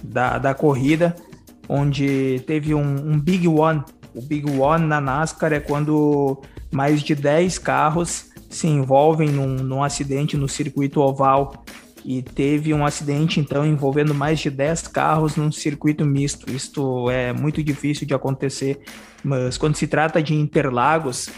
da, 0.03 0.39
da 0.39 0.55
corrida, 0.55 1.15
onde 1.71 2.43
teve 2.47 2.75
um, 2.75 3.13
um 3.13 3.19
Big 3.19 3.47
One. 3.47 3.83
O 4.13 4.21
Big 4.21 4.51
One 4.51 4.87
na 4.87 5.01
NASCAR 5.01 5.53
é 5.53 5.61
quando 5.61 6.43
mais 6.73 7.01
de 7.01 7.15
10 7.15 7.59
carros 7.59 8.27
se 8.49 8.67
envolvem 8.67 9.29
num, 9.29 9.55
num 9.55 9.85
acidente 9.85 10.37
no 10.37 10.49
circuito 10.49 11.01
oval 11.01 11.65
e 12.05 12.23
teve 12.23 12.75
um 12.75 12.85
acidente 12.85 13.39
então 13.39 13.65
envolvendo 13.65 14.13
mais 14.13 14.41
de 14.41 14.51
10 14.51 14.89
carros 14.89 15.37
num 15.37 15.53
circuito 15.53 16.05
misto. 16.05 16.51
Isto 16.51 17.09
é 17.09 17.33
muito 17.33 17.63
difícil 17.63 18.05
de 18.05 18.15
acontecer, 18.15 18.81
mas 19.23 19.57
quando 19.57 19.77
se 19.77 19.87
trata 19.87 20.21
de 20.21 20.35
Interlagos, 20.35 21.31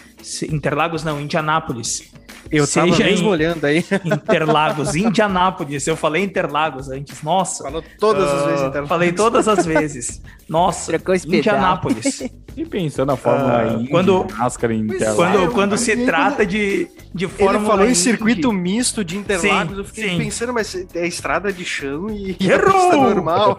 Interlagos 0.51 1.05
não, 1.05 1.21
Indianápolis. 1.21 2.11
Eu 2.53 2.69
tava 2.69 2.97
mesmo 2.99 3.31
olhando 3.31 3.65
aí. 3.65 3.79
Interlagos, 4.05 4.95
Indianápolis. 4.95 5.87
Eu 5.87 5.97
falei 5.97 6.23
Interlagos 6.23 6.91
antes. 6.91 7.23
Nossa. 7.23 7.65
Falou 7.65 7.83
todas 7.99 8.31
uh, 8.31 8.35
as 8.35 8.45
vezes 8.45 8.61
Interlagos. 8.61 8.89
Falei 8.89 9.13
todas 9.13 9.49
as 9.49 9.65
vezes. 9.65 10.23
Nossa, 10.49 10.93
Indianápolis. 11.27 12.23
E 12.55 12.67
pensando 12.67 13.07
na 13.07 13.17
Fórmula 13.17 13.79
uh, 13.79 13.89
quando, 13.89 14.27
máscara 14.37 14.75
em 14.75 14.87
Quando, 14.87 15.51
quando 15.53 15.79
se 15.79 16.05
trata 16.05 16.45
de, 16.45 16.87
de 17.15 17.27
Fórmula 17.27 17.59
Ele 17.59 17.67
falou 17.67 17.89
em 17.89 17.95
circuito 17.95 18.53
misto 18.53 19.03
de 19.03 19.17
Interlagos, 19.17 19.73
sim, 19.73 19.79
eu 19.79 19.85
fiquei 19.87 20.11
sim. 20.11 20.19
pensando, 20.19 20.53
mas 20.53 20.75
é 20.95 21.07
estrada 21.07 21.51
de 21.51 21.65
chão 21.65 22.11
e 22.11 22.37
Errou! 22.45 22.93
normal. 22.93 23.59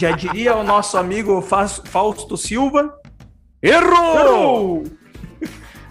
Já 0.00 0.12
diria 0.12 0.56
o 0.56 0.64
nosso 0.64 0.96
amigo 0.96 1.42
Fausto 1.42 2.34
Silva. 2.38 2.94
Errou! 3.62 4.18
Errou! 4.18 4.84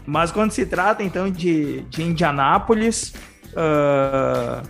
Mas 0.07 0.31
quando 0.31 0.51
se 0.51 0.65
trata 0.65 1.03
então 1.03 1.29
de, 1.29 1.81
de 1.81 2.01
Indianápolis, 2.01 3.13
uh, 3.51 4.65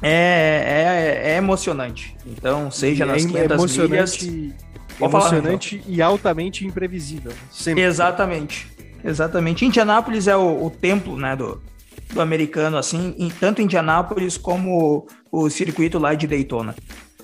é, 0.00 1.24
é, 1.24 1.32
é, 1.32 1.36
emocionante. 1.36 2.16
Então, 2.24 2.70
seja 2.70 3.04
nas 3.04 3.24
é 3.24 3.26
500 3.26 3.50
emocionante, 3.50 4.30
milhas... 4.30 4.62
Emocionante 5.00 5.78
falar, 5.78 5.90
e 5.90 6.02
altamente 6.02 6.64
imprevisível. 6.64 7.32
Sempre. 7.50 7.82
Exatamente. 7.82 8.70
Exatamente. 9.04 9.66
Indianápolis 9.66 10.28
é 10.28 10.36
o, 10.36 10.66
o 10.66 10.70
templo 10.70 11.16
né, 11.16 11.34
do, 11.34 11.60
do 12.12 12.20
americano, 12.20 12.76
assim, 12.76 13.16
em, 13.18 13.28
tanto 13.30 13.60
Indianápolis 13.60 14.38
como 14.38 15.08
o 15.32 15.50
circuito 15.50 15.98
lá 15.98 16.14
de 16.14 16.28
Daytona. 16.28 16.76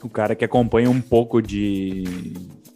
O 0.03 0.09
cara 0.09 0.35
que 0.35 0.45
acompanha 0.45 0.91
um 0.91 1.01
pouco 1.01 1.41
de. 1.41 2.03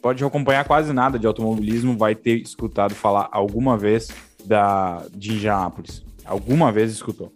Pode 0.01 0.23
acompanhar 0.25 0.65
quase 0.65 0.93
nada 0.93 1.19
de 1.19 1.27
automobilismo, 1.27 1.97
vai 1.97 2.15
ter 2.15 2.41
escutado 2.41 2.95
falar 2.95 3.29
alguma 3.33 3.77
vez 3.77 4.09
da, 4.47 5.05
de 5.14 5.32
Indianápolis. 5.32 6.05
Alguma 6.24 6.70
vez 6.70 6.93
escutou. 6.93 7.32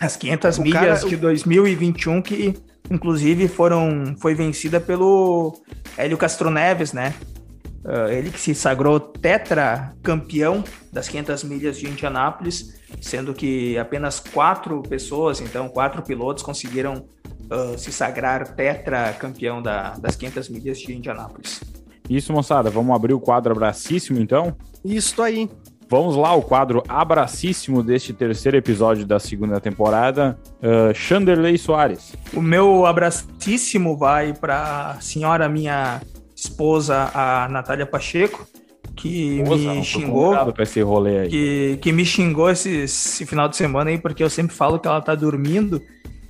As 0.00 0.16
500 0.16 0.58
o 0.58 0.62
milhas 0.62 1.00
cara, 1.00 1.08
de 1.08 1.16
2021 1.16 2.22
que 2.22 2.54
inclusive 2.90 3.48
foram 3.48 4.14
foi 4.18 4.34
vencida 4.34 4.80
pelo 4.80 5.60
Hélio 5.96 6.16
Castro 6.16 6.50
Neves, 6.50 6.92
né? 6.92 7.14
Uh, 7.84 8.10
ele 8.10 8.30
que 8.30 8.40
se 8.40 8.54
sagrou 8.54 8.98
tetra 8.98 9.94
campeão 10.02 10.64
das 10.92 11.08
500 11.08 11.44
milhas 11.44 11.78
de 11.78 11.86
Indianápolis, 11.86 12.74
sendo 13.00 13.32
que 13.32 13.78
apenas 13.78 14.20
quatro 14.20 14.82
pessoas, 14.82 15.40
então 15.40 15.68
quatro 15.68 16.02
pilotos 16.02 16.42
conseguiram 16.42 17.06
uh, 17.50 17.78
se 17.78 17.92
sagrar 17.92 18.54
tetra 18.54 19.12
campeão 19.12 19.62
da, 19.62 19.94
das 19.94 20.16
500 20.16 20.48
milhas 20.48 20.78
de 20.78 20.94
Indianápolis. 20.94 21.60
Isso, 22.08 22.32
moçada. 22.32 22.70
Vamos 22.70 22.94
abrir 22.94 23.12
o 23.12 23.20
quadro 23.20 23.52
abracíssimo, 23.52 24.18
então? 24.18 24.56
Isso 24.84 25.22
aí. 25.22 25.48
Vamos 25.90 26.16
lá, 26.16 26.34
o 26.34 26.42
quadro 26.42 26.82
abracíssimo 26.86 27.82
deste 27.82 28.12
terceiro 28.12 28.58
episódio 28.58 29.06
da 29.06 29.18
segunda 29.18 29.58
temporada, 29.58 30.38
uh, 30.62 30.94
Chanderley 30.94 31.56
Soares. 31.56 32.14
O 32.34 32.42
meu 32.42 32.84
abracíssimo 32.84 33.96
vai 33.96 34.34
para 34.34 34.90
a 34.90 35.00
senhora 35.00 35.48
minha 35.48 36.02
esposa, 36.36 37.10
a 37.14 37.48
Natália 37.48 37.86
Pacheco, 37.86 38.46
que 38.94 39.40
esposa, 39.40 39.74
me 39.74 39.82
xingou. 39.82 40.52
Pra 40.52 40.62
esse 40.62 40.82
rolê 40.82 41.20
aí. 41.20 41.28
Que, 41.30 41.78
que 41.80 41.90
me 41.90 42.04
xingou 42.04 42.50
esse, 42.50 42.80
esse, 42.80 43.24
final 43.24 43.48
de 43.48 43.56
semana 43.56 43.88
aí, 43.88 43.96
porque 43.96 44.22
eu 44.22 44.28
sempre 44.28 44.54
falo 44.54 44.78
que 44.78 44.86
ela 44.86 45.00
tá 45.00 45.14
dormindo. 45.14 45.80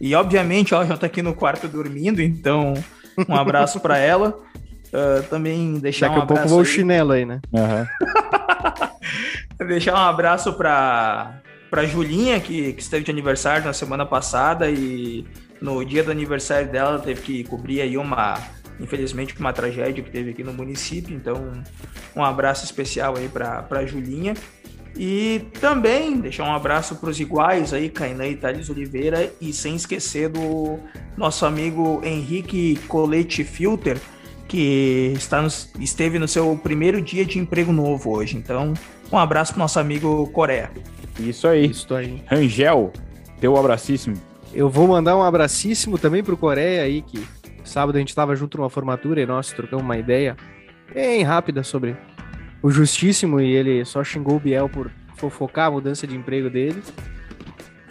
E 0.00 0.14
obviamente 0.14 0.72
ela 0.72 0.86
já 0.86 0.96
tá 0.96 1.06
aqui 1.06 1.20
no 1.20 1.34
quarto 1.34 1.66
dormindo, 1.66 2.22
então 2.22 2.74
um 3.28 3.34
abraço 3.34 3.80
para 3.80 3.98
ela. 3.98 4.38
Uh, 4.88 5.20
também 5.28 5.74
deixar 5.80 6.06
Daqui 6.06 6.20
um 6.20 6.22
a 6.22 6.26
pouco 6.26 6.48
vou 6.48 6.60
o 6.60 6.64
chinelo 6.64 7.10
aí, 7.10 7.24
né? 7.24 7.40
Uhum. 7.52 8.38
Deixar 9.66 9.94
um 9.94 10.08
abraço 10.08 10.52
para 10.52 11.40
para 11.70 11.84
Julinha, 11.84 12.40
que, 12.40 12.72
que 12.72 12.80
esteve 12.80 13.04
de 13.04 13.10
aniversário 13.10 13.64
na 13.64 13.74
semana 13.74 14.06
passada 14.06 14.70
e 14.70 15.26
no 15.60 15.84
dia 15.84 16.02
do 16.02 16.10
aniversário 16.10 16.70
dela 16.70 16.98
teve 16.98 17.20
que 17.20 17.44
cobrir 17.44 17.82
aí 17.82 17.98
uma, 17.98 18.38
infelizmente, 18.80 19.38
uma 19.38 19.52
tragédia 19.52 20.02
que 20.02 20.10
teve 20.10 20.30
aqui 20.30 20.42
no 20.42 20.52
município. 20.52 21.14
Então, 21.14 21.62
um 22.16 22.24
abraço 22.24 22.64
especial 22.64 23.16
aí 23.16 23.28
para 23.28 23.84
Julinha. 23.84 24.34
E 24.96 25.42
também 25.60 26.18
deixar 26.18 26.44
um 26.44 26.54
abraço 26.54 26.96
para 26.96 27.10
os 27.10 27.20
iguais 27.20 27.72
aí, 27.72 27.88
Kainan 27.88 28.26
e 28.26 28.36
Thales 28.36 28.68
Oliveira, 28.70 29.30
e 29.40 29.52
sem 29.52 29.76
esquecer 29.76 30.28
do 30.28 30.78
nosso 31.16 31.44
amigo 31.44 32.00
Henrique 32.02 32.76
Colete 32.88 33.44
Filter, 33.44 33.98
que 34.48 35.12
está 35.14 35.42
no, 35.42 35.48
esteve 35.78 36.18
no 36.18 36.26
seu 36.26 36.56
primeiro 36.56 37.00
dia 37.00 37.24
de 37.24 37.38
emprego 37.38 37.70
novo 37.70 38.10
hoje. 38.10 38.36
Então, 38.36 38.72
um 39.12 39.18
abraço 39.18 39.52
pro 39.52 39.60
nosso 39.60 39.78
amigo 39.78 40.26
Coreia. 40.28 40.70
Isso 41.20 41.46
aí. 41.46 41.66
Isso 41.66 41.94
aí. 41.94 42.22
Rangel, 42.26 42.92
teu 43.38 43.56
abracíssimo. 43.56 44.16
Eu 44.52 44.70
vou 44.70 44.88
mandar 44.88 45.16
um 45.16 45.22
abracíssimo 45.22 45.98
também 45.98 46.24
pro 46.24 46.36
Coreia 46.36 46.82
aí, 46.82 47.02
que 47.02 47.22
sábado 47.62 47.96
a 47.96 47.98
gente 47.98 48.08
estava 48.08 48.34
junto 48.34 48.56
numa 48.56 48.70
formatura 48.70 49.20
e 49.20 49.26
nós 49.26 49.52
trocamos 49.52 49.84
uma 49.84 49.98
ideia 49.98 50.36
bem 50.92 51.22
rápida 51.22 51.62
sobre 51.62 51.94
o 52.62 52.70
Justíssimo 52.70 53.40
e 53.40 53.54
ele 53.54 53.84
só 53.84 54.02
xingou 54.02 54.36
o 54.36 54.40
Biel 54.40 54.68
por 54.68 54.90
fofocar 55.16 55.66
a 55.66 55.70
mudança 55.70 56.06
de 56.06 56.16
emprego 56.16 56.48
dele. 56.48 56.82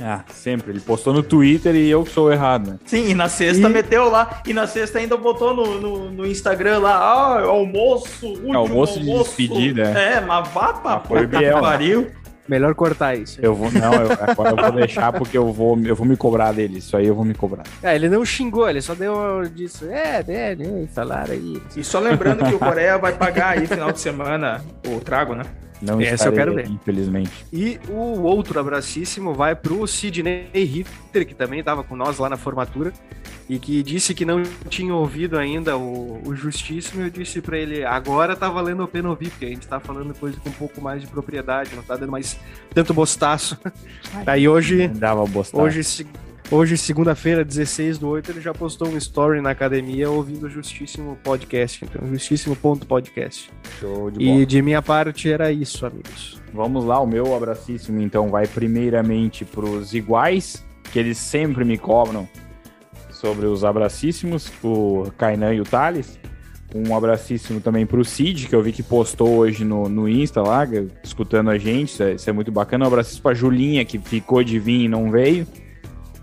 Ah, 0.02 0.24
sempre. 0.30 0.72
Ele 0.72 0.80
postou 0.80 1.14
no 1.14 1.24
Twitter 1.24 1.76
e 1.76 1.90
eu 1.90 2.04
que 2.04 2.12
sou 2.12 2.32
errado, 2.32 2.72
né? 2.72 2.80
Sim, 2.86 3.10
e 3.10 3.14
na 3.14 3.30
sexta 3.30 3.68
e... 3.68 3.72
meteu 3.72 4.10
lá. 4.10 4.42
E 4.46 4.54
na 4.54 4.68
sexta 4.68 5.00
ainda 5.00 5.18
botou 5.18 5.54
no, 5.54 5.80
no, 5.80 6.12
no 6.12 6.26
Instagram 6.26 6.80
lá, 6.80 6.96
ah, 6.96 7.42
almoço, 7.44 8.28
último 8.28 8.54
é, 8.54 8.58
almoço. 8.58 9.00
de 9.00 9.06
despedida. 9.06 9.84
É, 9.84 10.22
mas 10.22 10.48
vá 10.50 10.74
pra 10.74 10.94
ah, 10.94 11.00
foi 11.00 11.26
Biel, 11.26 11.60
pariu. 11.60 12.08
Melhor 12.48 12.74
cortar 12.76 13.16
isso. 13.16 13.40
Eu 13.42 13.54
vou, 13.54 13.70
não, 13.72 13.94
eu, 13.94 14.12
agora 14.22 14.50
eu 14.52 14.56
vou 14.56 14.72
deixar 14.72 15.12
porque 15.12 15.38
eu 15.38 15.52
vou, 15.52 15.78
eu 15.84 15.96
vou 15.96 16.08
me 16.08 16.16
cobrar 16.16 16.54
dele. 16.54 16.78
Isso 16.78 16.96
aí 16.96 17.06
eu 17.06 17.14
vou 17.14 17.26
me 17.26 17.34
cobrar. 17.34 17.64
É, 17.84 17.94
ele 17.94 18.08
não 18.08 18.24
xingou, 18.24 18.70
ele 18.70 18.82
só 18.82 18.96
deu 18.96 19.44
disso. 19.54 19.86
É, 19.90 20.24
é, 20.26 20.56
né, 20.56 20.88
falaram 20.94 21.34
aí. 21.34 21.62
E 21.76 21.84
só 21.84 22.00
lembrando 22.00 22.46
que 22.46 22.56
o 22.56 22.60
Coreia 22.60 22.98
vai 22.98 23.12
pagar 23.14 23.58
aí 23.58 23.68
final 23.68 23.92
de 23.92 24.00
semana 24.00 24.64
o 24.88 25.02
trago, 25.02 25.36
né? 25.36 25.44
Não 25.82 26.02
Essa 26.02 26.30
eu 26.30 26.34
quero 26.34 26.56
ver. 26.56 26.68
Infelizmente. 26.68 27.46
E 27.52 27.80
o 27.90 28.22
outro 28.22 28.60
abracíssimo 28.60 29.34
vai 29.34 29.56
pro 29.56 29.86
Sidney 29.86 30.50
Ritter, 30.54 31.26
que 31.26 31.36
também 31.36 31.60
estava 31.60 31.84
com 31.84 31.96
nós 31.96 32.18
lá 32.18 32.30
na 32.30 32.38
formatura, 32.38 32.92
e 33.50 33.60
que 33.60 33.82
disse 33.84 34.14
que 34.14 34.26
não 34.26 34.44
tinha 34.70 34.94
ouvido 34.94 35.38
ainda 35.38 35.78
o, 35.78 36.22
o 36.26 36.36
Justíssimo. 36.36 37.04
Eu 37.04 37.10
disse 37.10 37.42
para 37.42 37.58
ele: 37.58 37.86
agora 37.86 38.36
tá 38.36 38.50
valendo 38.50 38.84
a 38.84 38.88
pena 38.88 39.10
ouvir, 39.10 39.30
porque 39.30 39.46
a 39.46 39.50
gente 39.50 39.68
tá 39.68 39.80
falando 39.80 40.14
coisa 40.14 40.38
com 40.40 40.50
um 40.50 40.54
pouco 40.54 40.82
mais 40.82 41.02
de 41.02 41.08
propriedade, 41.08 41.76
não 41.76 41.84
tá 41.84 41.96
dando 41.96 42.12
mais 42.12 42.38
tanto 42.74 42.94
bostaço. 42.94 43.58
Aí 44.26 44.48
hoje. 44.48 44.88
Dava 44.88 45.26
bostaço. 45.26 45.64
Hoje, 45.64 45.84
Hoje, 46.50 46.78
segunda-feira, 46.78 47.44
16 47.44 47.98
do 47.98 48.08
8, 48.08 48.32
ele 48.32 48.40
já 48.40 48.54
postou 48.54 48.88
um 48.88 48.96
story 48.96 49.42
na 49.42 49.50
academia 49.50 50.10
ouvindo 50.10 50.46
o 50.46 50.50
Justíssimo 50.50 51.18
Podcast. 51.22 51.84
Então, 51.84 52.08
justíssimo.podcast. 52.08 53.52
Show 53.82 54.10
de 54.10 54.26
bola. 54.26 54.42
E 54.42 54.46
de 54.46 54.62
minha 54.62 54.82
parte 54.82 55.30
era 55.30 55.52
isso, 55.52 55.86
amigos. 55.86 56.42
Vamos 56.54 56.86
lá, 56.86 57.02
o 57.02 57.06
meu 57.06 57.36
abracíssimo 57.36 58.00
então 58.00 58.30
vai 58.30 58.48
primeiramente 58.48 59.44
para 59.44 59.66
os 59.66 59.94
iguais, 59.94 60.66
que 60.90 60.98
eles 60.98 61.18
sempre 61.18 61.66
me 61.66 61.78
cobram 61.78 62.26
sobre 63.10 63.46
os 63.46 63.66
abracíssimos, 63.66 64.50
o 64.64 65.12
Kainan 65.18 65.54
e 65.54 65.60
o 65.60 65.66
Thales. 65.66 66.18
Um 66.74 66.96
abracíssimo 66.96 67.60
também 67.60 67.86
para 67.86 68.00
o 68.00 68.06
Cid, 68.06 68.48
que 68.48 68.56
eu 68.56 68.64
vi 68.64 68.72
que 68.72 68.84
postou 68.84 69.36
hoje 69.36 69.66
no, 69.66 69.90
no 69.90 70.08
Insta 70.08 70.42
lá, 70.42 70.66
escutando 71.04 71.50
a 71.50 71.58
gente. 71.58 71.90
Isso 71.90 72.04
é, 72.04 72.14
isso 72.14 72.30
é 72.30 72.34
muito 72.34 72.54
bacana. 72.54 72.86
Um 72.86 72.88
abracíssimo 72.88 73.24
para 73.24 73.36
Julinha, 73.36 73.84
que 73.84 74.00
ficou 74.00 74.42
de 74.42 74.58
vir 74.58 74.86
e 74.86 74.88
não 74.88 75.12
veio 75.12 75.46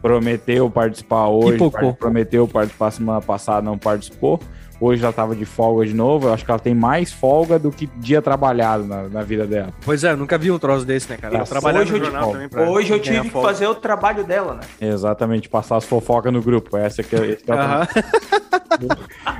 prometeu 0.05 0.69
participar 0.69 1.29
hoje, 1.29 1.57
prometeu 1.99 2.47
participar 2.47 2.91
semana 2.91 3.23
passada, 3.23 3.63
não 3.63 3.79
participou. 3.79 4.39
Hoje 4.79 5.03
ela 5.03 5.15
tava 5.15 5.35
de 5.35 5.47
folga 5.47 5.87
de 5.87 5.95
novo. 5.95 6.29
Eu 6.29 6.35
acho 6.35 6.45
que 6.45 6.51
ela 6.51 6.61
tem 6.61 6.75
mais 6.75 7.11
folga 7.11 7.59
do 7.59 7.71
que 7.71 7.87
dia 7.97 8.21
trabalhado 8.21 8.85
na, 8.85 9.09
na 9.09 9.23
vida 9.23 9.47
dela. 9.47 9.73
Pois 9.83 10.05
é, 10.05 10.15
nunca 10.15 10.37
vi 10.37 10.51
um 10.51 10.59
troço 10.59 10.85
desse, 10.85 11.09
né, 11.09 11.17
cara? 11.17 11.37
Ela 11.37 11.47
trabalha 11.47 11.81
hoje 11.81 11.93
no 11.93 12.05
jornal 12.05 12.33
também 12.33 12.51
pra 12.51 12.69
Hoje 12.69 12.93
eu 12.93 13.01
tive 13.01 13.23
que 13.23 13.31
fazer 13.31 13.67
o 13.67 13.75
trabalho 13.75 14.25
dela, 14.25 14.57
né? 14.57 14.61
Exatamente, 14.79 15.49
passar 15.49 15.79
as 15.79 15.87
fofocas 15.87 16.31
no 16.31 16.43
grupo. 16.43 16.77
Essa 16.77 17.03
que 17.03 17.17
é, 17.17 17.31
é 17.31 17.37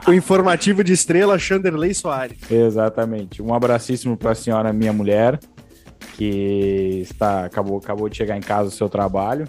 o, 0.07 0.09
o 0.13 0.15
informativo 0.15 0.83
de 0.83 0.95
estrela 0.95 1.39
Chanderley 1.39 1.93
Soares. 1.93 2.39
Exatamente. 2.51 3.43
Um 3.43 3.53
abracíssimo 3.53 4.17
pra 4.17 4.35
senhora, 4.35 4.73
minha 4.73 4.95
mulher. 4.95 5.39
que 6.17 7.01
está 7.03 7.45
acabou, 7.45 7.77
acabou 7.77 8.09
de 8.09 8.17
chegar 8.17 8.39
em 8.39 8.41
casa 8.41 8.71
do 8.71 8.75
seu 8.75 8.89
trabalho. 8.89 9.47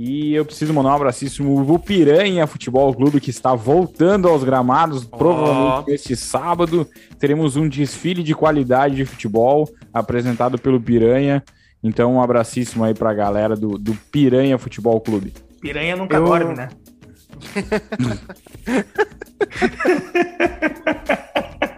E 0.00 0.32
eu 0.32 0.44
preciso 0.44 0.72
mandar 0.72 0.90
um 0.90 0.94
abracíssimo 0.94 1.66
pro 1.66 1.76
Piranha 1.76 2.46
Futebol 2.46 2.94
Clube, 2.94 3.20
que 3.20 3.30
está 3.30 3.52
voltando 3.56 4.28
aos 4.28 4.44
gramados, 4.44 5.04
oh. 5.10 5.16
provavelmente 5.16 5.90
neste 5.90 6.14
sábado. 6.14 6.88
Teremos 7.18 7.56
um 7.56 7.68
desfile 7.68 8.22
de 8.22 8.32
qualidade 8.32 8.94
de 8.94 9.04
futebol 9.04 9.68
apresentado 9.92 10.56
pelo 10.56 10.80
Piranha. 10.80 11.42
Então, 11.82 12.14
um 12.14 12.22
abracíssimo 12.22 12.84
aí 12.84 12.94
pra 12.94 13.12
galera 13.12 13.56
do, 13.56 13.76
do 13.76 13.92
Piranha 14.12 14.56
Futebol 14.56 15.00
Clube. 15.00 15.34
Piranha 15.60 15.96
nunca 15.96 16.16
eu... 16.16 16.24
dorme, 16.24 16.54
né? 16.54 16.68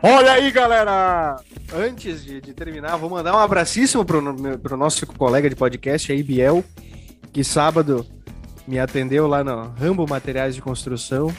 Olha 0.03 0.33
aí, 0.33 0.51
galera! 0.51 1.37
Antes 1.75 2.23
de, 2.23 2.43
de, 2.43 2.53
terminar, 2.53 2.99
vou 2.99 3.09
mandar 3.09 3.35
um 3.35 3.39
abracíssimo 3.39 4.05
pro, 4.05 4.23
pro 4.59 4.77
nosso 4.77 5.07
colega 5.07 5.49
de 5.49 5.57
podcast 5.57 6.12
aí, 6.12 6.23
Biel, 6.23 6.62
que 7.33 7.45
sábado 7.45 8.07
me 8.66 8.78
atendeu 8.78 9.26
lá 9.26 9.43
no 9.43 9.68
Rambo 9.70 10.07
Materiais 10.09 10.55
de 10.55 10.62
Construção 10.62 11.35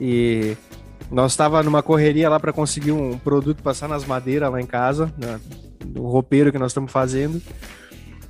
e 0.00 0.56
nós 1.10 1.32
estava 1.32 1.62
numa 1.62 1.82
correria 1.82 2.28
lá 2.28 2.40
para 2.40 2.52
conseguir 2.52 2.92
um 2.92 3.18
produto 3.18 3.62
passar 3.62 3.88
nas 3.88 4.04
madeiras 4.04 4.50
lá 4.50 4.60
em 4.60 4.66
casa, 4.66 5.12
no 5.86 6.06
roupeiro 6.06 6.50
que 6.50 6.58
nós 6.58 6.70
estamos 6.72 6.90
fazendo. 6.90 7.40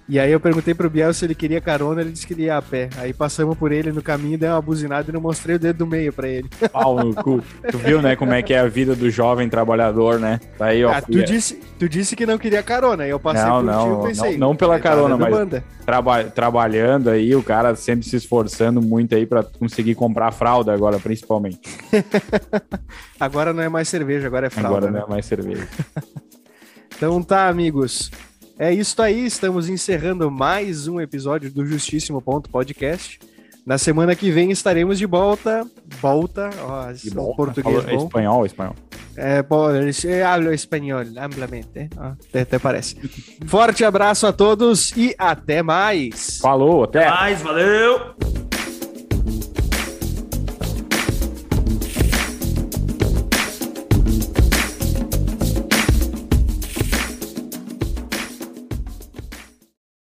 E 0.06 0.18
aí 0.18 0.30
eu 0.30 0.38
perguntei 0.38 0.74
pro 0.74 0.90
Biel 0.90 1.14
se 1.14 1.24
ele 1.24 1.34
queria 1.34 1.62
carona, 1.62 2.02
ele 2.02 2.12
disse 2.12 2.26
que 2.26 2.34
ia 2.34 2.58
a 2.58 2.62
pé. 2.62 2.90
Aí 2.98 3.14
passamos 3.14 3.56
por 3.56 3.72
ele 3.72 3.90
no 3.90 4.02
caminho, 4.02 4.36
dei 4.36 4.48
uma 4.50 4.60
buzinada 4.60 5.08
e 5.08 5.12
não 5.12 5.20
mostrei 5.20 5.56
o 5.56 5.58
dedo 5.58 5.78
do 5.78 5.86
meio 5.86 6.12
pra 6.12 6.28
ele. 6.28 6.48
Pau 6.70 7.02
no 7.02 7.14
cu. 7.14 7.42
Tu 7.70 7.78
viu, 7.78 8.02
né, 8.02 8.14
como 8.14 8.34
é 8.34 8.42
que 8.42 8.52
é 8.52 8.58
a 8.58 8.68
vida 8.68 8.94
do 8.94 9.08
jovem 9.10 9.48
trabalhador, 9.48 10.20
né? 10.20 10.40
Tá 10.58 10.66
aí, 10.66 10.84
ó. 10.84 10.92
Ah, 10.92 11.00
tu, 11.00 11.22
disse, 11.24 11.58
tu 11.78 11.88
disse 11.88 12.14
que 12.14 12.26
não 12.26 12.36
queria 12.36 12.62
carona, 12.62 13.04
aí 13.04 13.10
eu 13.10 13.18
passei 13.18 13.44
não, 13.44 13.56
por 13.56 13.64
não, 13.64 14.04
e 14.04 14.06
pensei. 14.08 14.32
Não, 14.32 14.48
não 14.48 14.56
pela 14.56 14.78
carona, 14.78 15.16
mas 15.16 15.62
traba 15.86 16.24
trabalhando 16.24 17.08
aí, 17.08 17.34
o 17.34 17.42
cara 17.42 17.74
sempre 17.74 18.06
se 18.06 18.16
esforçando 18.16 18.82
muito 18.82 19.14
aí 19.14 19.24
pra 19.24 19.42
conseguir 19.42 19.94
comprar 19.94 20.32
fralda 20.32 20.74
agora, 20.74 20.98
principalmente. 20.98 21.60
agora 23.18 23.54
não 23.54 23.62
é 23.62 23.70
mais 23.70 23.88
cerveja, 23.88 24.26
agora 24.26 24.48
é 24.48 24.50
fralda. 24.50 24.68
Agora 24.68 24.90
né? 24.90 24.98
não 24.98 25.06
é 25.06 25.10
mais 25.10 25.24
cerveja. 25.24 25.66
então 26.94 27.22
tá, 27.22 27.48
amigos. 27.48 28.10
É 28.56 28.72
isso 28.72 29.02
aí, 29.02 29.26
estamos 29.26 29.68
encerrando 29.68 30.30
mais 30.30 30.86
um 30.86 31.00
episódio 31.00 31.50
do 31.50 31.66
Justíssimo 31.66 32.22
Ponto 32.22 32.48
Podcast. 32.48 33.18
Na 33.66 33.78
semana 33.78 34.14
que 34.14 34.30
vem 34.30 34.52
estaremos 34.52 34.96
de 34.98 35.06
volta. 35.06 35.66
Volta, 36.00 36.50
ó, 36.62 36.92
de 36.92 37.10
volta. 37.10 37.36
português 37.36 37.82
Falou, 37.82 37.98
bom. 37.98 38.06
Espanhol, 38.06 38.46
espanhol. 38.46 38.76
É, 39.16 39.44
hablo 40.22 40.52
espanhol 40.52 41.02
amplamente, 41.16 41.88
até, 41.96 42.42
até 42.42 42.58
parece. 42.60 42.96
Forte 43.46 43.84
abraço 43.84 44.24
a 44.24 44.32
todos 44.32 44.92
e 44.96 45.16
até 45.18 45.60
mais. 45.60 46.38
Falou, 46.38 46.84
até. 46.84 47.08
Até 47.08 47.10
mais, 47.10 47.42
valeu. 47.42 48.14